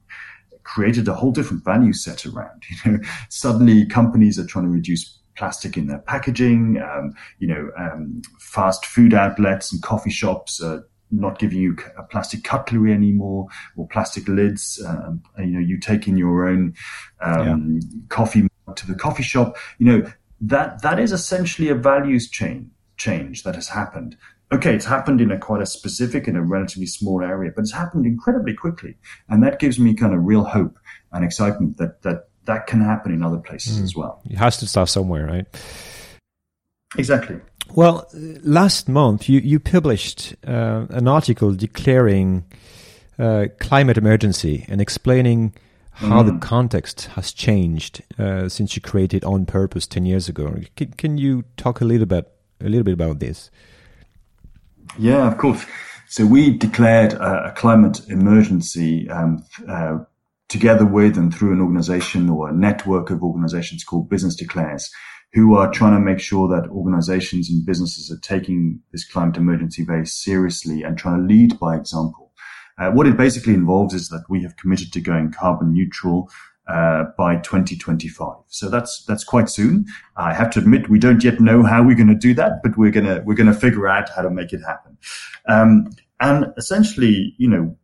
created 0.62 1.08
a 1.08 1.14
whole 1.14 1.30
different 1.30 1.64
value 1.64 1.92
set 1.92 2.26
around. 2.26 2.62
You 2.84 2.92
know, 2.92 2.98
suddenly 3.28 3.86
companies 3.86 4.38
are 4.38 4.46
trying 4.46 4.64
to 4.64 4.70
reduce 4.70 5.18
plastic 5.36 5.76
in 5.76 5.86
their 5.86 5.98
packaging. 5.98 6.80
Um, 6.80 7.14
you 7.38 7.48
know, 7.48 7.70
um, 7.78 8.22
fast 8.38 8.86
food 8.86 9.14
outlets 9.14 9.72
and 9.72 9.82
coffee 9.82 10.10
shops 10.10 10.60
are 10.62 10.86
not 11.10 11.38
giving 11.38 11.58
you 11.58 11.76
a 11.96 12.02
plastic 12.02 12.44
cutlery 12.44 12.92
anymore 12.92 13.46
or 13.76 13.86
plastic 13.88 14.26
lids. 14.28 14.82
Um, 14.86 15.22
you 15.38 15.46
know, 15.46 15.60
you 15.60 15.78
take 15.78 16.08
in 16.08 16.16
your 16.16 16.48
own 16.48 16.74
um, 17.20 17.80
yeah. 17.80 17.98
coffee 18.08 18.48
to 18.74 18.86
the 18.86 18.94
coffee 18.94 19.22
shop. 19.22 19.56
You 19.78 19.86
know, 19.86 20.12
that 20.40 20.82
that 20.82 20.98
is 20.98 21.12
essentially 21.12 21.68
a 21.68 21.74
values 21.74 22.28
chain 22.28 22.70
change 22.96 23.42
that 23.42 23.54
has 23.54 23.68
happened 23.68 24.16
okay, 24.54 24.74
it's 24.74 24.84
happened 24.84 25.20
in 25.20 25.30
a 25.30 25.38
quite 25.38 25.62
a 25.62 25.66
specific 25.66 26.28
and 26.28 26.36
a 26.36 26.42
relatively 26.42 26.86
small 26.86 27.22
area, 27.22 27.52
but 27.54 27.62
it's 27.62 27.72
happened 27.72 28.06
incredibly 28.06 28.54
quickly. 28.54 28.96
And 29.28 29.42
that 29.42 29.58
gives 29.58 29.78
me 29.78 29.94
kind 29.94 30.14
of 30.14 30.24
real 30.24 30.44
hope 30.44 30.78
and 31.12 31.24
excitement 31.24 31.76
that 31.78 32.02
that, 32.02 32.28
that 32.44 32.66
can 32.66 32.80
happen 32.80 33.12
in 33.12 33.22
other 33.22 33.38
places 33.38 33.80
mm. 33.80 33.84
as 33.84 33.96
well. 33.96 34.22
It 34.28 34.36
has 34.36 34.56
to 34.58 34.66
start 34.66 34.88
somewhere, 34.88 35.26
right? 35.26 35.46
Exactly. 36.96 37.40
Well, 37.72 38.08
last 38.12 38.88
month 38.88 39.28
you, 39.28 39.40
you 39.40 39.58
published 39.58 40.34
uh, 40.46 40.86
an 40.90 41.08
article 41.08 41.54
declaring 41.54 42.44
uh, 43.18 43.46
climate 43.58 43.96
emergency 43.96 44.64
and 44.68 44.80
explaining 44.80 45.54
how 45.92 46.22
mm. 46.22 46.26
the 46.26 46.38
context 46.46 47.06
has 47.14 47.32
changed 47.32 48.02
uh, 48.18 48.48
since 48.48 48.74
you 48.74 48.82
created 48.82 49.24
On 49.24 49.46
Purpose 49.46 49.86
10 49.86 50.06
years 50.06 50.28
ago. 50.28 50.56
Can, 50.76 50.92
can 50.92 51.18
you 51.18 51.44
talk 51.56 51.80
a 51.80 51.84
little 51.84 52.06
bit 52.06 52.30
a 52.60 52.68
little 52.68 52.84
bit 52.84 52.94
about 52.94 53.18
this? 53.18 53.50
Yeah, 54.98 55.26
of 55.26 55.38
course. 55.38 55.64
So 56.08 56.26
we 56.26 56.56
declared 56.56 57.14
a, 57.14 57.46
a 57.46 57.52
climate 57.52 58.00
emergency 58.08 59.08
um, 59.10 59.44
uh, 59.68 59.98
together 60.48 60.84
with 60.84 61.16
and 61.16 61.34
through 61.34 61.52
an 61.52 61.60
organization 61.60 62.28
or 62.28 62.48
a 62.48 62.52
network 62.52 63.10
of 63.10 63.22
organizations 63.22 63.84
called 63.84 64.08
Business 64.08 64.36
Declares, 64.36 64.90
who 65.34 65.56
are 65.56 65.70
trying 65.70 65.94
to 65.94 66.00
make 66.00 66.20
sure 66.20 66.48
that 66.48 66.70
organizations 66.70 67.50
and 67.50 67.66
businesses 67.66 68.10
are 68.10 68.20
taking 68.20 68.80
this 68.92 69.04
climate 69.04 69.36
emergency 69.36 69.84
very 69.84 70.06
seriously 70.06 70.82
and 70.82 70.96
trying 70.96 71.18
to 71.18 71.34
lead 71.34 71.58
by 71.58 71.76
example. 71.76 72.32
Uh, 72.78 72.90
what 72.90 73.06
it 73.06 73.16
basically 73.16 73.54
involves 73.54 73.94
is 73.94 74.08
that 74.08 74.24
we 74.28 74.42
have 74.42 74.56
committed 74.56 74.92
to 74.92 75.00
going 75.00 75.32
carbon 75.32 75.72
neutral 75.72 76.30
uh, 76.68 77.04
by 77.18 77.36
2025. 77.36 78.36
So 78.46 78.70
that's 78.70 79.04
that's 79.04 79.24
quite 79.24 79.48
soon. 79.50 79.86
I 80.16 80.32
have 80.32 80.50
to 80.52 80.60
admit 80.60 80.88
we 80.88 80.98
don't 80.98 81.22
yet 81.22 81.40
know 81.40 81.62
how 81.62 81.82
we're 81.82 81.96
going 81.96 82.08
to 82.08 82.14
do 82.14 82.34
that, 82.34 82.62
but 82.62 82.78
we're 82.78 82.90
gonna 82.90 83.22
we're 83.24 83.34
gonna 83.34 83.54
figure 83.54 83.88
out 83.88 84.08
how 84.10 84.22
to 84.22 84.30
make 84.30 84.52
it 84.52 84.60
happen. 84.66 84.96
Um, 85.46 85.90
and 86.20 86.46
essentially, 86.56 87.34
you 87.38 87.48
know, 87.48 87.76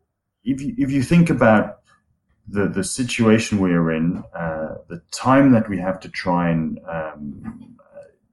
if 0.44 0.62
you, 0.62 0.74
if 0.78 0.90
you 0.90 1.02
think 1.02 1.30
about 1.30 1.79
the 2.50 2.68
the 2.68 2.84
situation 2.84 3.58
we're 3.58 3.92
in, 3.92 4.24
uh, 4.34 4.76
the 4.88 5.02
time 5.12 5.52
that 5.52 5.68
we 5.68 5.78
have 5.78 6.00
to 6.00 6.08
try 6.08 6.50
and 6.50 6.78
um, 6.88 7.76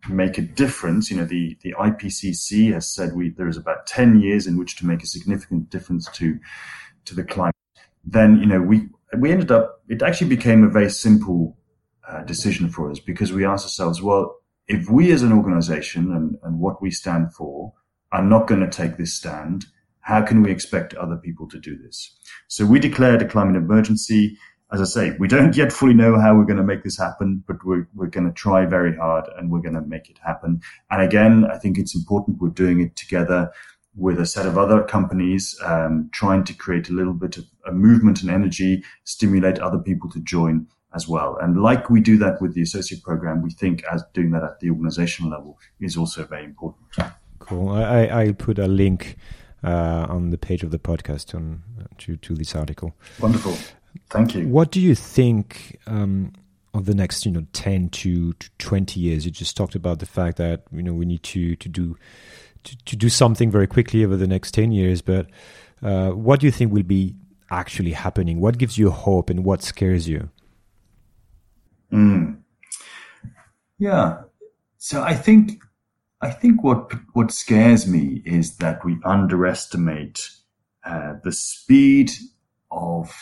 make 0.10 0.38
a 0.38 0.42
difference, 0.42 1.12
you 1.12 1.18
know, 1.18 1.26
the 1.26 1.58
the 1.62 1.74
IPCC 1.74 2.74
has 2.74 2.90
said 2.90 3.14
we 3.14 3.30
there 3.30 3.48
is 3.48 3.58
about 3.58 3.88
10 3.88 4.20
years 4.22 4.48
in 4.48 4.58
which 4.58 4.76
to 4.78 4.86
make 4.86 5.04
a 5.04 5.08
significant 5.08 5.70
difference 5.70 6.10
to 6.12 6.40
to 7.06 7.16
the 7.16 7.24
climate. 7.24 7.56
Then 8.04 8.38
you 8.38 8.46
know 8.46 8.62
we 8.62 8.90
we 9.18 9.32
ended 9.32 9.52
up, 9.52 9.82
it 9.88 10.02
actually 10.02 10.30
became 10.30 10.64
a 10.64 10.70
very 10.70 10.90
simple 10.90 11.58
uh, 12.08 12.24
decision 12.24 12.70
for 12.70 12.92
us 12.92 13.00
because 13.00 13.32
we 13.32 13.46
asked 13.46 13.66
ourselves, 13.66 14.02
well, 14.02 14.36
if 14.68 14.90
we 14.90 15.12
as 15.12 15.24
an 15.24 15.32
organization 15.32 16.12
and, 16.12 16.38
and 16.44 16.60
what 16.60 16.82
we 16.82 16.92
stand 16.92 17.34
for 17.34 17.74
are 18.12 18.24
not 18.24 18.48
going 18.48 18.62
to 18.62 18.70
take 18.70 18.98
this 18.98 19.14
stand, 19.14 19.66
how 20.08 20.22
can 20.22 20.42
we 20.42 20.50
expect 20.50 20.94
other 20.94 21.18
people 21.18 21.50
to 21.50 21.60
do 21.60 21.78
this? 21.78 22.18
So 22.48 22.66
we 22.66 22.80
declared 22.80 23.22
a 23.22 23.28
climate 23.28 23.58
emergency. 23.58 24.38
As 24.72 24.80
I 24.80 24.86
say, 24.86 25.18
we 25.20 25.28
don't 25.28 25.54
yet 25.58 25.74
fully 25.74 25.94
know 25.94 26.18
how 26.18 26.34
we're 26.34 26.46
going 26.46 26.64
to 26.64 26.64
make 26.64 26.86
this 26.86 26.98
happen, 26.98 27.44
but 27.46 27.58
we're, 27.66 27.90
we're 27.94 28.08
going 28.08 28.26
to 28.26 28.32
try 28.32 28.66
very 28.66 28.96
hard 28.96 29.26
and 29.38 29.52
we're 29.52 29.60
going 29.60 29.76
to 29.76 29.82
make 29.82 30.10
it 30.10 30.18
happen. 30.24 30.62
And 30.90 31.02
again, 31.02 31.44
I 31.52 31.58
think 31.58 31.78
it's 31.78 31.94
important 31.94 32.40
we're 32.40 32.62
doing 32.64 32.80
it 32.80 32.96
together 32.96 33.52
with 33.98 34.18
a 34.18 34.26
set 34.26 34.46
of 34.46 34.58
other 34.58 34.82
companies 34.82 35.60
um, 35.62 36.10
trying 36.14 36.46
to 36.46 36.54
create 36.54 36.88
a 36.88 36.94
little 36.94 37.14
bit 37.14 37.36
of 37.36 37.44
a 37.66 37.74
movement 37.74 38.22
and 38.22 38.32
energy, 38.32 38.86
stimulate 39.04 39.60
other 39.60 39.80
people 39.80 40.10
to 40.12 40.22
join 40.22 40.68
as 40.96 41.06
well. 41.06 41.38
And 41.42 41.62
like 41.62 41.90
we 41.90 42.00
do 42.00 42.18
that 42.20 42.42
with 42.42 42.54
the 42.54 42.62
associate 42.62 43.04
program, 43.04 43.42
we 43.42 43.50
think 43.50 43.84
as 43.92 44.06
doing 44.14 44.32
that 44.32 44.44
at 44.44 44.62
the 44.62 44.70
organizational 44.70 45.32
level 45.32 45.60
is 45.82 45.98
also 45.98 46.24
very 46.24 46.46
important. 46.46 46.86
Cool. 47.40 47.72
I, 47.72 48.08
I 48.08 48.32
put 48.32 48.58
a 48.58 48.68
link 48.70 49.18
on 49.64 50.30
the 50.30 50.38
page 50.38 50.64
of 50.64 50.72
the 50.72 50.80
podcast 50.80 51.34
on 51.36 51.64
to, 51.98 52.16
to 52.18 52.36
this 52.36 52.56
article. 52.56 52.96
Wonderful. 53.20 53.58
Thank 54.10 54.36
you. 54.36 54.48
What 54.48 54.72
do 54.72 54.80
you 54.80 54.96
think 54.96 55.80
um, 55.88 56.34
of 56.74 56.86
the 56.86 56.94
next, 56.94 57.26
you 57.26 57.32
know, 57.32 57.46
10 57.54 57.90
to, 57.90 58.34
to 58.34 58.50
20 58.60 59.00
years? 59.00 59.26
You 59.26 59.32
just 59.32 59.58
talked 59.58 59.76
about 59.76 60.00
the 60.00 60.06
fact 60.06 60.38
that, 60.38 60.64
you 60.72 60.84
know, 60.84 60.94
we 60.94 61.06
need 61.06 61.24
to, 61.24 61.56
to 61.56 61.70
do 61.70 61.98
to, 62.64 62.78
to 62.86 62.96
do 62.96 63.10
something 63.10 63.50
very 63.50 63.68
quickly 63.68 64.04
over 64.04 64.18
the 64.18 64.28
next 64.28 64.54
10 64.54 64.72
years. 64.72 65.02
But 65.02 65.28
uh, 65.82 66.12
what 66.12 66.40
do 66.40 66.46
you 66.46 66.52
think 66.52 66.72
will 66.72 66.84
be 66.84 67.16
actually 67.50 67.92
happening? 67.92 68.40
What 68.40 68.58
gives 68.58 68.78
you 68.78 68.90
hope 68.92 69.30
and 69.30 69.44
what 69.44 69.64
scares 69.64 70.08
you? 70.08 70.30
Mm. 71.92 72.40
Yeah. 73.80 74.24
So 74.78 75.02
I 75.02 75.14
think 75.14 75.62
I 76.22 76.32
think 76.32 76.64
what 76.64 76.92
what 77.14 77.32
scares 77.32 77.88
me 77.88 78.22
is 78.26 78.58
that 78.58 78.84
we 78.84 78.98
underestimate 79.06 80.30
uh, 80.84 81.14
the 81.24 81.32
speed 81.32 82.12
of 82.72 83.14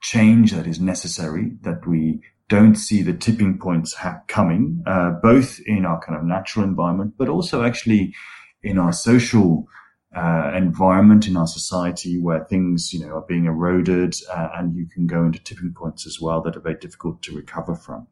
change 0.00 0.52
that 0.52 0.66
is 0.66 0.80
necessary. 0.80 1.52
That 1.62 1.86
we 1.86 2.20
don't 2.48 2.76
see 2.76 3.02
the 3.02 3.14
tipping 3.14 3.58
points 3.58 3.94
ha- 3.94 4.20
coming, 4.28 4.82
uh, 4.86 5.12
both 5.22 5.60
in 5.66 5.84
our 5.86 6.00
kind 6.00 6.18
of 6.18 6.24
natural 6.24 6.64
environment, 6.64 7.14
but 7.16 7.28
also 7.28 7.64
actually 7.64 8.14
in 8.62 8.78
our 8.78 8.92
social 8.92 9.66
uh, 10.14 10.52
environment 10.54 11.26
in 11.26 11.36
our 11.36 11.46
society 11.46 12.18
where 12.20 12.44
things, 12.44 12.92
you 12.92 13.00
know, 13.00 13.16
are 13.16 13.26
being 13.26 13.46
eroded, 13.46 14.14
uh, 14.30 14.48
and 14.56 14.74
you 14.74 14.86
can 14.86 15.06
go 15.06 15.24
into 15.24 15.38
tipping 15.42 15.74
points 15.74 16.06
as 16.06 16.18
well 16.20 16.40
that 16.42 16.56
are 16.56 16.60
very 16.60 16.78
difficult 16.78 17.22
to 17.22 17.34
recover 17.34 17.74
from. 17.74 18.06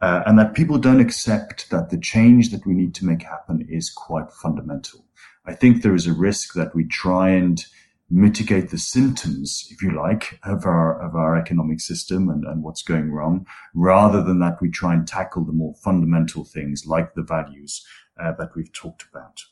Uh, 0.00 0.22
and 0.26 0.38
that 0.38 0.54
people 0.54 0.78
don't 0.78 1.00
accept 1.00 1.70
that 1.70 1.90
the 1.90 1.98
change 1.98 2.50
that 2.50 2.66
we 2.66 2.74
need 2.74 2.94
to 2.94 3.06
make 3.06 3.22
happen 3.22 3.66
is 3.70 3.90
quite 3.90 4.30
fundamental. 4.32 5.04
I 5.46 5.54
think 5.54 5.82
there 5.82 5.94
is 5.94 6.06
a 6.06 6.12
risk 6.12 6.54
that 6.54 6.74
we 6.74 6.84
try 6.84 7.30
and 7.30 7.64
mitigate 8.10 8.70
the 8.70 8.78
symptoms, 8.78 9.66
if 9.70 9.82
you 9.82 9.90
like, 9.90 10.38
of 10.42 10.66
our 10.66 11.00
of 11.00 11.14
our 11.14 11.36
economic 11.36 11.80
system 11.80 12.28
and, 12.28 12.44
and 12.44 12.62
what's 12.62 12.82
going 12.82 13.10
wrong, 13.10 13.46
rather 13.74 14.22
than 14.22 14.40
that 14.40 14.60
we 14.60 14.70
try 14.70 14.92
and 14.94 15.08
tackle 15.08 15.44
the 15.44 15.52
more 15.52 15.74
fundamental 15.82 16.44
things 16.44 16.84
like 16.86 17.14
the 17.14 17.22
values 17.22 17.84
uh, 18.22 18.32
that 18.38 18.54
we've 18.54 18.72
talked 18.72 19.04
about. 19.10 19.42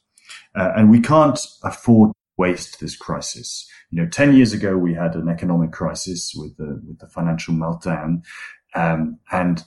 Uh, 0.54 0.72
and 0.76 0.90
we 0.90 1.00
can't 1.00 1.40
afford 1.62 2.10
to 2.10 2.14
waste 2.36 2.80
this 2.80 2.96
crisis. 2.96 3.66
You 3.90 4.02
know, 4.02 4.08
ten 4.08 4.34
years 4.34 4.52
ago 4.52 4.76
we 4.76 4.94
had 4.94 5.14
an 5.14 5.28
economic 5.28 5.72
crisis 5.72 6.34
with 6.34 6.56
the 6.56 6.80
with 6.86 6.98
the 6.98 7.08
financial 7.08 7.54
meltdown, 7.54 8.22
um, 8.74 9.18
and 9.30 9.64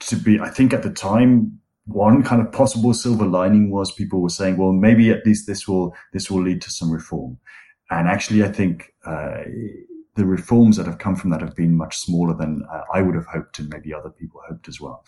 to 0.00 0.16
be, 0.16 0.40
I 0.40 0.50
think 0.50 0.72
at 0.72 0.82
the 0.82 0.90
time, 0.90 1.60
one 1.86 2.22
kind 2.22 2.40
of 2.40 2.52
possible 2.52 2.94
silver 2.94 3.26
lining 3.26 3.70
was 3.70 3.92
people 3.92 4.22
were 4.22 4.30
saying, 4.30 4.56
well, 4.56 4.72
maybe 4.72 5.10
at 5.10 5.26
least 5.26 5.46
this 5.46 5.68
will 5.68 5.94
this 6.12 6.30
will 6.30 6.42
lead 6.42 6.62
to 6.62 6.70
some 6.70 6.90
reform. 6.90 7.38
And 7.90 8.08
actually, 8.08 8.42
I 8.42 8.48
think 8.48 8.94
uh, 9.04 9.42
the 10.14 10.24
reforms 10.24 10.76
that 10.76 10.86
have 10.86 10.98
come 10.98 11.16
from 11.16 11.30
that 11.30 11.42
have 11.42 11.54
been 11.54 11.76
much 11.76 11.98
smaller 11.98 12.34
than 12.34 12.62
uh, 12.72 12.82
I 12.92 13.02
would 13.02 13.14
have 13.14 13.26
hoped, 13.26 13.58
and 13.58 13.68
maybe 13.68 13.92
other 13.92 14.10
people 14.10 14.40
hoped 14.48 14.68
as 14.68 14.80
well. 14.80 15.04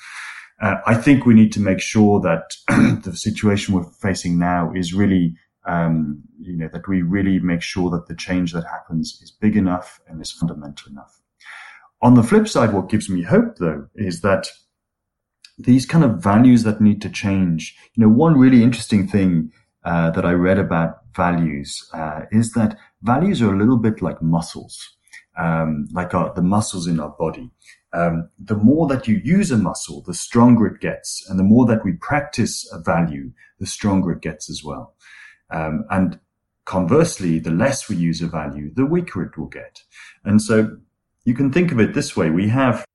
Uh, 0.61 0.77
I 0.87 0.95
think 0.95 1.25
we 1.25 1.35
need 1.35 1.53
to 1.53 1.61
make 1.61 1.81
sure 1.81 2.21
that 2.21 2.57
the 3.05 3.17
situation 3.17 3.75
we're 3.75 3.85
facing 3.85 4.39
now 4.39 4.73
is 4.75 4.95
really, 4.95 5.35
um, 5.67 6.23
you 6.41 6.57
know, 6.57 6.69
that 6.73 6.89
we 6.89 7.03
really 7.03 7.39
make 7.41 7.63
sure 7.63 7.91
that 7.91 8.07
the 8.07 8.15
change 8.15 8.53
that 8.53 8.65
happens 8.65 9.19
is 9.23 9.31
big 9.31 9.57
enough 9.57 10.01
and 10.07 10.21
is 10.21 10.33
fundamental 10.33 10.91
enough. 10.91 11.21
On 12.03 12.15
the 12.15 12.23
flip 12.23 12.47
side, 12.49 12.73
what 12.73 12.91
gives 12.91 13.09
me 13.09 13.23
hope 13.23 13.57
though 13.59 13.89
is 13.95 14.21
that 14.21 14.49
these 15.59 15.87
kind 15.87 16.05
of 16.05 16.23
values 16.23 16.65
that 16.65 16.81
need 16.81 17.01
to 17.03 17.09
change. 17.09 17.77
You 17.95 18.03
know, 18.03 18.13
one 18.13 18.39
really 18.39 18.63
interesting 18.63 19.09
thing 19.09 19.53
uh, 19.85 20.11
that 20.11 20.27
I 20.27 20.33
read 20.33 20.59
about 20.59 20.99
values 21.15 21.89
uh, 21.95 22.23
is 22.31 22.53
that 22.53 22.77
values 23.03 23.41
are 23.41 23.55
a 23.55 23.59
little 23.59 23.79
bit 23.79 24.03
like 24.03 24.21
muscles, 24.21 24.97
um, 25.39 25.89
like 25.93 26.13
our, 26.13 26.35
the 26.35 26.43
muscles 26.43 26.87
in 26.87 27.01
our 27.01 27.15
body. 27.19 27.51
Um, 27.93 28.29
the 28.39 28.57
more 28.57 28.87
that 28.89 29.09
you 29.09 29.21
use 29.25 29.51
a 29.51 29.57
muscle, 29.57 30.03
the 30.03 30.13
stronger 30.13 30.67
it 30.67 30.81
gets, 30.81 31.25
and 31.29 31.39
the 31.39 31.45
more 31.45 31.65
that 31.67 31.85
we 31.85 31.93
practice 31.93 32.71
a 32.71 32.79
value, 32.79 33.33
the 33.59 33.67
stronger 33.67 34.13
it 34.13 34.21
gets 34.21 34.51
as 34.51 34.63
well. 34.63 34.95
Um, 35.51 35.85
and 35.89 36.19
conversely, 36.67 37.39
the 37.39 37.53
less 37.53 37.89
we 37.89 37.97
use 37.97 38.21
a 38.21 38.27
value, 38.27 38.75
the 38.75 38.85
weaker 38.85 39.23
it 39.23 39.39
will 39.39 39.47
get. 39.47 39.83
And 40.25 40.43
so 40.43 40.77
you 41.27 41.35
can 41.35 41.53
think 41.53 41.73
of 41.73 41.81
it 41.81 41.93
this 41.93 42.17
way: 42.17 42.31
we 42.31 42.49
have 42.49 42.87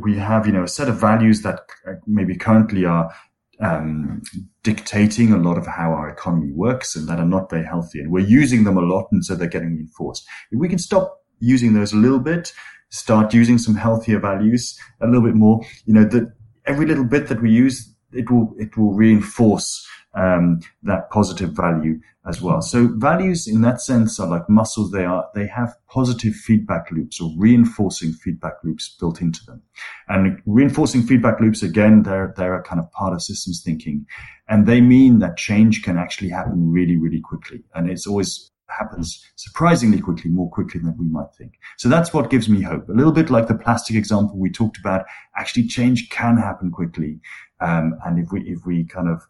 we 0.00 0.16
have 0.16 0.46
you 0.46 0.52
know 0.52 0.62
a 0.62 0.68
set 0.68 0.88
of 0.88 0.98
values 0.98 1.42
that 1.42 1.60
uh, 1.86 1.94
maybe 2.06 2.36
currently 2.36 2.84
are 2.84 3.12
um, 3.60 4.22
dictating 4.62 5.32
a 5.32 5.38
lot 5.38 5.58
of 5.58 5.66
how 5.66 5.90
our 5.90 6.08
economy 6.08 6.52
works 6.52 6.94
and 6.94 7.08
that 7.08 7.18
are 7.18 7.26
not 7.26 7.50
very 7.50 7.64
healthy. 7.64 8.00
And 8.00 8.10
we're 8.10 8.26
using 8.26 8.64
them 8.64 8.76
a 8.76 8.82
lot, 8.82 9.08
and 9.10 9.24
so 9.24 9.34
they're 9.34 9.48
getting 9.48 9.74
reinforced. 9.74 10.26
If 10.50 10.58
we 10.58 10.68
can 10.68 10.78
stop 10.78 11.24
using 11.40 11.74
those 11.74 11.92
a 11.92 11.96
little 11.96 12.20
bit, 12.20 12.52
start 12.90 13.34
using 13.34 13.58
some 13.58 13.74
healthier 13.74 14.20
values 14.20 14.78
a 15.00 15.06
little 15.06 15.22
bit 15.22 15.34
more, 15.34 15.60
you 15.86 15.94
know, 15.94 16.04
that 16.04 16.32
every 16.66 16.86
little 16.86 17.04
bit 17.04 17.26
that 17.28 17.42
we 17.42 17.50
use, 17.50 17.94
it 18.12 18.30
will 18.30 18.54
it 18.58 18.76
will 18.76 18.94
reinforce 18.94 19.86
um, 20.16 20.60
that 20.82 21.10
positive 21.10 21.50
value 21.50 22.00
as 22.26 22.40
well. 22.40 22.60
So 22.60 22.88
values 22.88 23.46
in 23.46 23.60
that 23.60 23.80
sense 23.80 24.18
are 24.18 24.26
like 24.26 24.48
muscles. 24.48 24.90
They 24.90 25.04
are, 25.04 25.28
they 25.34 25.46
have 25.46 25.74
positive 25.88 26.34
feedback 26.34 26.90
loops 26.90 27.20
or 27.20 27.30
reinforcing 27.36 28.12
feedback 28.12 28.54
loops 28.64 28.96
built 28.98 29.20
into 29.20 29.44
them. 29.44 29.62
And 30.08 30.40
reinforcing 30.46 31.02
feedback 31.02 31.40
loops, 31.40 31.62
again, 31.62 32.02
they're, 32.02 32.34
they're 32.36 32.58
a 32.58 32.62
kind 32.62 32.80
of 32.80 32.90
part 32.92 33.12
of 33.12 33.22
systems 33.22 33.62
thinking. 33.62 34.06
And 34.48 34.66
they 34.66 34.80
mean 34.80 35.18
that 35.20 35.36
change 35.36 35.82
can 35.82 35.98
actually 35.98 36.30
happen 36.30 36.72
really, 36.72 36.96
really 36.96 37.20
quickly. 37.20 37.62
And 37.74 37.88
it's 37.88 38.06
always 38.06 38.50
happens 38.68 39.24
surprisingly 39.36 40.00
quickly, 40.00 40.30
more 40.30 40.50
quickly 40.50 40.80
than 40.80 40.96
we 40.98 41.06
might 41.06 41.32
think. 41.36 41.58
So 41.76 41.88
that's 41.88 42.12
what 42.12 42.30
gives 42.30 42.48
me 42.48 42.62
hope. 42.62 42.88
A 42.88 42.92
little 42.92 43.12
bit 43.12 43.30
like 43.30 43.48
the 43.48 43.54
plastic 43.54 43.96
example 43.96 44.38
we 44.38 44.50
talked 44.50 44.78
about. 44.78 45.06
Actually, 45.36 45.66
change 45.66 46.08
can 46.10 46.36
happen 46.36 46.70
quickly. 46.70 47.20
Um, 47.60 47.98
and 48.04 48.18
if 48.18 48.32
we, 48.32 48.42
if 48.42 48.66
we 48.66 48.84
kind 48.84 49.08
of, 49.08 49.22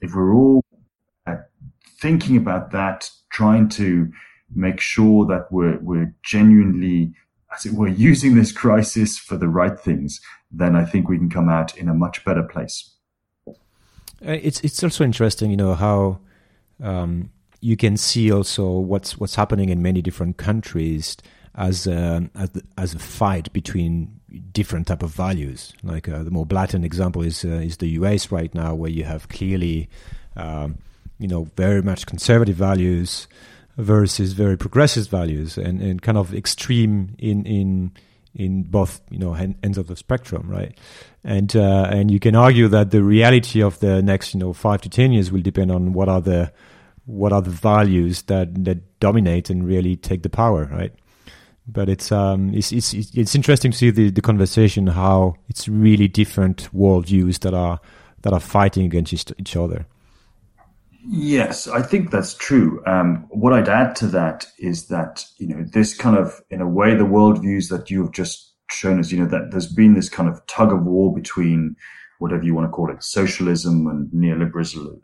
if 0.00 0.14
we're 0.14 0.34
all 0.34 0.64
uh, 1.26 1.36
thinking 2.00 2.36
about 2.36 2.70
that, 2.72 3.10
trying 3.30 3.68
to 3.70 4.10
make 4.54 4.80
sure 4.80 5.26
that 5.26 5.50
we're, 5.50 5.78
we're 5.78 6.14
genuinely, 6.22 7.14
as 7.54 7.66
it 7.66 7.72
were, 7.72 7.88
using 8.08 8.34
this 8.34 8.52
crisis 8.52 9.18
for 9.18 9.36
the 9.36 9.48
right 9.48 9.78
things, 9.78 10.20
then 10.50 10.76
I 10.76 10.84
think 10.84 11.08
we 11.08 11.18
can 11.18 11.30
come 11.30 11.48
out 11.48 11.76
in 11.76 11.88
a 11.88 11.94
much 11.94 12.24
better 12.24 12.42
place. 12.42 12.90
Uh, 14.24 14.38
it's 14.40 14.60
it's 14.60 14.84
also 14.84 15.02
interesting, 15.02 15.50
you 15.50 15.56
know, 15.56 15.74
how 15.74 16.20
um, 16.80 17.30
you 17.62 17.76
can 17.76 17.96
see 17.96 18.30
also 18.30 18.68
what's 18.70 19.16
what's 19.16 19.36
happening 19.36 19.70
in 19.70 19.80
many 19.80 20.02
different 20.02 20.36
countries 20.36 21.16
as 21.54 21.86
a, 21.86 22.28
as, 22.78 22.94
a 22.94 22.98
fight 22.98 23.52
between 23.52 24.20
different 24.52 24.86
type 24.86 25.02
of 25.02 25.10
values. 25.10 25.74
Like 25.82 26.08
uh, 26.08 26.22
the 26.22 26.30
more 26.30 26.44
blatant 26.44 26.84
example 26.84 27.22
is 27.22 27.44
uh, 27.44 27.48
is 27.48 27.76
the 27.76 27.90
U.S. 27.90 28.32
right 28.32 28.52
now, 28.54 28.74
where 28.74 28.90
you 28.90 29.04
have 29.04 29.28
clearly, 29.28 29.88
um, 30.36 30.78
you 31.18 31.28
know, 31.28 31.44
very 31.56 31.82
much 31.82 32.04
conservative 32.04 32.56
values 32.56 33.28
versus 33.76 34.32
very 34.32 34.58
progressive 34.58 35.08
values, 35.08 35.56
and, 35.56 35.80
and 35.80 36.02
kind 36.02 36.18
of 36.18 36.34
extreme 36.34 37.14
in 37.18 37.46
in 37.46 37.92
in 38.34 38.64
both 38.64 39.02
you 39.08 39.18
know 39.18 39.34
ends 39.34 39.78
of 39.78 39.86
the 39.86 39.96
spectrum, 39.96 40.48
right? 40.48 40.76
And 41.22 41.54
uh, 41.54 41.86
and 41.92 42.10
you 42.10 42.18
can 42.18 42.34
argue 42.34 42.66
that 42.68 42.90
the 42.90 43.04
reality 43.04 43.62
of 43.62 43.78
the 43.78 44.02
next 44.02 44.34
you 44.34 44.40
know 44.40 44.52
five 44.52 44.80
to 44.80 44.88
ten 44.88 45.12
years 45.12 45.30
will 45.30 45.42
depend 45.42 45.70
on 45.70 45.92
what 45.92 46.08
are 46.08 46.20
the 46.20 46.52
what 47.06 47.32
are 47.32 47.42
the 47.42 47.50
values 47.50 48.22
that 48.22 48.64
that 48.64 49.00
dominate 49.00 49.50
and 49.50 49.66
really 49.66 49.96
take 49.96 50.22
the 50.22 50.30
power, 50.30 50.68
right? 50.72 50.92
but 51.66 51.88
it's 51.88 52.10
um 52.10 52.52
it's 52.52 52.72
it's 52.72 52.92
it's 52.92 53.34
interesting 53.36 53.70
to 53.70 53.78
see 53.78 53.90
the 53.90 54.10
the 54.10 54.20
conversation 54.20 54.88
how 54.88 55.34
it's 55.48 55.68
really 55.68 56.08
different 56.08 56.68
worldviews 56.74 57.38
that 57.40 57.54
are 57.54 57.80
that 58.22 58.32
are 58.32 58.40
fighting 58.40 58.84
against 58.84 59.32
each 59.38 59.56
other. 59.56 59.86
Yes, 61.08 61.66
I 61.66 61.82
think 61.82 62.10
that's 62.10 62.34
true. 62.34 62.82
Um, 62.86 63.26
what 63.30 63.52
I'd 63.52 63.68
add 63.68 63.96
to 63.96 64.06
that 64.08 64.46
is 64.58 64.86
that 64.86 65.24
you 65.38 65.48
know 65.48 65.64
this 65.64 65.96
kind 65.96 66.16
of, 66.16 66.40
in 66.50 66.60
a 66.60 66.68
way, 66.68 66.94
the 66.94 67.04
worldviews 67.04 67.68
that 67.70 67.90
you 67.90 68.02
have 68.02 68.12
just 68.12 68.52
shown 68.70 69.00
us, 69.00 69.10
you 69.10 69.18
know, 69.18 69.28
that 69.28 69.50
there's 69.50 69.72
been 69.72 69.94
this 69.94 70.08
kind 70.08 70.28
of 70.28 70.44
tug 70.46 70.72
of 70.72 70.84
war 70.84 71.12
between 71.12 71.76
whatever 72.22 72.44
you 72.44 72.54
want 72.54 72.66
to 72.66 72.70
call 72.70 72.90
it, 72.90 73.02
socialism 73.02 73.86
and 73.88 74.08
neoliberalism, 74.12 75.00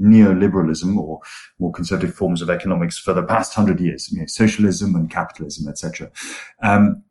neoliberalism 0.00 0.96
or 0.96 1.20
more 1.58 1.72
conservative 1.72 2.14
forms 2.14 2.40
of 2.40 2.48
economics 2.48 2.98
for 2.98 3.12
the 3.12 3.22
past 3.24 3.52
hundred 3.52 3.80
years, 3.80 4.10
you 4.12 4.20
know, 4.20 4.26
socialism 4.26 4.94
and 4.94 5.10
capitalism, 5.10 5.68
etc. 5.68 6.10
Um, 6.62 7.02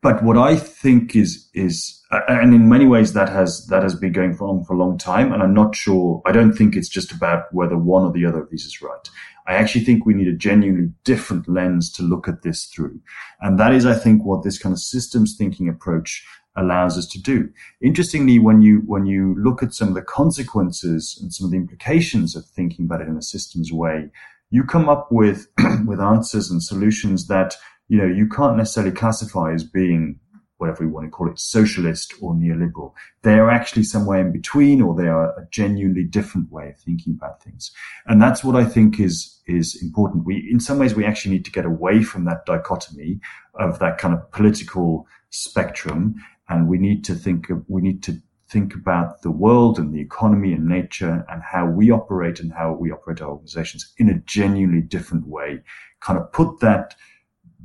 but 0.00 0.22
what 0.22 0.38
I 0.38 0.56
think 0.56 1.16
is 1.16 1.48
is, 1.54 2.00
and 2.10 2.54
in 2.54 2.68
many 2.68 2.86
ways 2.86 3.12
that 3.12 3.28
has 3.28 3.66
that 3.66 3.82
has 3.82 3.94
been 3.94 4.12
going 4.12 4.38
on 4.38 4.64
for 4.64 4.72
a 4.72 4.78
long 4.78 4.96
time, 4.96 5.32
and 5.32 5.42
I'm 5.42 5.54
not 5.54 5.74
sure. 5.74 6.22
I 6.24 6.32
don't 6.32 6.54
think 6.54 6.74
it's 6.74 6.88
just 6.88 7.12
about 7.12 7.52
whether 7.52 7.76
one 7.76 8.04
or 8.04 8.12
the 8.12 8.24
other 8.24 8.42
of 8.42 8.50
these 8.50 8.64
is 8.64 8.80
right. 8.80 9.08
I 9.48 9.54
actually 9.54 9.84
think 9.84 10.04
we 10.04 10.14
need 10.14 10.28
a 10.28 10.36
genuinely 10.36 10.92
different 11.04 11.48
lens 11.48 11.90
to 11.94 12.02
look 12.02 12.28
at 12.28 12.42
this 12.42 12.66
through, 12.66 13.00
and 13.40 13.58
that 13.58 13.74
is, 13.74 13.86
I 13.86 13.94
think, 13.94 14.24
what 14.24 14.44
this 14.44 14.58
kind 14.58 14.72
of 14.72 14.78
systems 14.78 15.36
thinking 15.36 15.68
approach 15.68 16.24
allows 16.58 16.98
us 16.98 17.06
to 17.06 17.20
do. 17.20 17.48
Interestingly, 17.80 18.38
when 18.38 18.62
you 18.62 18.82
when 18.86 19.06
you 19.06 19.34
look 19.38 19.62
at 19.62 19.72
some 19.72 19.88
of 19.88 19.94
the 19.94 20.02
consequences 20.02 21.18
and 21.20 21.32
some 21.32 21.44
of 21.44 21.50
the 21.50 21.56
implications 21.56 22.36
of 22.36 22.44
thinking 22.46 22.84
about 22.84 23.00
it 23.00 23.08
in 23.08 23.16
a 23.16 23.22
systems 23.22 23.72
way, 23.72 24.10
you 24.50 24.64
come 24.64 24.88
up 24.88 25.10
with 25.10 25.46
with 25.86 26.00
answers 26.00 26.50
and 26.50 26.62
solutions 26.62 27.28
that 27.28 27.54
you 27.88 27.98
know 27.98 28.06
you 28.06 28.28
can't 28.28 28.56
necessarily 28.56 28.92
classify 28.92 29.52
as 29.52 29.64
being 29.64 30.18
whatever 30.58 30.84
we 30.84 30.90
want 30.90 31.06
to 31.06 31.10
call 31.10 31.30
it, 31.30 31.38
socialist 31.38 32.14
or 32.20 32.34
neoliberal. 32.34 32.92
They 33.22 33.34
are 33.34 33.48
actually 33.48 33.84
somewhere 33.84 34.20
in 34.20 34.32
between 34.32 34.82
or 34.82 34.94
they 34.94 35.08
are 35.08 35.30
a 35.38 35.46
genuinely 35.50 36.04
different 36.04 36.50
way 36.50 36.70
of 36.70 36.78
thinking 36.78 37.14
about 37.16 37.42
things. 37.42 37.70
And 38.06 38.20
that's 38.20 38.44
what 38.44 38.56
I 38.56 38.64
think 38.64 39.00
is, 39.00 39.40
is 39.46 39.80
important. 39.80 40.26
We, 40.26 40.48
in 40.50 40.60
some 40.60 40.78
ways, 40.78 40.94
we 40.94 41.04
actually 41.04 41.32
need 41.32 41.44
to 41.44 41.52
get 41.52 41.64
away 41.64 42.02
from 42.02 42.24
that 42.24 42.44
dichotomy 42.44 43.20
of 43.54 43.78
that 43.78 43.98
kind 43.98 44.12
of 44.14 44.30
political 44.32 45.06
spectrum. 45.30 46.16
And 46.48 46.68
we 46.68 46.78
need 46.78 47.04
to 47.04 47.14
think 47.14 47.50
of, 47.50 47.64
we 47.68 47.82
need 47.82 48.02
to 48.04 48.20
think 48.48 48.74
about 48.74 49.22
the 49.22 49.30
world 49.30 49.78
and 49.78 49.92
the 49.92 50.00
economy 50.00 50.52
and 50.52 50.66
nature 50.66 51.26
and 51.28 51.42
how 51.42 51.66
we 51.66 51.90
operate 51.90 52.40
and 52.40 52.52
how 52.52 52.72
we 52.72 52.90
operate 52.90 53.20
our 53.20 53.30
organizations 53.30 53.92
in 53.98 54.08
a 54.08 54.18
genuinely 54.20 54.80
different 54.80 55.26
way. 55.26 55.60
Kind 56.00 56.18
of 56.18 56.32
put 56.32 56.60
that 56.60 56.94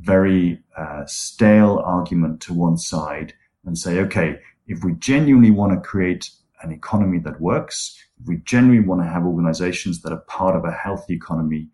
very 0.02 0.60
uh, 0.78 1.06
stale 1.06 1.82
argument 1.86 2.42
to 2.42 2.54
one 2.54 2.78
side 2.78 3.34
and 3.66 3.78
say, 3.78 4.00
okay, 4.00 4.40
if 4.68 4.84
we 4.84 4.94
genuinely 4.94 5.52
want 5.52 5.72
to 5.72 5.88
create 5.88 6.30
an 6.62 6.72
economy 6.72 7.20
that 7.20 7.40
works, 7.40 7.98
if 8.20 8.28
we 8.28 8.38
genuinely 8.38 8.86
want 8.86 9.02
to 9.02 9.08
have 9.08 9.24
organizations 9.26 10.02
that 10.02 10.12
are 10.12 10.24
part 10.28 10.56
of 10.56 10.66
a 10.66 10.72
healthy 10.72 11.14
economy, 11.14 11.70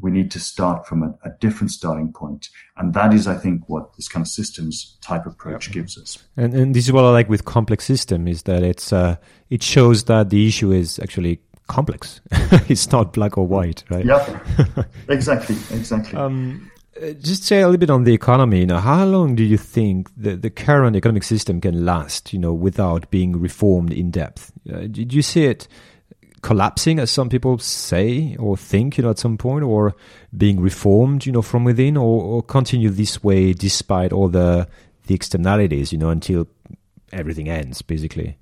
we 0.00 0.10
need 0.10 0.30
to 0.32 0.40
start 0.40 0.86
from 0.86 1.02
a, 1.02 1.14
a, 1.24 1.30
different 1.40 1.70
starting 1.70 2.12
point. 2.12 2.48
And 2.76 2.94
that 2.94 3.14
is, 3.14 3.28
I 3.28 3.36
think, 3.36 3.68
what 3.68 3.94
this 3.96 4.08
kind 4.08 4.24
of 4.24 4.28
systems 4.28 4.98
type 5.00 5.26
approach 5.26 5.68
yep. 5.68 5.74
gives 5.74 5.96
us. 5.96 6.18
And, 6.36 6.52
and 6.54 6.74
this 6.74 6.86
is 6.86 6.92
what 6.92 7.04
I 7.04 7.10
like 7.10 7.28
with 7.28 7.44
complex 7.44 7.84
system 7.84 8.26
is 8.26 8.42
that 8.42 8.62
it's, 8.62 8.92
uh, 8.92 9.16
it 9.50 9.62
shows 9.62 10.04
that 10.04 10.30
the 10.30 10.46
issue 10.48 10.72
is 10.72 10.98
actually 10.98 11.40
complex. 11.68 12.20
it's 12.68 12.90
not 12.90 13.12
black 13.12 13.38
or 13.38 13.46
white, 13.46 13.84
right? 13.88 14.04
Yeah, 14.04 14.40
exactly, 15.08 15.56
exactly. 15.70 16.18
Um, 16.18 16.70
uh, 17.00 17.10
just 17.12 17.44
say 17.44 17.60
a 17.60 17.66
little 17.66 17.78
bit 17.78 17.90
on 17.90 18.04
the 18.04 18.14
economy. 18.14 18.60
You 18.60 18.66
know, 18.66 18.78
how 18.78 19.04
long 19.04 19.34
do 19.34 19.42
you 19.42 19.58
think 19.58 20.10
the, 20.16 20.36
the 20.36 20.50
current 20.50 20.96
economic 20.96 21.24
system 21.24 21.60
can 21.60 21.84
last? 21.84 22.32
You 22.32 22.38
know, 22.38 22.52
without 22.52 23.10
being 23.10 23.38
reformed 23.38 23.92
in 23.92 24.10
depth. 24.10 24.52
Uh, 24.72 24.86
did 24.88 25.12
you 25.12 25.22
see 25.22 25.44
it 25.44 25.66
collapsing, 26.44 26.98
as 26.98 27.10
some 27.10 27.30
people 27.30 27.58
say 27.58 28.36
or 28.38 28.56
think? 28.56 28.98
You 28.98 29.04
know, 29.04 29.10
at 29.10 29.18
some 29.18 29.38
point, 29.38 29.64
or 29.64 29.96
being 30.36 30.60
reformed? 30.60 31.26
You 31.26 31.32
know, 31.32 31.42
from 31.42 31.64
within, 31.64 31.96
or, 31.96 32.22
or 32.22 32.42
continue 32.42 32.90
this 32.90 33.24
way 33.24 33.52
despite 33.54 34.12
all 34.12 34.28
the 34.28 34.68
the 35.06 35.14
externalities? 35.14 35.90
You 35.90 35.98
know, 35.98 36.10
until 36.10 36.46
everything 37.12 37.48
ends, 37.48 37.82
basically. 37.82 38.36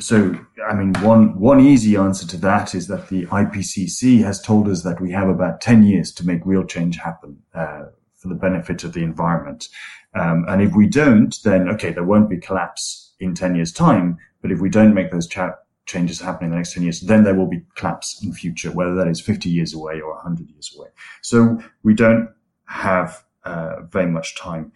So, 0.00 0.38
I 0.68 0.74
mean, 0.74 0.94
one, 1.02 1.38
one 1.40 1.58
easy 1.60 1.96
answer 1.96 2.26
to 2.28 2.36
that 2.38 2.72
is 2.74 2.86
that 2.86 3.08
the 3.08 3.26
IPCC 3.26 4.22
has 4.22 4.40
told 4.40 4.68
us 4.68 4.82
that 4.84 5.00
we 5.00 5.10
have 5.10 5.28
about 5.28 5.60
10 5.60 5.82
years 5.82 6.12
to 6.12 6.26
make 6.26 6.40
real 6.44 6.64
change 6.64 6.96
happen, 6.98 7.42
uh, 7.52 7.86
for 8.14 8.28
the 8.28 8.36
benefit 8.36 8.84
of 8.84 8.92
the 8.92 9.02
environment. 9.02 9.68
Um, 10.14 10.44
and 10.48 10.62
if 10.62 10.72
we 10.74 10.86
don't, 10.86 11.34
then 11.42 11.68
okay, 11.70 11.92
there 11.92 12.04
won't 12.04 12.30
be 12.30 12.38
collapse 12.38 13.12
in 13.20 13.34
10 13.34 13.56
years 13.56 13.72
time. 13.72 14.18
But 14.42 14.52
if 14.52 14.60
we 14.60 14.68
don't 14.68 14.94
make 14.94 15.10
those 15.10 15.26
cha- 15.26 15.56
changes 15.86 16.20
happen 16.20 16.46
in 16.46 16.50
the 16.50 16.56
next 16.56 16.74
10 16.74 16.82
years, 16.82 17.00
then 17.00 17.24
there 17.24 17.34
will 17.34 17.46
be 17.46 17.62
collapse 17.74 18.22
in 18.22 18.32
future, 18.32 18.70
whether 18.70 18.94
that 18.94 19.08
is 19.08 19.20
50 19.20 19.48
years 19.48 19.74
away 19.74 20.00
or 20.00 20.14
100 20.14 20.48
years 20.50 20.72
away. 20.76 20.88
So 21.22 21.60
we 21.82 21.94
don't 21.94 22.28
have, 22.66 23.24
uh, 23.44 23.82
very 23.90 24.10
much 24.10 24.36
time. 24.36 24.72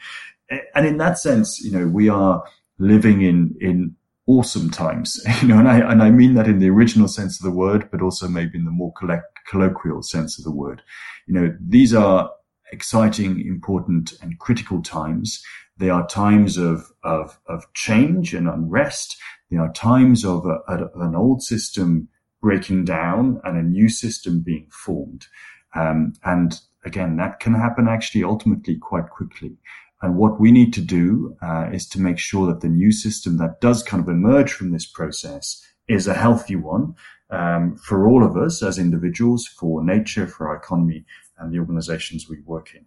And 0.74 0.86
in 0.86 0.98
that 0.98 1.18
sense, 1.18 1.60
you 1.60 1.72
know, 1.72 1.86
we 1.86 2.08
are 2.08 2.42
living 2.78 3.22
in, 3.22 3.54
in 3.60 3.96
awesome 4.26 4.70
times, 4.70 5.20
you 5.42 5.48
know, 5.48 5.58
and 5.58 5.68
I, 5.68 5.78
and 5.78 6.02
I 6.02 6.10
mean 6.10 6.34
that 6.34 6.48
in 6.48 6.58
the 6.58 6.70
original 6.70 7.08
sense 7.08 7.38
of 7.38 7.44
the 7.44 7.56
word, 7.56 7.90
but 7.90 8.02
also 8.02 8.28
maybe 8.28 8.58
in 8.58 8.64
the 8.64 8.70
more 8.70 8.92
collect, 8.92 9.24
colloquial 9.48 10.02
sense 10.02 10.38
of 10.38 10.44
the 10.44 10.52
word. 10.52 10.82
You 11.26 11.34
know, 11.34 11.56
these 11.60 11.94
are 11.94 12.30
exciting, 12.72 13.46
important 13.46 14.14
and 14.22 14.38
critical 14.38 14.82
times. 14.82 15.44
They 15.76 15.90
are 15.90 16.06
times 16.06 16.56
of, 16.56 16.90
of, 17.02 17.38
of 17.46 17.72
change 17.74 18.34
and 18.34 18.48
unrest. 18.48 19.16
They 19.52 19.58
are 19.58 19.72
times 19.74 20.24
of, 20.24 20.46
a, 20.46 20.60
of 20.66 20.90
an 20.94 21.14
old 21.14 21.42
system 21.42 22.08
breaking 22.40 22.86
down 22.86 23.38
and 23.44 23.58
a 23.58 23.62
new 23.62 23.90
system 23.90 24.40
being 24.40 24.68
formed. 24.70 25.26
Um, 25.74 26.14
and 26.24 26.58
again, 26.86 27.16
that 27.16 27.38
can 27.38 27.52
happen 27.52 27.86
actually 27.86 28.24
ultimately 28.24 28.78
quite 28.78 29.10
quickly. 29.10 29.58
And 30.00 30.16
what 30.16 30.40
we 30.40 30.52
need 30.52 30.72
to 30.72 30.80
do 30.80 31.36
uh, 31.42 31.68
is 31.70 31.86
to 31.88 32.00
make 32.00 32.18
sure 32.18 32.46
that 32.46 32.62
the 32.62 32.68
new 32.70 32.90
system 32.90 33.36
that 33.38 33.60
does 33.60 33.82
kind 33.82 34.02
of 34.02 34.08
emerge 34.08 34.52
from 34.54 34.72
this 34.72 34.86
process 34.86 35.62
is 35.86 36.06
a 36.06 36.14
healthy 36.14 36.56
one 36.56 36.94
um, 37.28 37.76
for 37.76 38.08
all 38.08 38.24
of 38.24 38.38
us 38.38 38.62
as 38.62 38.78
individuals, 38.78 39.46
for 39.46 39.84
nature, 39.84 40.26
for 40.26 40.48
our 40.48 40.56
economy, 40.56 41.04
and 41.36 41.52
the 41.52 41.58
organizations 41.58 42.26
we 42.26 42.40
work 42.40 42.74
in. 42.74 42.86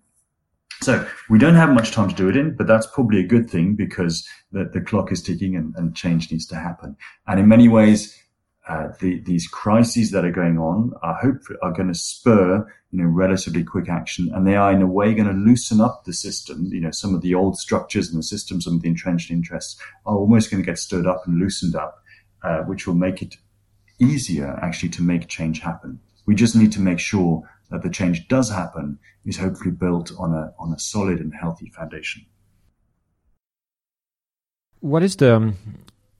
So 0.81 1.07
we 1.29 1.39
don't 1.39 1.55
have 1.55 1.69
much 1.69 1.91
time 1.91 2.09
to 2.09 2.15
do 2.15 2.29
it 2.29 2.35
in, 2.35 2.55
but 2.55 2.67
that's 2.67 2.87
probably 2.87 3.19
a 3.19 3.27
good 3.27 3.49
thing 3.49 3.75
because 3.75 4.27
the, 4.51 4.65
the 4.65 4.81
clock 4.81 5.11
is 5.11 5.21
ticking 5.21 5.55
and, 5.55 5.73
and 5.77 5.95
change 5.95 6.31
needs 6.31 6.45
to 6.47 6.55
happen. 6.55 6.95
And 7.27 7.39
in 7.39 7.47
many 7.47 7.67
ways, 7.67 8.17
uh, 8.67 8.89
the, 8.99 9.19
these 9.21 9.47
crises 9.47 10.11
that 10.11 10.25
are 10.25 10.31
going 10.31 10.57
on 10.57 10.91
are 11.03 11.15
hope 11.15 11.37
are 11.61 11.71
going 11.71 11.87
to 11.87 11.93
spur, 11.93 12.65
you 12.91 12.99
know, 12.99 13.05
relatively 13.05 13.63
quick 13.63 13.89
action, 13.89 14.31
and 14.33 14.47
they 14.47 14.55
are 14.55 14.71
in 14.71 14.81
a 14.81 14.87
way 14.87 15.13
going 15.13 15.27
to 15.27 15.33
loosen 15.33 15.79
up 15.79 16.03
the 16.05 16.13
system. 16.13 16.65
You 16.71 16.81
know, 16.81 16.91
some 16.91 17.13
of 17.13 17.21
the 17.21 17.35
old 17.35 17.59
structures 17.59 18.09
and 18.09 18.17
the 18.17 18.23
systems, 18.23 18.65
some 18.65 18.75
of 18.75 18.81
the 18.81 18.89
entrenched 18.89 19.29
interests 19.29 19.79
are 20.05 20.15
almost 20.15 20.49
going 20.49 20.63
to 20.63 20.65
get 20.65 20.79
stirred 20.79 21.05
up 21.05 21.23
and 21.27 21.39
loosened 21.39 21.75
up, 21.75 22.01
uh, 22.43 22.61
which 22.61 22.87
will 22.87 22.95
make 22.95 23.21
it 23.21 23.35
easier 23.99 24.59
actually 24.63 24.89
to 24.89 25.03
make 25.03 25.27
change 25.27 25.59
happen. 25.59 25.99
We 26.25 26.33
just 26.33 26.55
need 26.55 26.71
to 26.71 26.81
make 26.81 26.99
sure 26.99 27.47
that 27.69 27.83
the 27.83 27.89
change 27.89 28.27
does 28.27 28.49
happen 28.49 28.99
is 29.25 29.37
hopefully 29.37 29.71
built 29.71 30.11
on 30.17 30.33
a 30.33 30.53
on 30.59 30.73
a 30.73 30.79
solid 30.79 31.19
and 31.19 31.33
healthy 31.33 31.69
foundation. 31.69 32.25
What 34.79 35.03
is 35.03 35.15
the 35.15 35.53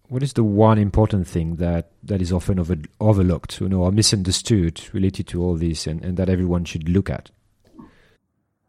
what 0.07 0.23
is 0.23 0.33
the 0.33 0.43
one 0.43 0.77
important 0.77 1.27
thing 1.27 1.55
that, 1.55 1.91
that 2.03 2.21
is 2.21 2.31
often 2.31 2.59
over, 2.59 2.77
overlooked 2.99 3.59
you 3.59 3.69
know, 3.69 3.81
or 3.81 3.91
misunderstood 3.91 4.81
related 4.93 5.27
to 5.27 5.41
all 5.41 5.55
this 5.55 5.87
and, 5.87 6.03
and 6.03 6.17
that 6.17 6.29
everyone 6.29 6.65
should 6.65 6.87
look 6.87 7.09
at? 7.09 7.31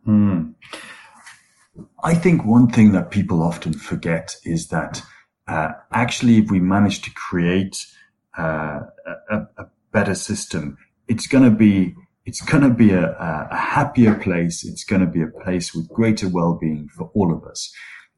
Hmm. 0.05 0.51
I 2.03 2.15
think 2.15 2.45
one 2.45 2.69
thing 2.69 2.93
that 2.93 3.11
people 3.11 3.43
often 3.43 3.75
forget 3.75 4.35
is 4.45 4.69
that 4.69 5.03
uh, 5.49 5.73
actually, 5.93 6.39
if 6.39 6.51
we 6.51 6.59
manage 6.59 7.03
to 7.03 7.11
create 7.11 7.87
uh, 8.37 8.81
a, 9.31 9.37
a, 9.59 9.67
better 9.93 10.15
system, 10.15 10.77
it's 11.07 11.27
going 11.27 11.45
to 11.45 11.51
be 11.51 11.95
it's 12.27 12.41
going 12.41 12.65
to 12.65 12.71
be 12.71 12.91
a, 12.91 13.17
a 13.19 13.57
happier 13.57 14.15
place. 14.15 14.65
It's 14.65 14.85
going 14.85 15.01
to 15.01 15.07
be 15.07 15.23
a 15.23 15.29
place 15.29 15.73
with 15.75 15.89
greater 15.89 16.29
well-being 16.29 16.89
for 16.89 17.09
all 17.15 17.33
of 17.33 17.45
us. 17.45 17.73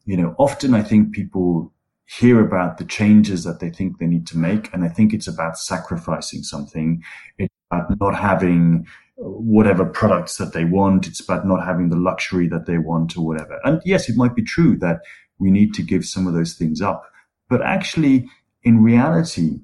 You 0.06 0.16
know, 0.16 0.34
often 0.38 0.74
I 0.74 0.82
think 0.82 1.12
people 1.12 1.72
hear 2.06 2.40
about 2.40 2.78
the 2.78 2.84
changes 2.84 3.44
that 3.44 3.60
they 3.60 3.68
think 3.68 3.98
they 3.98 4.06
need 4.06 4.26
to 4.28 4.38
make. 4.38 4.72
And 4.72 4.82
I 4.82 4.88
think 4.88 5.12
it's 5.12 5.28
about 5.28 5.58
sacrificing 5.58 6.42
something. 6.42 7.02
It's 7.38 7.54
about 7.70 8.00
not 8.00 8.18
having 8.18 8.86
whatever 9.16 9.84
products 9.84 10.38
that 10.38 10.54
they 10.54 10.64
want. 10.64 11.06
It's 11.06 11.20
about 11.20 11.46
not 11.46 11.66
having 11.66 11.90
the 11.90 11.96
luxury 11.96 12.48
that 12.48 12.64
they 12.64 12.78
want 12.78 13.18
or 13.18 13.26
whatever. 13.26 13.60
And 13.64 13.82
yes, 13.84 14.08
it 14.08 14.16
might 14.16 14.34
be 14.34 14.42
true 14.42 14.78
that 14.78 15.00
we 15.38 15.50
need 15.50 15.74
to 15.74 15.82
give 15.82 16.06
some 16.06 16.26
of 16.26 16.32
those 16.32 16.54
things 16.54 16.80
up. 16.80 17.04
But 17.50 17.60
actually, 17.60 18.26
in 18.62 18.82
reality, 18.82 19.60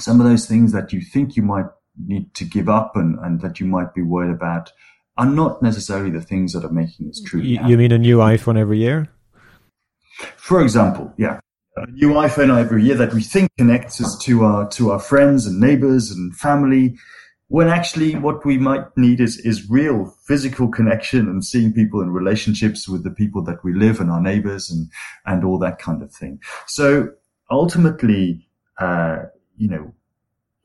some 0.00 0.20
of 0.20 0.26
those 0.26 0.46
things 0.46 0.72
that 0.72 0.92
you 0.92 1.00
think 1.00 1.36
you 1.36 1.42
might 1.44 1.66
need 1.98 2.34
to 2.34 2.44
give 2.44 2.68
up 2.68 2.96
and, 2.96 3.18
and 3.20 3.40
that 3.40 3.60
you 3.60 3.66
might 3.66 3.94
be 3.94 4.02
worried 4.02 4.32
about 4.32 4.72
are 5.16 5.26
not 5.26 5.62
necessarily 5.62 6.10
the 6.10 6.20
things 6.20 6.52
that 6.52 6.64
are 6.64 6.72
making 6.72 7.08
us 7.08 7.22
truly. 7.24 7.46
You, 7.48 7.60
you 7.66 7.78
mean 7.78 7.92
a 7.92 7.98
new 7.98 8.18
iPhone 8.18 8.58
every 8.58 8.78
year? 8.78 9.08
For 10.36 10.60
example, 10.60 11.12
yeah, 11.16 11.40
a 11.76 11.86
new 11.90 12.10
iPhone 12.10 12.56
every 12.56 12.84
year 12.84 12.96
that 12.96 13.14
we 13.14 13.22
think 13.22 13.50
connects 13.58 14.02
us 14.02 14.16
to 14.22 14.44
our 14.44 14.68
to 14.70 14.92
our 14.92 15.00
friends 15.00 15.46
and 15.46 15.60
neighbors 15.60 16.10
and 16.10 16.34
family, 16.36 16.96
when 17.48 17.68
actually 17.68 18.14
what 18.14 18.44
we 18.44 18.58
might 18.58 18.84
need 18.96 19.20
is 19.20 19.38
is 19.38 19.68
real 19.68 20.14
physical 20.26 20.68
connection 20.68 21.28
and 21.28 21.44
seeing 21.44 21.72
people 21.72 22.00
in 22.00 22.10
relationships 22.10 22.88
with 22.88 23.02
the 23.02 23.10
people 23.10 23.42
that 23.42 23.62
we 23.64 23.74
live 23.74 24.00
and 24.00 24.10
our 24.10 24.20
neighbors 24.20 24.70
and 24.70 24.88
and 25.26 25.44
all 25.44 25.58
that 25.58 25.78
kind 25.78 26.02
of 26.02 26.12
thing. 26.12 26.40
So 26.66 27.10
ultimately, 27.50 28.48
uh, 28.80 29.24
you 29.56 29.68
know, 29.68 29.94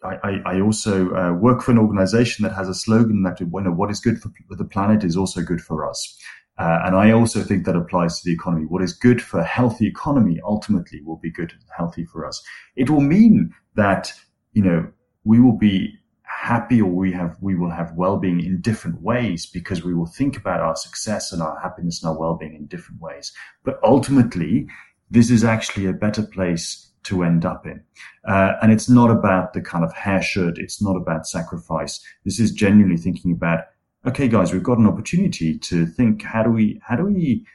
I, 0.03 0.41
I, 0.45 0.61
also 0.61 1.13
uh, 1.13 1.33
work 1.33 1.61
for 1.61 1.71
an 1.71 1.77
organization 1.77 2.43
that 2.43 2.55
has 2.55 2.69
a 2.69 2.73
slogan 2.73 3.23
that 3.23 3.39
you 3.41 3.47
know, 3.47 3.71
what 3.71 3.91
is 3.91 3.99
good 3.99 4.21
for 4.21 4.31
the 4.49 4.63
planet 4.63 5.03
is 5.03 5.17
also 5.17 5.41
good 5.41 5.59
for 5.59 5.87
us. 5.89 6.17
Uh, 6.57 6.79
and 6.85 6.95
I 6.95 7.11
also 7.11 7.41
think 7.41 7.65
that 7.65 7.75
applies 7.75 8.19
to 8.19 8.25
the 8.25 8.33
economy. 8.33 8.65
What 8.65 8.81
is 8.81 8.93
good 8.93 9.21
for 9.21 9.39
a 9.39 9.45
healthy 9.45 9.87
economy 9.87 10.39
ultimately 10.43 11.01
will 11.01 11.17
be 11.17 11.31
good 11.31 11.51
and 11.51 11.61
healthy 11.75 12.05
for 12.05 12.25
us. 12.25 12.41
It 12.75 12.89
will 12.89 13.01
mean 13.01 13.53
that, 13.75 14.13
you 14.53 14.61
know, 14.61 14.87
we 15.23 15.39
will 15.39 15.57
be 15.57 15.93
happy 16.23 16.81
or 16.81 16.91
we 16.91 17.11
have, 17.11 17.37
we 17.41 17.55
will 17.55 17.69
have 17.69 17.93
well-being 17.93 18.39
in 18.39 18.61
different 18.61 19.01
ways 19.01 19.45
because 19.45 19.83
we 19.83 19.93
will 19.93 20.05
think 20.05 20.37
about 20.37 20.59
our 20.59 20.75
success 20.75 21.31
and 21.31 21.41
our 21.41 21.59
happiness 21.61 22.01
and 22.01 22.09
our 22.09 22.19
well-being 22.19 22.55
in 22.55 22.65
different 22.67 23.01
ways. 23.01 23.33
But 23.63 23.79
ultimately, 23.83 24.67
this 25.09 25.29
is 25.29 25.43
actually 25.43 25.85
a 25.85 25.93
better 25.93 26.23
place 26.23 26.88
to 27.03 27.23
end 27.23 27.45
up 27.45 27.65
in. 27.65 27.81
Uh, 28.27 28.53
and 28.61 28.71
it's 28.71 28.89
not 28.89 29.09
about 29.09 29.53
the 29.53 29.61
kind 29.61 29.83
of 29.83 29.93
hair 29.93 30.21
shirt. 30.21 30.57
It's 30.57 30.81
not 30.81 30.95
about 30.95 31.27
sacrifice. 31.27 31.99
This 32.25 32.39
is 32.39 32.51
genuinely 32.51 32.97
thinking 32.97 33.31
about 33.31 33.65
okay, 34.05 34.29
guys, 34.29 34.53
we've 34.53 34.63
got 34.63 34.77
an 34.77 34.87
opportunity 34.87 35.57
to 35.57 35.85
think 35.85 36.23
how 36.23 36.43
do 36.43 36.49
we 36.49 36.79
how 36.83 36.95
do 36.95 37.05
we 37.05 37.45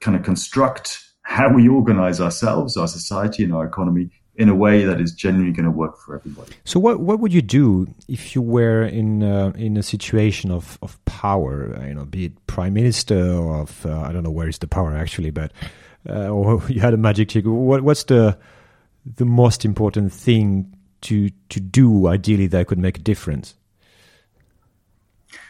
kind 0.00 0.16
of 0.16 0.22
construct 0.22 1.04
how 1.22 1.52
we 1.52 1.68
organize 1.68 2.20
ourselves, 2.20 2.76
our 2.76 2.88
society, 2.88 3.44
and 3.44 3.54
our 3.54 3.66
economy 3.66 4.10
in 4.38 4.48
a 4.48 4.54
way 4.54 4.84
that 4.84 5.00
is 5.00 5.12
genuinely 5.12 5.52
going 5.52 5.64
to 5.64 5.70
work 5.70 5.98
for 5.98 6.14
everybody. 6.14 6.52
So, 6.64 6.80
what 6.80 7.00
what 7.00 7.20
would 7.20 7.32
you 7.32 7.42
do 7.42 7.88
if 8.06 8.34
you 8.34 8.40
were 8.40 8.82
in 8.84 9.22
uh, 9.22 9.52
in 9.56 9.76
a 9.76 9.82
situation 9.82 10.50
of, 10.50 10.78
of 10.80 11.04
power? 11.04 11.76
You 11.86 11.94
know, 11.94 12.04
be 12.04 12.26
it 12.26 12.46
prime 12.46 12.74
minister 12.74 13.20
or 13.34 13.62
of 13.62 13.84
uh, 13.84 14.00
I 14.00 14.12
don't 14.12 14.22
know 14.22 14.30
where 14.30 14.48
is 14.48 14.58
the 14.58 14.68
power 14.68 14.94
actually, 14.96 15.30
but 15.30 15.52
uh, 16.08 16.28
or 16.28 16.62
you 16.68 16.80
had 16.80 16.94
a 16.94 16.96
magic 16.96 17.28
trick. 17.28 17.44
What 17.44 17.82
what's 17.82 18.04
the 18.04 18.38
the 19.16 19.24
most 19.24 19.64
important 19.64 20.12
thing 20.12 20.74
to 21.02 21.30
to 21.48 21.60
do 21.60 22.06
ideally 22.06 22.46
that 22.48 22.66
could 22.66 22.78
make 22.78 22.98
a 22.98 23.02
difference? 23.02 23.54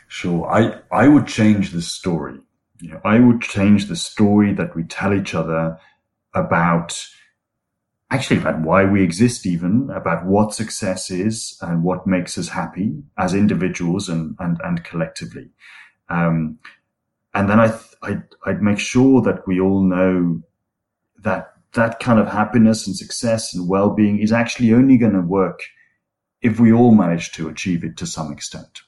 Sure, 0.09 0.47
I 0.47 0.81
I 0.91 1.09
would 1.09 1.27
change 1.27 1.71
the 1.71 1.83
story. 1.83 2.41
You 2.81 2.93
know, 2.93 3.01
I 3.05 3.19
would 3.19 3.41
change 3.43 3.87
the 3.87 3.97
story 3.97 4.53
that 4.55 4.75
we 4.77 4.85
tell 4.85 5.13
each 5.13 5.35
other 5.35 5.79
about 6.35 7.07
actually 8.11 8.41
about 8.41 8.61
why 8.61 8.85
we 8.85 9.03
exist 9.03 9.47
even 9.47 9.91
about 9.91 10.25
what 10.25 10.55
success 10.55 11.11
is 11.11 11.59
and 11.61 11.83
what 11.83 12.07
makes 12.07 12.39
us 12.39 12.49
happy 12.49 13.03
as 13.19 13.35
individuals 13.35 14.09
and 14.09 14.37
and, 14.39 14.59
and 14.65 14.85
collectively 14.85 15.51
um, 16.09 16.59
and 17.35 17.49
then 17.49 17.61
I 17.61 17.69
th- 17.69 17.95
I'd, 18.03 18.23
I'd 18.47 18.63
make 18.63 18.79
sure 18.79 19.21
that 19.23 19.47
we 19.47 19.61
all 19.61 19.83
know 19.83 20.43
that 21.23 21.53
that 21.75 22.01
kind 22.01 22.19
of 22.19 22.29
happiness 22.29 22.87
and 22.87 22.97
success 22.97 23.55
and 23.55 23.69
well-being 23.69 24.19
is 24.19 24.33
actually 24.33 24.73
only 24.73 24.97
going 24.97 25.13
to 25.13 25.21
work 25.21 25.61
if 26.41 26.61
we 26.61 26.73
all 26.73 26.95
manage 26.95 27.33
to 27.33 27.49
achieve 27.49 27.85
it 27.85 27.97
to 27.97 28.07
some 28.07 28.33
extent 28.33 28.81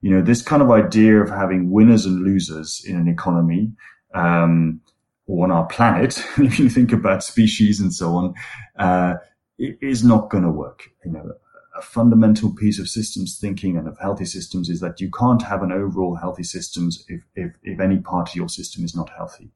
you 0.00 0.10
know 0.10 0.22
this 0.22 0.42
kind 0.42 0.62
of 0.62 0.70
idea 0.70 1.20
of 1.20 1.28
having 1.28 1.70
winners 1.70 2.06
and 2.06 2.22
losers 2.22 2.82
in 2.86 2.96
an 2.96 3.08
economy 3.08 3.72
um, 4.14 4.80
or 5.26 5.44
on 5.44 5.50
our 5.50 5.66
planet, 5.66 6.22
if 6.38 6.58
you 6.58 6.68
think 6.68 6.92
about 6.92 7.24
species 7.24 7.80
and 7.80 7.92
so 7.92 8.14
on, 8.14 8.34
uh, 8.78 9.14
is 9.58 10.04
not 10.04 10.30
going 10.30 10.44
to 10.44 10.50
work. 10.50 10.90
You 11.04 11.12
know, 11.12 11.32
a 11.76 11.82
fundamental 11.82 12.54
piece 12.54 12.78
of 12.78 12.88
systems 12.88 13.38
thinking 13.38 13.76
and 13.76 13.88
of 13.88 13.98
healthy 13.98 14.24
systems 14.24 14.68
is 14.68 14.80
that 14.80 15.00
you 15.00 15.10
can't 15.10 15.42
have 15.42 15.62
an 15.62 15.72
overall 15.72 16.14
healthy 16.14 16.44
systems 16.44 17.04
if, 17.08 17.22
if, 17.34 17.52
if 17.62 17.80
any 17.80 17.98
part 17.98 18.28
of 18.28 18.36
your 18.36 18.48
system 18.48 18.84
is 18.84 18.94
not 18.94 19.10
healthy. 19.16 19.50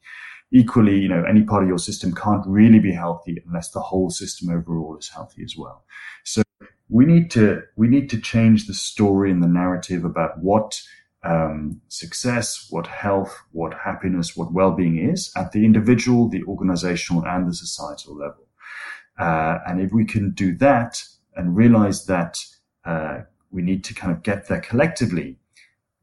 Equally, 0.50 0.98
you 0.98 1.08
know, 1.08 1.24
any 1.24 1.42
part 1.42 1.62
of 1.62 1.68
your 1.68 1.78
system 1.78 2.12
can't 2.14 2.44
really 2.46 2.78
be 2.78 2.92
healthy 2.92 3.42
unless 3.46 3.70
the 3.70 3.80
whole 3.80 4.10
system 4.10 4.50
overall 4.50 4.96
is 4.96 5.08
healthy 5.08 5.42
as 5.44 5.54
well. 5.56 5.84
So 6.24 6.42
we 6.88 7.04
need 7.04 7.30
to, 7.32 7.62
we 7.76 7.86
need 7.86 8.08
to 8.10 8.20
change 8.20 8.66
the 8.66 8.74
story 8.74 9.30
and 9.30 9.42
the 9.42 9.48
narrative 9.48 10.04
about 10.04 10.38
what 10.40 10.80
um, 11.22 11.80
success, 11.88 12.66
what 12.70 12.86
health, 12.86 13.36
what 13.52 13.74
happiness, 13.84 14.36
what 14.36 14.52
well-being 14.52 14.98
is 14.98 15.30
at 15.36 15.52
the 15.52 15.64
individual, 15.64 16.28
the 16.28 16.42
organizational, 16.44 17.24
and 17.26 17.46
the 17.46 17.54
societal 17.54 18.16
level. 18.16 18.46
Uh, 19.18 19.58
and 19.66 19.80
if 19.80 19.92
we 19.92 20.04
can 20.04 20.30
do 20.30 20.54
that 20.56 21.02
and 21.38 21.56
realize 21.56 22.04
that 22.06 22.44
uh, 22.84 23.20
we 23.50 23.62
need 23.62 23.84
to 23.84 23.94
kind 23.94 24.12
of 24.12 24.22
get 24.22 24.48
there 24.48 24.60
collectively, 24.60 25.38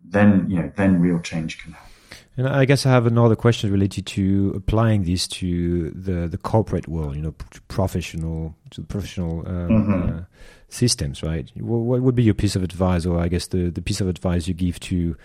then 0.04 0.50
you 0.50 0.58
know, 0.58 0.72
then 0.76 1.00
real 1.00 1.20
change 1.20 1.62
can 1.62 1.74
happen. 1.74 1.92
And 2.38 2.50
I 2.50 2.66
guess 2.66 2.86
I 2.86 2.90
have 2.90 3.06
another 3.06 3.36
question 3.36 3.72
related 3.72 4.06
to 4.08 4.54
applying 4.56 5.04
this 5.04 5.28
to 5.28 5.92
the 5.92 6.28
the 6.28 6.38
corporate 6.38 6.88
world, 6.88 7.16
you 7.16 7.22
know, 7.22 7.34
professional 7.68 8.56
to 8.72 8.82
professional 8.82 9.40
um, 9.48 9.70
mm-hmm. 9.70 10.18
uh, 10.18 10.22
systems, 10.68 11.22
right? 11.22 11.50
What 11.56 12.02
would 12.02 12.16
be 12.16 12.24
your 12.24 12.34
piece 12.34 12.56
of 12.56 12.64
advice, 12.64 13.06
or 13.06 13.20
I 13.20 13.28
guess 13.28 13.48
the, 13.48 13.70
the 13.70 13.82
piece 13.82 14.02
of 14.02 14.08
advice 14.08 14.48
you 14.48 14.54
give 14.54 14.80
to 14.82 15.16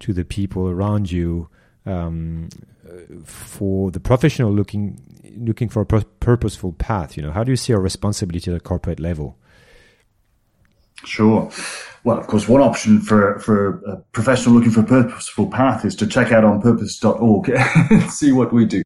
to 0.00 0.12
the 0.12 0.24
people 0.24 0.68
around 0.68 1.10
you 1.10 1.48
um, 1.84 2.48
for 3.24 3.90
the 3.90 4.00
professional 4.00 4.52
looking 4.52 5.00
looking 5.38 5.68
for 5.68 5.82
a 5.82 5.86
purposeful 5.86 6.72
path? 6.72 7.16
You 7.16 7.22
know, 7.22 7.32
how 7.32 7.44
do 7.44 7.52
you 7.52 7.56
see 7.56 7.74
our 7.74 7.80
responsibility 7.80 8.50
at 8.50 8.56
a 8.56 8.60
corporate 8.60 9.00
level? 9.00 9.36
Sure. 11.04 11.50
Well, 12.04 12.18
of 12.18 12.26
course, 12.26 12.48
one 12.48 12.60
option 12.60 13.00
for, 13.00 13.38
for 13.40 13.80
a 13.86 13.96
professional 14.12 14.54
looking 14.54 14.70
for 14.70 14.80
a 14.80 14.84
purposeful 14.84 15.50
path 15.50 15.84
is 15.84 15.96
to 15.96 16.06
check 16.06 16.32
out 16.32 16.44
onpurpose.org 16.44 17.48
and 17.48 18.10
see 18.10 18.32
what 18.32 18.52
we 18.52 18.64
do. 18.64 18.82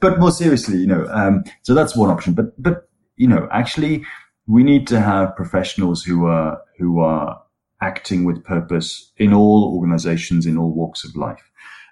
But 0.00 0.18
more 0.18 0.30
seriously, 0.30 0.78
you 0.78 0.86
know, 0.86 1.06
um, 1.10 1.42
so 1.62 1.74
that's 1.74 1.96
one 1.96 2.10
option. 2.10 2.34
But, 2.34 2.60
but, 2.62 2.88
you 3.16 3.26
know, 3.26 3.48
actually, 3.50 4.04
we 4.46 4.62
need 4.62 4.86
to 4.88 5.00
have 5.00 5.36
professionals 5.36 6.02
who 6.02 6.26
are 6.26 6.60
who 6.78 7.00
are 7.00 7.40
acting 7.80 8.24
with 8.24 8.44
purpose 8.44 9.12
in 9.16 9.32
all 9.32 9.72
organizations 9.74 10.46
in 10.46 10.56
all 10.56 10.72
walks 10.72 11.04
of 11.04 11.14
life. 11.16 11.50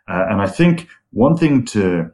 Uh, 0.08 0.26
and 0.28 0.40
I 0.40 0.46
think 0.46 0.88
one 1.10 1.36
thing 1.36 1.64
to 1.66 2.10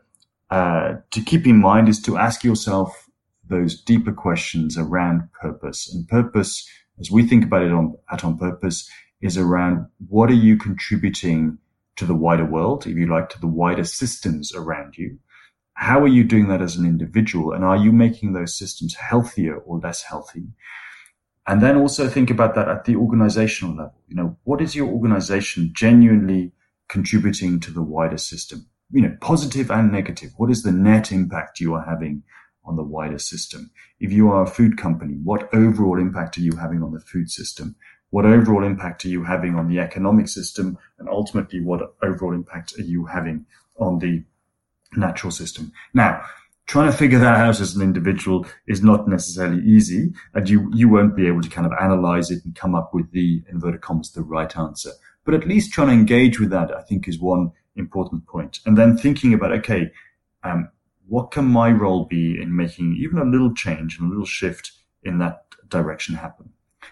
uh, 0.51 0.95
to 1.11 1.21
keep 1.21 1.47
in 1.47 1.61
mind 1.61 1.89
is 1.89 2.01
to 2.03 2.17
ask 2.17 2.45
yourself 2.45 3.09
those 3.49 3.81
deeper 3.81 4.13
questions 4.13 4.77
around 4.77 5.29
purpose. 5.41 5.93
And 5.93 6.07
purpose, 6.07 6.69
as 7.01 7.11
we 7.11 7.27
think 7.27 7.45
about 7.45 7.63
it 7.63 7.73
on, 7.73 7.97
at 8.11 8.25
On 8.25 8.37
Purpose, 8.39 8.91
is 9.21 9.37
around 9.37 9.87
what 10.09 10.31
are 10.31 10.35
you 10.35 10.57
contributing 10.57 11.59
to 11.97 12.07
the 12.07 12.15
wider 12.15 12.45
world, 12.45 12.87
if 12.87 12.97
you 12.97 13.07
like, 13.07 13.29
to 13.31 13.41
the 13.41 13.47
wider 13.47 13.85
systems 13.85 14.55
around 14.55 14.97
you 14.97 15.19
how 15.79 16.01
are 16.01 16.09
you 16.09 16.25
doing 16.25 16.49
that 16.49 16.61
as 16.61 16.75
an 16.75 16.85
individual? 16.85 17.53
And 17.53 17.63
are 17.63 17.77
you 17.77 17.93
making 17.93 18.33
those 18.33 18.59
systems 18.59 18.97
healthier 18.97 19.59
or 19.59 19.79
less 19.79 20.03
healthy? 20.03 20.49
And 21.47 21.63
then 21.63 21.77
also 21.77 22.09
think 22.09 22.31
about 22.31 22.57
that 22.57 22.69
at 22.69 22.85
the 22.85 22.97
organizational 22.97 23.77
level. 23.77 23.95
You 24.09 24.17
know, 24.17 24.37
what 24.43 24.61
is 24.61 24.75
your 24.75 24.89
organization 24.89 25.71
genuinely 25.73 26.51
contributing 26.89 27.61
to 27.61 27.71
the 27.71 27.81
wider 27.81 28.19
system? 28.19 28.67
You 28.91 29.03
know, 29.03 29.17
positive 29.21 29.71
and 29.71 29.93
negative. 29.93 30.33
What 30.37 30.51
is 30.51 30.65
the 30.65 30.73
net 30.73 31.13
impact 31.13 31.61
you 31.61 31.75
are 31.75 31.85
having 31.85 32.25
on 32.69 32.77
the 32.77 32.83
wider 32.83 33.19
system? 33.19 33.71
If 33.99 34.13
you 34.13 34.31
are 34.31 34.43
a 34.43 34.47
food 34.47 34.79
company, 34.79 35.15
what 35.25 35.53
overall 35.53 35.99
impact 35.99 36.39
are 36.39 36.43
you 36.43 36.57
having 36.57 36.83
on 36.83 36.93
the 36.93 37.01
food 37.01 37.31
system? 37.31 37.75
What 38.11 38.25
overall 38.25 38.65
impact 38.65 39.05
are 39.05 39.09
you 39.09 39.25
having 39.25 39.57
on 39.57 39.69
the 39.69 39.81
economic 39.81 40.29
system? 40.29 40.79
And 40.99 41.09
ultimately, 41.09 41.61
what 41.61 41.95
overall 42.03 42.35
impact 42.35 42.79
are 42.79 42.83
you 42.83 43.07
having 43.07 43.47
on 43.79 43.99
the 43.99 44.25
natural 44.97 45.31
system. 45.31 45.73
Now, 45.95 46.23
trying 46.67 46.91
to 46.91 46.97
figure 46.97 47.19
that 47.19 47.37
out 47.37 47.61
as 47.61 47.75
an 47.75 47.83
individual 47.83 48.47
is 48.67 48.83
not 48.83 49.09
necessarily 49.09 49.63
easy, 49.65 50.13
and 50.35 50.49
you 50.49 50.71
you 50.75 50.89
won't 50.89 51.17
be 51.17 51.27
able 51.27 51.43
to 51.43 51.49
kind 51.49 51.67
of 51.67 51.73
analyze 51.81 52.31
it 52.31 52.45
and 52.45 52.55
come 52.55 52.75
up 52.75 52.95
with 52.95 53.11
the 53.13 53.43
inverted 53.51 53.81
commas 53.81 54.13
the 54.13 54.23
right 54.23 54.57
answer. 54.57 54.91
But 55.25 55.35
at 55.35 55.47
least 55.47 55.73
trying 55.73 55.89
to 55.89 55.95
engage 55.95 56.41
with 56.41 56.51
that, 56.51 56.75
I 56.75 56.83
think, 56.83 57.07
is 57.07 57.19
one 57.19 57.53
important 57.77 58.27
point. 58.27 58.61
And 58.67 58.77
then 58.77 58.97
thinking 58.97 59.35
about 59.35 59.53
okay, 59.53 59.91
um, 60.43 60.71
what 61.09 61.31
can 61.31 61.47
my 61.47 61.71
role 61.71 62.05
be 62.05 62.41
in 62.41 62.55
making 62.55 62.97
even 62.97 63.19
a 63.19 63.25
little 63.25 63.53
change 63.55 63.99
and 63.99 64.07
a 64.07 64.11
little 64.11 64.27
shift 64.27 64.73
in 65.03 65.19
that 65.19 65.45
direction 65.69 66.15
happen? 66.15 66.51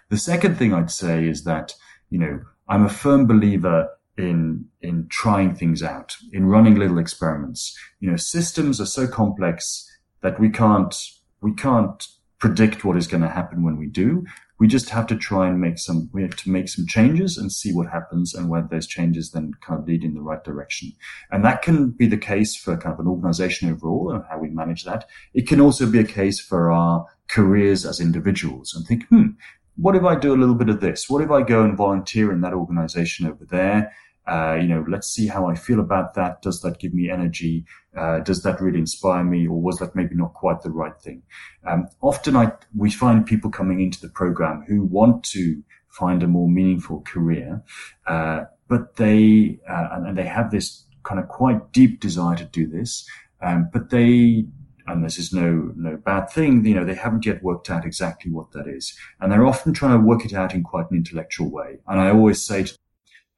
The 0.08 0.18
second 0.18 0.56
thing 0.56 0.72
I'd 0.72 0.90
say 0.90 1.26
is 1.26 1.44
that 1.44 1.74
you 2.10 2.18
know 2.18 2.40
I'm 2.68 2.84
a 2.84 2.88
firm 2.88 3.26
believer 3.26 3.88
in 4.16 4.66
in 4.80 5.06
trying 5.08 5.54
things 5.54 5.82
out, 5.82 6.16
in 6.32 6.46
running 6.46 6.76
little 6.76 6.98
experiments. 6.98 7.76
You 8.00 8.10
know, 8.10 8.16
systems 8.16 8.80
are 8.80 8.86
so 8.86 9.06
complex 9.06 9.90
that 10.22 10.40
we 10.40 10.48
can't 10.50 10.94
we 11.40 11.52
can't 11.52 12.06
predict 12.38 12.84
what 12.84 12.96
is 12.96 13.06
going 13.06 13.22
to 13.22 13.28
happen 13.28 13.62
when 13.62 13.76
we 13.76 13.86
do. 13.86 14.24
We 14.58 14.68
just 14.68 14.90
have 14.90 15.06
to 15.08 15.16
try 15.16 15.48
and 15.48 15.60
make 15.60 15.78
some 15.78 16.08
we 16.12 16.22
have 16.22 16.36
to 16.36 16.50
make 16.50 16.68
some 16.68 16.86
changes 16.86 17.36
and 17.36 17.52
see 17.52 17.72
what 17.72 17.88
happens 17.88 18.34
and 18.34 18.48
whether 18.48 18.68
those 18.70 18.86
changes 18.86 19.30
then 19.30 19.52
kind 19.60 19.80
of 19.80 19.86
lead 19.86 20.02
in 20.02 20.14
the 20.14 20.22
right 20.22 20.42
direction. 20.42 20.92
And 21.30 21.44
that 21.44 21.62
can 21.62 21.90
be 21.90 22.06
the 22.06 22.16
case 22.16 22.56
for 22.56 22.76
kind 22.76 22.94
of 22.94 23.00
an 23.00 23.06
organization 23.06 23.70
overall 23.70 24.12
and 24.12 24.24
how 24.30 24.38
we 24.38 24.48
manage 24.48 24.84
that. 24.84 25.08
It 25.34 25.46
can 25.46 25.60
also 25.60 25.86
be 25.86 25.98
a 25.98 26.04
case 26.04 26.40
for 26.40 26.70
our 26.72 27.04
careers 27.28 27.84
as 27.84 28.00
individuals 28.00 28.74
and 28.74 28.86
think, 28.86 29.06
hmm, 29.08 29.30
what 29.76 29.94
if 29.94 30.04
I 30.04 30.14
do 30.14 30.34
a 30.34 30.40
little 30.40 30.54
bit 30.54 30.70
of 30.70 30.80
this? 30.80 31.08
What 31.08 31.22
if 31.22 31.30
I 31.30 31.42
go 31.42 31.62
and 31.62 31.76
volunteer 31.76 32.32
in 32.32 32.40
that 32.40 32.54
organization 32.54 33.26
over 33.26 33.44
there? 33.44 33.92
Uh, 34.26 34.58
you 34.60 34.66
know, 34.66 34.84
let's 34.88 35.08
see 35.08 35.28
how 35.28 35.46
I 35.46 35.54
feel 35.54 35.78
about 35.78 36.14
that. 36.14 36.42
Does 36.42 36.60
that 36.62 36.80
give 36.80 36.92
me 36.92 37.10
energy? 37.10 37.64
Uh, 37.96 38.18
does 38.20 38.42
that 38.42 38.60
really 38.60 38.78
inspire 38.78 39.22
me, 39.22 39.46
or 39.46 39.60
was 39.60 39.78
that 39.78 39.94
maybe 39.94 40.16
not 40.16 40.34
quite 40.34 40.62
the 40.62 40.70
right 40.70 41.00
thing? 41.00 41.22
Um, 41.64 41.88
often, 42.00 42.36
I 42.36 42.52
we 42.76 42.90
find 42.90 43.24
people 43.24 43.50
coming 43.50 43.80
into 43.80 44.00
the 44.00 44.08
program 44.08 44.64
who 44.66 44.82
want 44.82 45.22
to 45.24 45.62
find 45.90 46.22
a 46.22 46.26
more 46.26 46.48
meaningful 46.48 47.02
career, 47.02 47.62
uh, 48.06 48.44
but 48.68 48.96
they 48.96 49.58
uh, 49.68 49.88
and, 49.92 50.08
and, 50.08 50.18
they 50.18 50.26
have 50.26 50.50
this 50.50 50.84
kind 51.04 51.20
of 51.20 51.28
quite 51.28 51.72
deep 51.72 52.00
desire 52.00 52.36
to 52.36 52.44
do 52.44 52.66
this, 52.66 53.08
um, 53.42 53.70
but 53.72 53.90
they. 53.90 54.46
And 54.88 55.04
this 55.04 55.18
is 55.18 55.32
no 55.32 55.72
no 55.74 55.96
bad 55.96 56.30
thing, 56.30 56.64
you 56.64 56.72
know. 56.72 56.84
They 56.84 56.94
haven't 56.94 57.26
yet 57.26 57.42
worked 57.42 57.70
out 57.70 57.84
exactly 57.84 58.30
what 58.30 58.52
that 58.52 58.68
is, 58.68 58.96
and 59.20 59.32
they're 59.32 59.44
often 59.44 59.72
trying 59.72 59.98
to 59.98 60.06
work 60.06 60.24
it 60.24 60.32
out 60.32 60.54
in 60.54 60.62
quite 60.62 60.88
an 60.92 60.96
intellectual 60.96 61.50
way. 61.50 61.78
And 61.88 62.00
I 62.00 62.10
always 62.10 62.40
say 62.40 62.62
to 62.62 62.78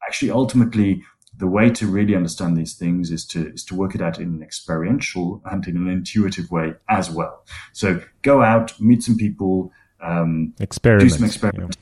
actually 0.07 0.31
ultimately 0.31 1.03
the 1.37 1.47
way 1.47 1.69
to 1.69 1.87
really 1.87 2.15
understand 2.15 2.57
these 2.57 2.73
things 2.73 3.11
is 3.11 3.25
to 3.25 3.51
is 3.53 3.63
to 3.63 3.75
work 3.75 3.95
it 3.95 4.01
out 4.01 4.19
in 4.19 4.27
an 4.27 4.43
experiential 4.43 5.41
and 5.45 5.67
in 5.67 5.77
an 5.77 5.87
intuitive 5.87 6.51
way 6.51 6.73
as 6.89 7.09
well. 7.09 7.45
So 7.73 8.01
go 8.21 8.41
out, 8.43 8.79
meet 8.79 9.03
some 9.03 9.15
people, 9.15 9.71
um, 10.01 10.53
do 11.09 11.09
some 11.09 11.25
experiments, 11.25 11.77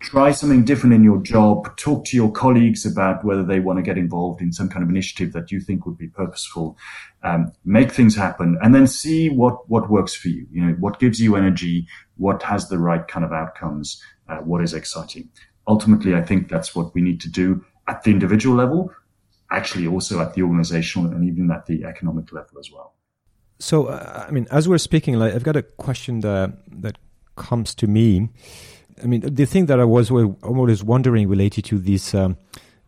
try 0.00 0.30
something 0.30 0.64
different 0.64 0.94
in 0.94 1.02
your 1.02 1.20
job, 1.22 1.76
talk 1.76 2.04
to 2.06 2.16
your 2.16 2.30
colleagues 2.30 2.86
about 2.86 3.24
whether 3.24 3.44
they 3.44 3.60
want 3.60 3.78
to 3.78 3.82
get 3.82 3.98
involved 3.98 4.40
in 4.40 4.52
some 4.52 4.68
kind 4.68 4.82
of 4.82 4.88
initiative 4.88 5.32
that 5.32 5.50
you 5.50 5.60
think 5.60 5.86
would 5.86 5.98
be 5.98 6.08
purposeful, 6.08 6.76
um, 7.22 7.52
make 7.64 7.92
things 7.92 8.14
happen, 8.16 8.58
and 8.62 8.74
then 8.74 8.86
see 8.86 9.28
what, 9.28 9.68
what 9.68 9.90
works 9.90 10.14
for 10.14 10.28
you. 10.28 10.46
You 10.52 10.66
know, 10.66 10.72
what 10.74 11.00
gives 11.00 11.20
you 11.20 11.36
energy, 11.36 11.86
what 12.16 12.42
has 12.44 12.68
the 12.68 12.78
right 12.78 13.06
kind 13.06 13.24
of 13.24 13.32
outcomes, 13.32 14.02
uh, 14.28 14.38
what 14.38 14.62
is 14.62 14.72
exciting. 14.72 15.28
Ultimately, 15.68 16.14
I 16.14 16.22
think 16.22 16.48
that's 16.48 16.74
what 16.74 16.94
we 16.94 17.02
need 17.02 17.20
to 17.20 17.28
do 17.28 17.64
at 17.86 18.02
the 18.02 18.10
individual 18.10 18.56
level, 18.56 18.90
actually 19.50 19.86
also 19.86 20.20
at 20.20 20.34
the 20.34 20.42
organizational 20.42 21.12
and 21.12 21.24
even 21.24 21.50
at 21.50 21.66
the 21.66 21.84
economic 21.84 22.32
level 22.32 22.58
as 22.58 22.70
well. 22.72 22.94
So, 23.60 23.86
uh, 23.86 24.24
I 24.26 24.30
mean, 24.30 24.46
as 24.50 24.68
we're 24.68 24.78
speaking, 24.78 25.14
like, 25.18 25.34
I've 25.34 25.42
got 25.42 25.56
a 25.56 25.62
question 25.62 26.20
that, 26.20 26.52
that 26.80 26.98
comes 27.36 27.74
to 27.76 27.86
me 27.86 28.30
I 29.02 29.06
mean, 29.06 29.20
the 29.20 29.46
thing 29.46 29.66
that 29.66 29.80
I 29.80 29.84
was 29.84 30.10
always 30.10 30.82
wondering 30.82 31.28
related 31.28 31.64
to 31.66 31.78
this 31.78 32.14
um, 32.14 32.36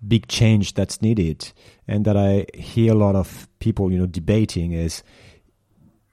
big 0.07 0.26
change 0.28 0.74
that's 0.74 1.03
needed, 1.03 1.53
and 1.87 2.05
that 2.05 2.16
I 2.16 2.47
hear 2.55 2.93
a 2.93 2.97
lot 2.97 3.14
of 3.14 3.49
people, 3.59 3.93
you 3.93 3.99
know, 3.99 4.07
debating 4.07 4.72
is 4.72 5.03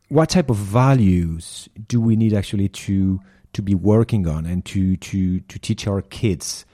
what 0.10 0.30
type 0.30 0.50
of 0.50 0.58
values 0.58 1.68
do 1.88 2.00
we 2.00 2.16
need 2.16 2.34
actually 2.34 2.70
to 2.70 3.20
to 3.54 3.62
be 3.62 3.76
working 3.76 4.28
on 4.28 4.46
and 4.46 4.64
to 4.66 4.98
to 4.98 5.40
to 5.40 5.60
teach 5.60 5.88
our 5.88 6.02
kids? 6.02 6.66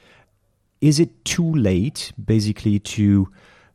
Is 0.82 1.00
it 1.00 1.24
too 1.24 1.54
late, 1.54 2.12
basically, 2.24 2.80
to 2.80 3.30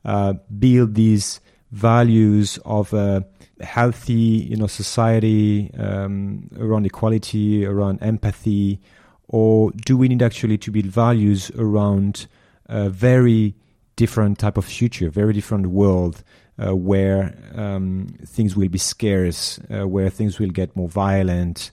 uh, 0.05 0.35
build 0.59 0.95
these 0.95 1.41
values 1.73 2.59
of 2.65 2.93
a 2.93 3.25
healthy, 3.61 4.13
you 4.51 4.57
know, 4.57 4.67
society 4.67 5.71
um, 5.79 6.51
around 6.59 6.87
equality, 6.87 7.65
around 7.65 8.03
empathy? 8.03 8.81
or 9.29 9.71
do 9.73 9.97
we 9.97 10.09
need 10.09 10.23
actually 10.23 10.59
to 10.59 10.71
build 10.71 10.87
values 10.87 11.51
around 11.53 12.27
a 12.67 12.89
very 12.89 13.55
different 13.97 14.39
type 14.39 14.57
of 14.57 14.65
future, 14.65 15.11
very 15.11 15.33
different 15.33 15.67
world 15.67 16.25
uh, 16.59 16.75
where 16.75 17.37
um, 17.55 18.09
things 18.25 18.57
will 18.57 18.69
be 18.69 18.79
scarce, 18.79 19.61
uh, 19.71 19.87
where 19.87 20.09
things 20.09 20.39
will 20.39 20.51
get 20.51 20.75
more 20.75 20.89
violent? 20.89 21.71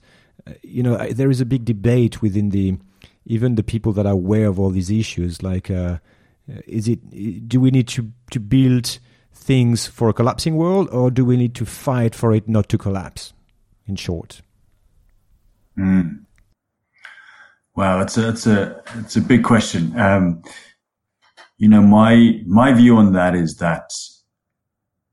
You 0.62 0.82
know, 0.82 0.96
there 0.96 1.30
is 1.30 1.40
a 1.40 1.46
big 1.46 1.64
debate 1.64 2.22
within 2.22 2.50
the 2.50 2.78
even 3.24 3.56
the 3.56 3.62
people 3.62 3.92
that 3.92 4.06
are 4.06 4.12
aware 4.12 4.46
of 4.46 4.60
all 4.60 4.70
these 4.70 4.90
issues. 4.90 5.42
Like, 5.42 5.70
uh, 5.70 5.98
is 6.66 6.88
it 6.88 7.48
do 7.48 7.60
we 7.60 7.70
need 7.70 7.88
to 7.88 8.12
to 8.30 8.40
build 8.40 8.98
things 9.32 9.86
for 9.86 10.08
a 10.08 10.12
collapsing 10.12 10.56
world, 10.56 10.88
or 10.90 11.10
do 11.10 11.24
we 11.24 11.36
need 11.36 11.54
to 11.56 11.66
fight 11.66 12.14
for 12.14 12.32
it 12.32 12.48
not 12.48 12.68
to 12.70 12.78
collapse? 12.78 13.32
In 13.86 13.96
short. 13.96 14.42
Mm. 15.78 16.24
Wow, 17.76 18.00
it's 18.00 18.16
a 18.16 18.28
it's 18.30 18.46
a 18.46 18.82
it's 18.96 19.16
a 19.16 19.20
big 19.20 19.44
question. 19.44 19.98
Um, 19.98 20.42
you 21.58 21.68
know, 21.68 21.82
my 21.82 22.40
my 22.46 22.72
view 22.72 22.96
on 22.96 23.12
that 23.12 23.34
is 23.34 23.56
that 23.58 23.90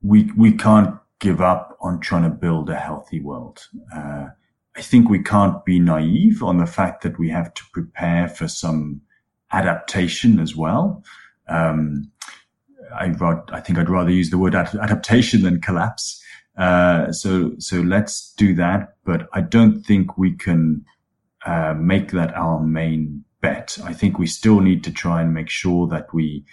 we 0.02 0.30
we 0.36 0.52
can't 0.52 0.96
give 1.18 1.40
up 1.40 1.76
on 1.80 2.00
trying 2.00 2.22
to 2.22 2.30
build 2.30 2.70
a 2.70 2.76
healthy 2.76 3.20
world. 3.20 3.66
Uh, 3.94 4.28
I 4.76 4.82
think 4.82 5.08
we 5.08 5.22
can't 5.22 5.64
be 5.64 5.78
naive 5.78 6.42
on 6.42 6.58
the 6.58 6.66
fact 6.66 7.02
that 7.02 7.18
we 7.18 7.30
have 7.30 7.54
to 7.54 7.62
prepare 7.72 8.28
for 8.28 8.48
some 8.48 9.02
adaptation 9.52 10.40
as 10.40 10.56
well. 10.56 11.04
Um, 11.48 12.10
I, 12.94 13.14
I 13.52 13.60
think 13.60 13.78
I'd 13.78 13.88
rather 13.88 14.10
use 14.10 14.30
the 14.30 14.38
word 14.38 14.54
adaptation 14.54 15.42
than 15.42 15.60
collapse. 15.60 16.22
Uh, 16.56 17.10
so 17.12 17.52
so 17.58 17.80
let's 17.80 18.32
do 18.34 18.54
that. 18.54 18.96
But 19.04 19.28
I 19.32 19.40
don't 19.40 19.82
think 19.82 20.16
we 20.16 20.32
can 20.32 20.84
uh, 21.46 21.74
make 21.74 22.12
that 22.12 22.34
our 22.34 22.60
main 22.60 23.24
bet. 23.40 23.78
I 23.84 23.92
think 23.92 24.18
we 24.18 24.26
still 24.26 24.60
need 24.60 24.84
to 24.84 24.92
try 24.92 25.20
and 25.22 25.34
make 25.34 25.50
sure 25.50 25.86
that 25.88 26.12
we 26.14 26.44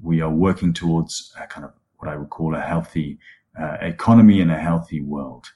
we 0.00 0.20
are 0.20 0.30
working 0.30 0.72
towards 0.72 1.32
a 1.40 1.46
kind 1.46 1.64
of 1.64 1.72
what 1.98 2.08
I 2.08 2.16
would 2.16 2.30
call 2.30 2.54
a 2.54 2.60
healthy 2.60 3.18
uh, 3.60 3.76
economy 3.80 4.40
and 4.40 4.50
a 4.50 4.58
healthy 4.58 5.00
world. 5.00 5.46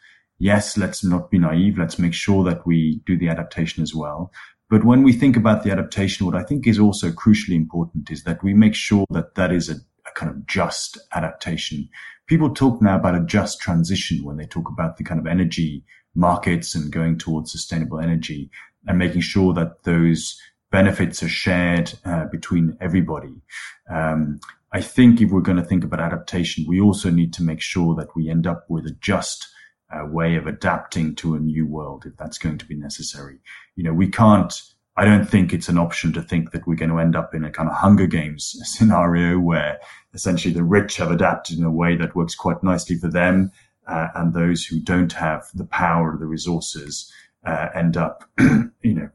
Yes, 0.42 0.76
let's 0.76 1.04
not 1.04 1.30
be 1.30 1.38
naive. 1.38 1.78
Let's 1.78 2.00
make 2.00 2.12
sure 2.12 2.42
that 2.42 2.66
we 2.66 3.00
do 3.06 3.16
the 3.16 3.28
adaptation 3.28 3.80
as 3.80 3.94
well. 3.94 4.32
But 4.68 4.84
when 4.84 5.04
we 5.04 5.12
think 5.12 5.36
about 5.36 5.62
the 5.62 5.70
adaptation, 5.70 6.26
what 6.26 6.34
I 6.34 6.42
think 6.42 6.66
is 6.66 6.80
also 6.80 7.12
crucially 7.12 7.54
important 7.54 8.10
is 8.10 8.24
that 8.24 8.42
we 8.42 8.52
make 8.52 8.74
sure 8.74 9.06
that 9.10 9.36
that 9.36 9.52
is 9.52 9.70
a, 9.70 9.74
a 9.74 10.12
kind 10.16 10.32
of 10.32 10.44
just 10.48 10.98
adaptation. 11.14 11.88
People 12.26 12.52
talk 12.52 12.82
now 12.82 12.96
about 12.96 13.14
a 13.14 13.24
just 13.24 13.60
transition 13.60 14.24
when 14.24 14.36
they 14.36 14.46
talk 14.46 14.68
about 14.68 14.96
the 14.96 15.04
kind 15.04 15.20
of 15.20 15.28
energy 15.28 15.84
markets 16.16 16.74
and 16.74 16.90
going 16.90 17.18
towards 17.18 17.52
sustainable 17.52 18.00
energy 18.00 18.50
and 18.88 18.98
making 18.98 19.20
sure 19.20 19.54
that 19.54 19.84
those 19.84 20.36
benefits 20.72 21.22
are 21.22 21.28
shared 21.28 21.92
uh, 22.04 22.24
between 22.32 22.76
everybody. 22.80 23.40
Um, 23.88 24.40
I 24.72 24.80
think 24.80 25.20
if 25.20 25.30
we're 25.30 25.40
going 25.40 25.58
to 25.58 25.64
think 25.64 25.84
about 25.84 26.00
adaptation, 26.00 26.64
we 26.66 26.80
also 26.80 27.10
need 27.10 27.32
to 27.34 27.44
make 27.44 27.60
sure 27.60 27.94
that 27.94 28.16
we 28.16 28.28
end 28.28 28.48
up 28.48 28.64
with 28.68 28.86
a 28.86 28.96
just 29.00 29.46
uh, 29.92 30.06
way 30.06 30.36
of 30.36 30.46
adapting 30.46 31.14
to 31.16 31.34
a 31.34 31.40
new 31.40 31.66
world 31.66 32.04
if 32.06 32.16
that's 32.16 32.38
going 32.38 32.58
to 32.58 32.66
be 32.66 32.74
necessary. 32.74 33.38
You 33.76 33.84
know, 33.84 33.92
we 33.92 34.08
can't, 34.08 34.52
I 34.96 35.04
don't 35.04 35.28
think 35.28 35.52
it's 35.52 35.68
an 35.68 35.78
option 35.78 36.12
to 36.14 36.22
think 36.22 36.52
that 36.52 36.66
we're 36.66 36.76
going 36.76 36.90
to 36.90 36.98
end 36.98 37.16
up 37.16 37.34
in 37.34 37.44
a 37.44 37.50
kind 37.50 37.68
of 37.68 37.76
Hunger 37.76 38.06
Games 38.06 38.56
scenario 38.64 39.38
where 39.38 39.78
essentially 40.14 40.54
the 40.54 40.64
rich 40.64 40.96
have 40.96 41.10
adapted 41.10 41.58
in 41.58 41.64
a 41.64 41.70
way 41.70 41.96
that 41.96 42.16
works 42.16 42.34
quite 42.34 42.62
nicely 42.62 42.96
for 42.96 43.08
them. 43.08 43.52
Uh, 43.86 44.08
and 44.14 44.32
those 44.32 44.64
who 44.64 44.78
don't 44.78 45.12
have 45.12 45.48
the 45.54 45.64
power 45.64 46.14
or 46.14 46.18
the 46.18 46.26
resources 46.26 47.12
uh, 47.44 47.68
end 47.74 47.96
up, 47.96 48.24
you 48.38 48.94
know, 48.94 49.10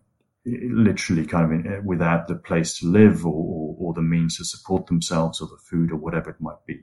literally 0.46 1.26
kind 1.26 1.46
of 1.46 1.52
in, 1.52 1.74
uh, 1.74 1.82
without 1.84 2.28
the 2.28 2.36
place 2.36 2.78
to 2.80 2.88
live 2.88 3.26
or, 3.26 3.34
or, 3.34 3.76
or, 3.80 3.94
the 3.94 4.02
means 4.02 4.38
to 4.38 4.46
support 4.46 4.88
themselves 4.88 5.42
or 5.42 5.48
the 5.48 5.58
food 5.58 5.92
or 5.92 5.98
whatever 5.98 6.30
it 6.30 6.40
might 6.40 6.66
be. 6.66 6.80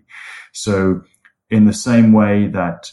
So 0.53 1.03
in 1.51 1.65
the 1.65 1.73
same 1.73 2.13
way 2.13 2.49
that 2.49 2.91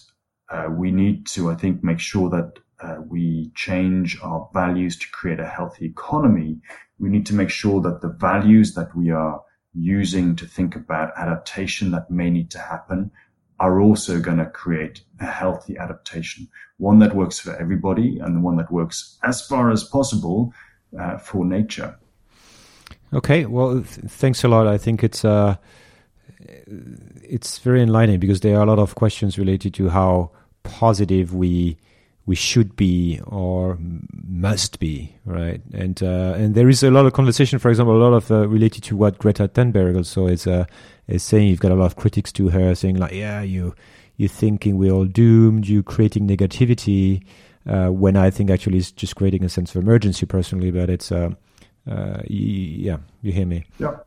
uh, 0.52 0.68
we 0.70 0.92
need 0.92 1.26
to, 1.28 1.50
I 1.50 1.56
think, 1.56 1.84
make 1.84 2.00
sure 2.00 2.30
that 2.30 2.60
uh, 2.82 2.98
we 3.08 3.52
change 3.56 4.20
our 4.22 4.50
values 4.54 4.98
to 4.98 5.10
create 5.12 5.40
a 5.40 5.48
healthy 5.48 5.86
economy, 5.86 6.60
we 7.00 7.10
need 7.10 7.26
to 7.28 7.36
make 7.36 7.50
sure 7.50 7.82
that 7.82 8.02
the 8.02 8.10
values 8.10 8.74
that 8.74 8.96
we 8.96 9.12
are 9.12 9.42
using 9.74 10.36
to 10.36 10.46
think 10.46 10.76
about 10.76 11.14
adaptation 11.18 11.92
that 11.92 12.10
may 12.12 12.30
need 12.30 12.52
to 12.52 12.60
happen 12.60 13.12
are 13.60 13.80
also 13.80 14.20
going 14.20 14.40
to 14.40 14.46
create 14.46 15.02
a 15.20 15.26
healthy 15.26 15.78
adaptation, 15.78 16.48
one 16.78 17.00
that 17.00 17.16
works 17.16 17.40
for 17.40 17.56
everybody 17.56 18.20
and 18.20 18.36
the 18.36 18.40
one 18.40 18.58
that 18.58 18.72
works 18.72 19.18
as 19.24 19.46
far 19.46 19.70
as 19.70 19.84
possible 19.84 20.52
uh, 21.00 21.18
for 21.18 21.46
nature. 21.46 21.98
Okay, 23.14 23.46
well, 23.46 23.76
th- 23.76 23.86
thanks 23.86 24.44
a 24.44 24.48
lot. 24.48 24.68
I 24.68 24.78
think 24.78 25.04
it's 25.04 25.24
uh, 25.24 25.58
it's 26.38 27.60
very 27.60 27.82
enlightening 27.82 28.20
because 28.20 28.40
there 28.40 28.58
are 28.58 28.64
a 28.64 28.66
lot 28.66 28.80
of 28.80 28.96
questions 28.96 29.38
related 29.38 29.74
to 29.76 29.90
how 29.90 30.32
positive 30.64 31.34
we 31.34 31.78
we 32.26 32.36
should 32.36 32.76
be 32.76 33.20
or 33.26 33.78
must 33.80 34.80
be, 34.80 35.16
right? 35.26 35.62
And 35.74 36.02
uh, 36.02 36.34
and 36.38 36.56
there 36.56 36.70
is 36.70 36.84
a 36.84 36.92
lot 36.92 37.06
of 37.06 37.14
conversation, 37.14 37.60
for 37.60 37.70
example, 37.70 37.96
a 37.96 38.04
lot 38.04 38.14
of 38.14 38.32
uh, 38.32 38.48
related 38.48 38.84
to 38.84 38.96
what 38.96 39.18
Greta 39.18 39.48
Thunberg 39.48 39.98
also 39.98 40.28
is 40.28 40.48
uh, 40.48 40.66
is 41.08 41.24
saying. 41.24 41.48
You've 41.48 41.60
got 41.60 41.72
a 41.72 41.76
lot 41.76 41.86
of 41.86 41.96
critics 41.96 42.32
to 42.34 42.50
her 42.50 42.76
saying 42.76 42.98
like, 42.98 43.14
yeah, 43.14 43.42
you 43.42 43.74
you're 44.18 44.30
thinking 44.30 44.78
we're 44.78 44.92
all 44.92 45.06
doomed, 45.06 45.68
you 45.68 45.84
creating 45.84 46.28
negativity. 46.28 47.24
Uh, 47.68 47.90
when 47.90 48.16
I 48.16 48.32
think 48.32 48.50
actually 48.50 48.80
it's 48.80 48.92
just 48.92 49.16
creating 49.16 49.44
a 49.44 49.50
sense 49.50 49.76
of 49.76 49.84
emergency 49.84 50.26
personally, 50.26 50.72
but 50.72 50.90
it's 50.90 51.12
uh, 51.12 51.30
uh, 51.90 52.22
yeah, 52.28 52.98
you 53.22 53.32
hear 53.32 53.46
me? 53.46 53.66
Yeah. 53.80 53.98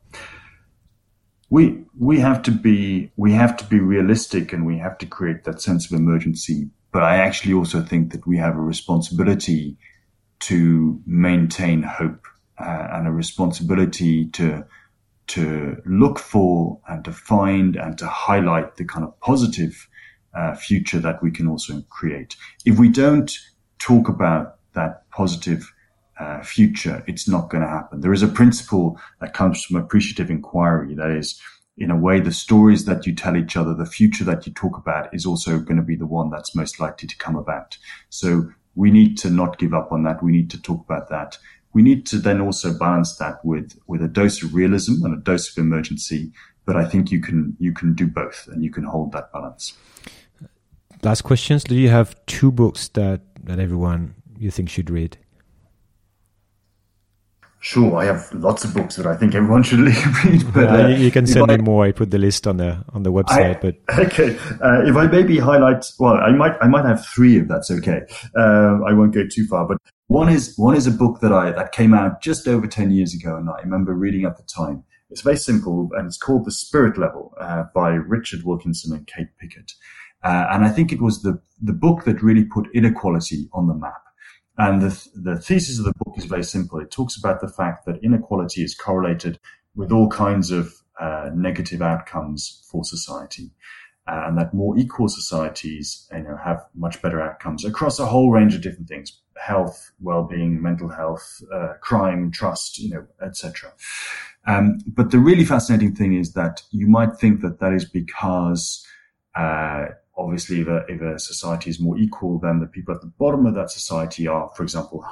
We 1.50 1.84
we 1.98 2.20
have 2.20 2.42
to 2.42 2.50
be 2.50 3.10
we 3.16 3.32
have 3.32 3.56
to 3.58 3.64
be 3.64 3.78
realistic 3.78 4.52
and 4.52 4.66
we 4.66 4.78
have 4.78 4.98
to 4.98 5.06
create 5.06 5.44
that 5.44 5.60
sense 5.60 5.90
of 5.90 5.98
emergency 5.98 6.70
but 6.94 7.02
I 7.02 7.16
actually 7.16 7.54
also 7.54 7.82
think 7.82 8.12
that 8.12 8.24
we 8.24 8.38
have 8.38 8.56
a 8.56 8.60
responsibility 8.60 9.76
to 10.38 11.02
maintain 11.04 11.82
hope 11.82 12.24
uh, 12.56 12.86
and 12.92 13.08
a 13.08 13.10
responsibility 13.10 14.26
to 14.26 14.64
to 15.26 15.82
look 15.84 16.20
for 16.20 16.78
and 16.86 17.04
to 17.04 17.12
find 17.12 17.74
and 17.74 17.98
to 17.98 18.06
highlight 18.06 18.76
the 18.76 18.84
kind 18.84 19.04
of 19.04 19.18
positive 19.18 19.88
uh, 20.34 20.54
future 20.54 21.00
that 21.00 21.20
we 21.20 21.32
can 21.32 21.48
also 21.48 21.82
create. 21.90 22.36
If 22.64 22.78
we 22.78 22.90
don't 22.90 23.36
talk 23.80 24.08
about 24.08 24.58
that 24.74 25.10
positive 25.10 25.73
uh, 26.18 26.42
future, 26.42 27.04
it's 27.06 27.28
not 27.28 27.50
going 27.50 27.62
to 27.62 27.68
happen. 27.68 28.00
There 28.00 28.12
is 28.12 28.22
a 28.22 28.28
principle 28.28 29.00
that 29.20 29.34
comes 29.34 29.64
from 29.64 29.76
appreciative 29.76 30.30
inquiry 30.30 30.94
that 30.94 31.10
is 31.10 31.40
in 31.76 31.90
a 31.90 31.96
way, 31.96 32.20
the 32.20 32.32
stories 32.32 32.84
that 32.84 33.06
you 33.06 33.14
tell 33.14 33.36
each 33.36 33.56
other, 33.56 33.74
the 33.74 33.86
future 33.86 34.24
that 34.24 34.46
you 34.46 34.52
talk 34.52 34.76
about 34.76 35.12
is 35.12 35.26
also 35.26 35.58
going 35.58 35.76
to 35.76 35.82
be 35.82 35.96
the 35.96 36.06
one 36.06 36.30
that's 36.30 36.54
most 36.54 36.78
likely 36.78 37.08
to 37.08 37.16
come 37.16 37.36
about. 37.36 37.76
So 38.10 38.48
we 38.76 38.90
need 38.90 39.18
to 39.18 39.30
not 39.30 39.58
give 39.58 39.74
up 39.74 39.90
on 39.90 40.04
that. 40.04 40.22
We 40.22 40.32
need 40.32 40.50
to 40.50 40.62
talk 40.62 40.84
about 40.84 41.08
that. 41.08 41.36
We 41.72 41.82
need 41.82 42.06
to 42.06 42.18
then 42.18 42.40
also 42.40 42.72
balance 42.78 43.16
that 43.16 43.44
with, 43.44 43.78
with 43.88 44.02
a 44.02 44.08
dose 44.08 44.42
of 44.42 44.54
realism 44.54 45.04
and 45.04 45.14
a 45.14 45.20
dose 45.20 45.50
of 45.50 45.58
emergency. 45.58 46.32
But 46.64 46.76
I 46.76 46.84
think 46.84 47.10
you 47.10 47.20
can, 47.20 47.56
you 47.58 47.72
can 47.72 47.94
do 47.94 48.06
both 48.06 48.48
and 48.52 48.62
you 48.62 48.70
can 48.70 48.84
hold 48.84 49.12
that 49.12 49.32
balance. 49.32 49.76
Last 51.02 51.22
questions. 51.22 51.64
Do 51.64 51.74
you 51.74 51.88
have 51.88 52.14
two 52.26 52.52
books 52.52 52.88
that, 52.88 53.20
that 53.42 53.58
everyone 53.58 54.14
you 54.38 54.52
think 54.52 54.70
should 54.70 54.90
read? 54.90 55.18
Sure, 57.64 57.96
I 57.96 58.04
have 58.04 58.30
lots 58.34 58.62
of 58.62 58.74
books 58.74 58.96
that 58.96 59.06
I 59.06 59.16
think 59.16 59.34
everyone 59.34 59.62
should 59.62 59.78
read. 60.24 60.52
But 60.52 60.68
uh, 60.68 60.86
you, 60.88 61.06
you, 61.06 61.10
can 61.10 61.26
send 61.26 61.50
I, 61.50 61.56
me 61.56 61.62
more. 61.62 61.86
I 61.86 61.92
put 61.92 62.10
the 62.10 62.18
list 62.18 62.46
on 62.46 62.58
the 62.58 62.84
on 62.90 63.04
the 63.04 63.10
website. 63.10 63.56
I, 63.56 63.58
but 63.58 63.76
okay, 63.98 64.36
uh, 64.62 64.84
if 64.84 64.94
I 64.94 65.06
maybe 65.06 65.38
highlight, 65.38 65.82
well, 65.98 66.18
I 66.18 66.30
might 66.32 66.56
I 66.60 66.68
might 66.68 66.84
have 66.84 67.06
three 67.06 67.38
if 67.38 67.48
that's 67.48 67.70
okay. 67.70 68.02
Uh, 68.36 68.80
I 68.86 68.92
won't 68.92 69.14
go 69.14 69.26
too 69.26 69.46
far, 69.46 69.66
but 69.66 69.78
one 70.08 70.28
is 70.28 70.52
one 70.58 70.76
is 70.76 70.86
a 70.86 70.90
book 70.90 71.20
that 71.22 71.32
I 71.32 71.52
that 71.52 71.72
came 71.72 71.94
out 71.94 72.20
just 72.20 72.46
over 72.46 72.66
ten 72.66 72.90
years 72.90 73.14
ago, 73.14 73.34
and 73.34 73.48
I 73.48 73.62
remember 73.62 73.94
reading 73.94 74.26
at 74.26 74.36
the 74.36 74.42
time. 74.42 74.84
It's 75.08 75.22
very 75.22 75.38
simple, 75.38 75.88
and 75.96 76.06
it's 76.06 76.18
called 76.18 76.44
The 76.44 76.52
Spirit 76.52 76.98
Level 76.98 77.32
uh, 77.40 77.64
by 77.74 77.92
Richard 77.92 78.42
Wilkinson 78.44 78.94
and 78.94 79.06
Kate 79.06 79.28
Pickett. 79.40 79.72
Uh, 80.22 80.48
and 80.50 80.66
I 80.66 80.68
think 80.68 80.92
it 80.92 81.00
was 81.00 81.22
the 81.22 81.40
the 81.62 81.72
book 81.72 82.04
that 82.04 82.22
really 82.22 82.44
put 82.44 82.66
inequality 82.74 83.48
on 83.54 83.68
the 83.68 83.74
map. 83.74 84.03
And 84.56 84.82
the, 84.82 85.08
the 85.14 85.36
thesis 85.36 85.78
of 85.78 85.84
the 85.84 85.92
book 86.04 86.16
is 86.16 86.26
very 86.26 86.44
simple. 86.44 86.78
It 86.80 86.90
talks 86.90 87.16
about 87.16 87.40
the 87.40 87.48
fact 87.48 87.86
that 87.86 88.02
inequality 88.04 88.62
is 88.62 88.74
correlated 88.74 89.38
with 89.74 89.90
all 89.90 90.08
kinds 90.08 90.50
of 90.50 90.72
uh, 91.00 91.30
negative 91.34 91.82
outcomes 91.82 92.64
for 92.70 92.84
society. 92.84 93.50
Uh, 94.06 94.24
and 94.26 94.38
that 94.38 94.52
more 94.52 94.76
equal 94.76 95.08
societies, 95.08 96.06
you 96.12 96.22
know, 96.22 96.36
have 96.36 96.62
much 96.74 97.00
better 97.00 97.22
outcomes 97.22 97.64
across 97.64 97.98
a 97.98 98.04
whole 98.04 98.30
range 98.30 98.54
of 98.54 98.60
different 98.60 98.86
things: 98.86 99.18
health, 99.38 99.92
well-being, 99.98 100.60
mental 100.60 100.90
health, 100.90 101.42
uh, 101.52 101.72
crime, 101.80 102.30
trust, 102.30 102.78
you 102.78 102.90
know, 102.90 103.06
etc. 103.22 103.72
Um, 104.46 104.78
but 104.86 105.10
the 105.10 105.18
really 105.18 105.44
fascinating 105.44 105.94
thing 105.94 106.14
is 106.14 106.34
that 106.34 106.62
you 106.70 106.86
might 106.86 107.16
think 107.16 107.40
that 107.40 107.60
that 107.60 107.72
is 107.72 107.86
because 107.86 108.86
uh, 109.34 109.86
obviously 110.16 110.60
if 110.60 110.68
a, 110.68 110.84
if 110.88 111.00
a 111.00 111.18
society 111.18 111.70
is 111.70 111.80
more 111.80 111.98
equal, 111.98 112.38
then 112.38 112.60
the 112.60 112.66
people 112.66 112.94
at 112.94 113.00
the 113.00 113.12
bottom 113.18 113.46
of 113.46 113.54
that 113.54 113.70
society 113.70 114.26
are, 114.26 114.50
for 114.56 114.62
example, 114.62 115.04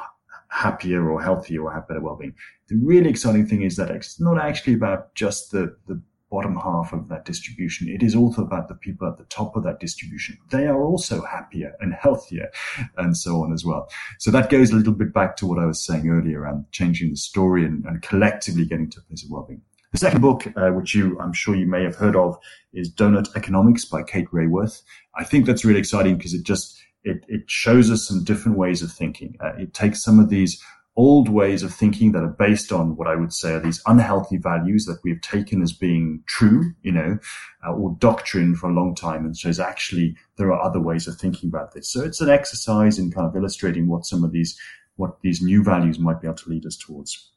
happier 0.48 1.10
or 1.10 1.22
healthier 1.22 1.62
or 1.62 1.72
have 1.72 1.88
better 1.88 2.00
well-being. 2.00 2.34
The 2.68 2.76
really 2.76 3.08
exciting 3.08 3.46
thing 3.46 3.62
is 3.62 3.76
that 3.76 3.90
it's 3.90 4.20
not 4.20 4.38
actually 4.38 4.74
about 4.74 5.14
just 5.14 5.50
the, 5.50 5.76
the 5.86 6.00
bottom 6.30 6.56
half 6.56 6.92
of 6.92 7.08
that 7.08 7.26
distribution. 7.26 7.88
It 7.88 8.02
is 8.02 8.14
also 8.14 8.42
about 8.42 8.68
the 8.68 8.74
people 8.74 9.06
at 9.06 9.18
the 9.18 9.24
top 9.24 9.54
of 9.54 9.64
that 9.64 9.80
distribution. 9.80 10.38
They 10.50 10.66
are 10.66 10.82
also 10.82 11.22
happier 11.22 11.74
and 11.80 11.92
healthier 11.92 12.50
and 12.96 13.16
so 13.16 13.42
on 13.42 13.52
as 13.52 13.64
well. 13.64 13.90
So 14.18 14.30
that 14.30 14.48
goes 14.50 14.70
a 14.70 14.76
little 14.76 14.94
bit 14.94 15.12
back 15.12 15.36
to 15.36 15.46
what 15.46 15.58
I 15.58 15.66
was 15.66 15.84
saying 15.84 16.08
earlier 16.08 16.40
around 16.40 16.64
changing 16.72 17.10
the 17.10 17.16
story 17.16 17.66
and, 17.66 17.84
and 17.84 18.00
collectively 18.00 18.64
getting 18.64 18.88
to 18.90 19.00
a 19.00 19.02
place 19.02 19.24
of 19.24 19.30
well-being. 19.30 19.62
The 19.92 19.98
second 19.98 20.22
book, 20.22 20.46
uh, 20.56 20.70
which 20.70 20.94
you, 20.94 21.18
I'm 21.20 21.34
sure 21.34 21.54
you 21.54 21.66
may 21.66 21.84
have 21.84 21.96
heard 21.96 22.16
of, 22.16 22.38
is 22.72 22.88
Doughnut 22.88 23.28
Economics 23.36 23.84
by 23.84 24.02
Kate 24.02 24.28
Raworth. 24.32 24.80
I 25.14 25.24
think 25.24 25.44
that's 25.44 25.66
really 25.66 25.80
exciting 25.80 26.16
because 26.16 26.32
it 26.32 26.44
just, 26.44 26.82
it, 27.04 27.24
it 27.28 27.42
shows 27.46 27.90
us 27.90 28.08
some 28.08 28.24
different 28.24 28.56
ways 28.56 28.82
of 28.82 28.90
thinking. 28.90 29.36
Uh, 29.38 29.52
it 29.58 29.74
takes 29.74 30.02
some 30.02 30.18
of 30.18 30.30
these 30.30 30.62
old 30.96 31.28
ways 31.28 31.62
of 31.62 31.74
thinking 31.74 32.12
that 32.12 32.22
are 32.22 32.36
based 32.38 32.72
on 32.72 32.96
what 32.96 33.06
I 33.06 33.16
would 33.16 33.34
say 33.34 33.52
are 33.52 33.60
these 33.60 33.82
unhealthy 33.86 34.38
values 34.38 34.86
that 34.86 35.00
we've 35.04 35.20
taken 35.20 35.60
as 35.60 35.72
being 35.72 36.22
true, 36.26 36.72
you 36.82 36.92
know, 36.92 37.18
uh, 37.66 37.72
or 37.72 37.94
doctrine 37.98 38.54
for 38.54 38.70
a 38.70 38.74
long 38.74 38.94
time 38.94 39.26
and 39.26 39.36
says 39.36 39.60
actually 39.60 40.16
there 40.36 40.52
are 40.52 40.62
other 40.62 40.80
ways 40.80 41.06
of 41.06 41.16
thinking 41.16 41.50
about 41.50 41.74
this. 41.74 41.90
So 41.90 42.02
it's 42.02 42.20
an 42.22 42.30
exercise 42.30 42.98
in 42.98 43.10
kind 43.10 43.26
of 43.26 43.36
illustrating 43.36 43.88
what 43.88 44.06
some 44.06 44.24
of 44.24 44.32
these, 44.32 44.58
what 44.96 45.20
these 45.20 45.42
new 45.42 45.62
values 45.62 45.98
might 45.98 46.22
be 46.22 46.28
able 46.28 46.36
to 46.36 46.50
lead 46.50 46.64
us 46.64 46.76
towards. 46.76 47.31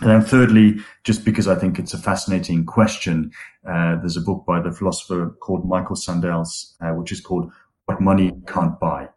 And 0.00 0.10
then 0.10 0.22
thirdly, 0.22 0.80
just 1.04 1.24
because 1.24 1.46
I 1.46 1.54
think 1.54 1.78
it's 1.78 1.94
a 1.94 1.98
fascinating 1.98 2.64
question, 2.64 3.30
uh, 3.68 3.96
there's 3.96 4.16
a 4.16 4.22
book 4.22 4.44
by 4.46 4.60
the 4.60 4.72
philosopher 4.72 5.36
called 5.40 5.68
Michael 5.68 5.96
Sandels, 5.96 6.74
uh, 6.80 6.94
which 6.94 7.12
is 7.12 7.20
called 7.20 7.52
What 7.84 8.00
Money 8.00 8.32
Can't 8.46 8.78
Buy. 8.80 9.08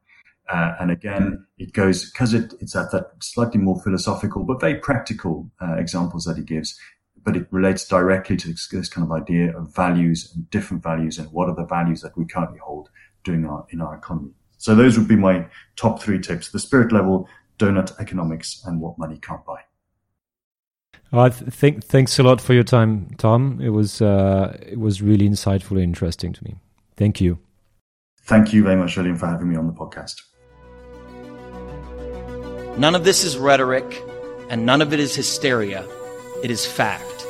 Uh, 0.50 0.74
and 0.80 0.92
again, 0.92 1.46
it 1.58 1.74
goes, 1.74 2.12
because 2.12 2.34
it, 2.34 2.54
it's 2.60 2.76
at 2.76 2.92
that 2.92 3.12
slightly 3.20 3.60
more 3.60 3.82
philosophical, 3.82 4.44
but 4.44 4.60
very 4.60 4.76
practical 4.76 5.50
uh, 5.60 5.74
examples 5.74 6.26
that 6.26 6.38
he 6.38 6.44
gives, 6.44 6.80
but 7.24 7.36
it 7.36 7.48
relates 7.50 7.88
directly 7.88 8.38
to 8.38 8.50
this, 8.50 8.68
this, 8.68 8.90
kind 8.90 9.06
of 9.06 9.12
idea 9.12 9.58
of 9.58 9.74
values 9.74 10.32
and 10.36 10.48
different 10.52 10.84
values 10.84 11.18
and 11.18 11.32
what 11.32 11.50
are 11.50 11.56
the 11.56 11.66
values 11.66 12.02
that 12.02 12.16
we 12.16 12.26
currently 12.26 12.60
hold 12.60 12.90
doing 13.24 13.46
our, 13.46 13.66
in 13.72 13.82
our 13.82 13.96
economy. 13.96 14.32
So 14.60 14.76
those 14.76 15.00
would 15.00 15.08
be 15.08 15.16
my 15.16 15.48
top 15.76 16.02
three 16.02 16.20
tips, 16.20 16.52
the 16.52 16.60
spirit 16.60 16.92
level, 16.92 17.28
doughnut 17.58 17.94
economics, 18.00 18.62
and 18.66 18.80
what 18.80 19.00
money 19.00 19.18
can't 19.18 19.44
buy. 19.46 19.62
I 21.18 21.30
think 21.30 21.84
thanks 21.84 22.20
a 22.20 22.24
lot 22.24 22.41
for 22.41 22.53
your 22.53 22.63
time, 22.63 23.09
Tom. 23.18 23.59
It 23.61 23.70
was 23.70 24.01
uh, 24.01 24.57
it 24.61 24.80
was 24.80 25.01
really 25.01 25.30
insightful 25.30 25.72
and 25.72 25.82
interesting 25.82 26.34
to 26.34 26.43
me. 26.43 26.55
Thank 26.95 27.22
you. 27.22 27.39
Thank 28.24 28.53
you 28.53 28.63
very 28.63 28.76
much, 28.76 28.97
William, 28.97 29.18
for 29.18 29.28
having 29.28 29.49
me 29.49 29.55
on 29.55 29.68
the 29.68 29.74
podcast. 29.74 30.22
None 32.78 32.95
of 32.95 33.03
this 33.03 33.24
is 33.24 33.38
rhetoric, 33.38 34.03
and 34.49 34.66
none 34.66 34.82
of 34.82 34.93
it 34.93 34.99
is 34.99 35.16
hysteria. 35.16 35.88
It 36.43 36.51
is 36.51 36.66
fact. 36.66 37.25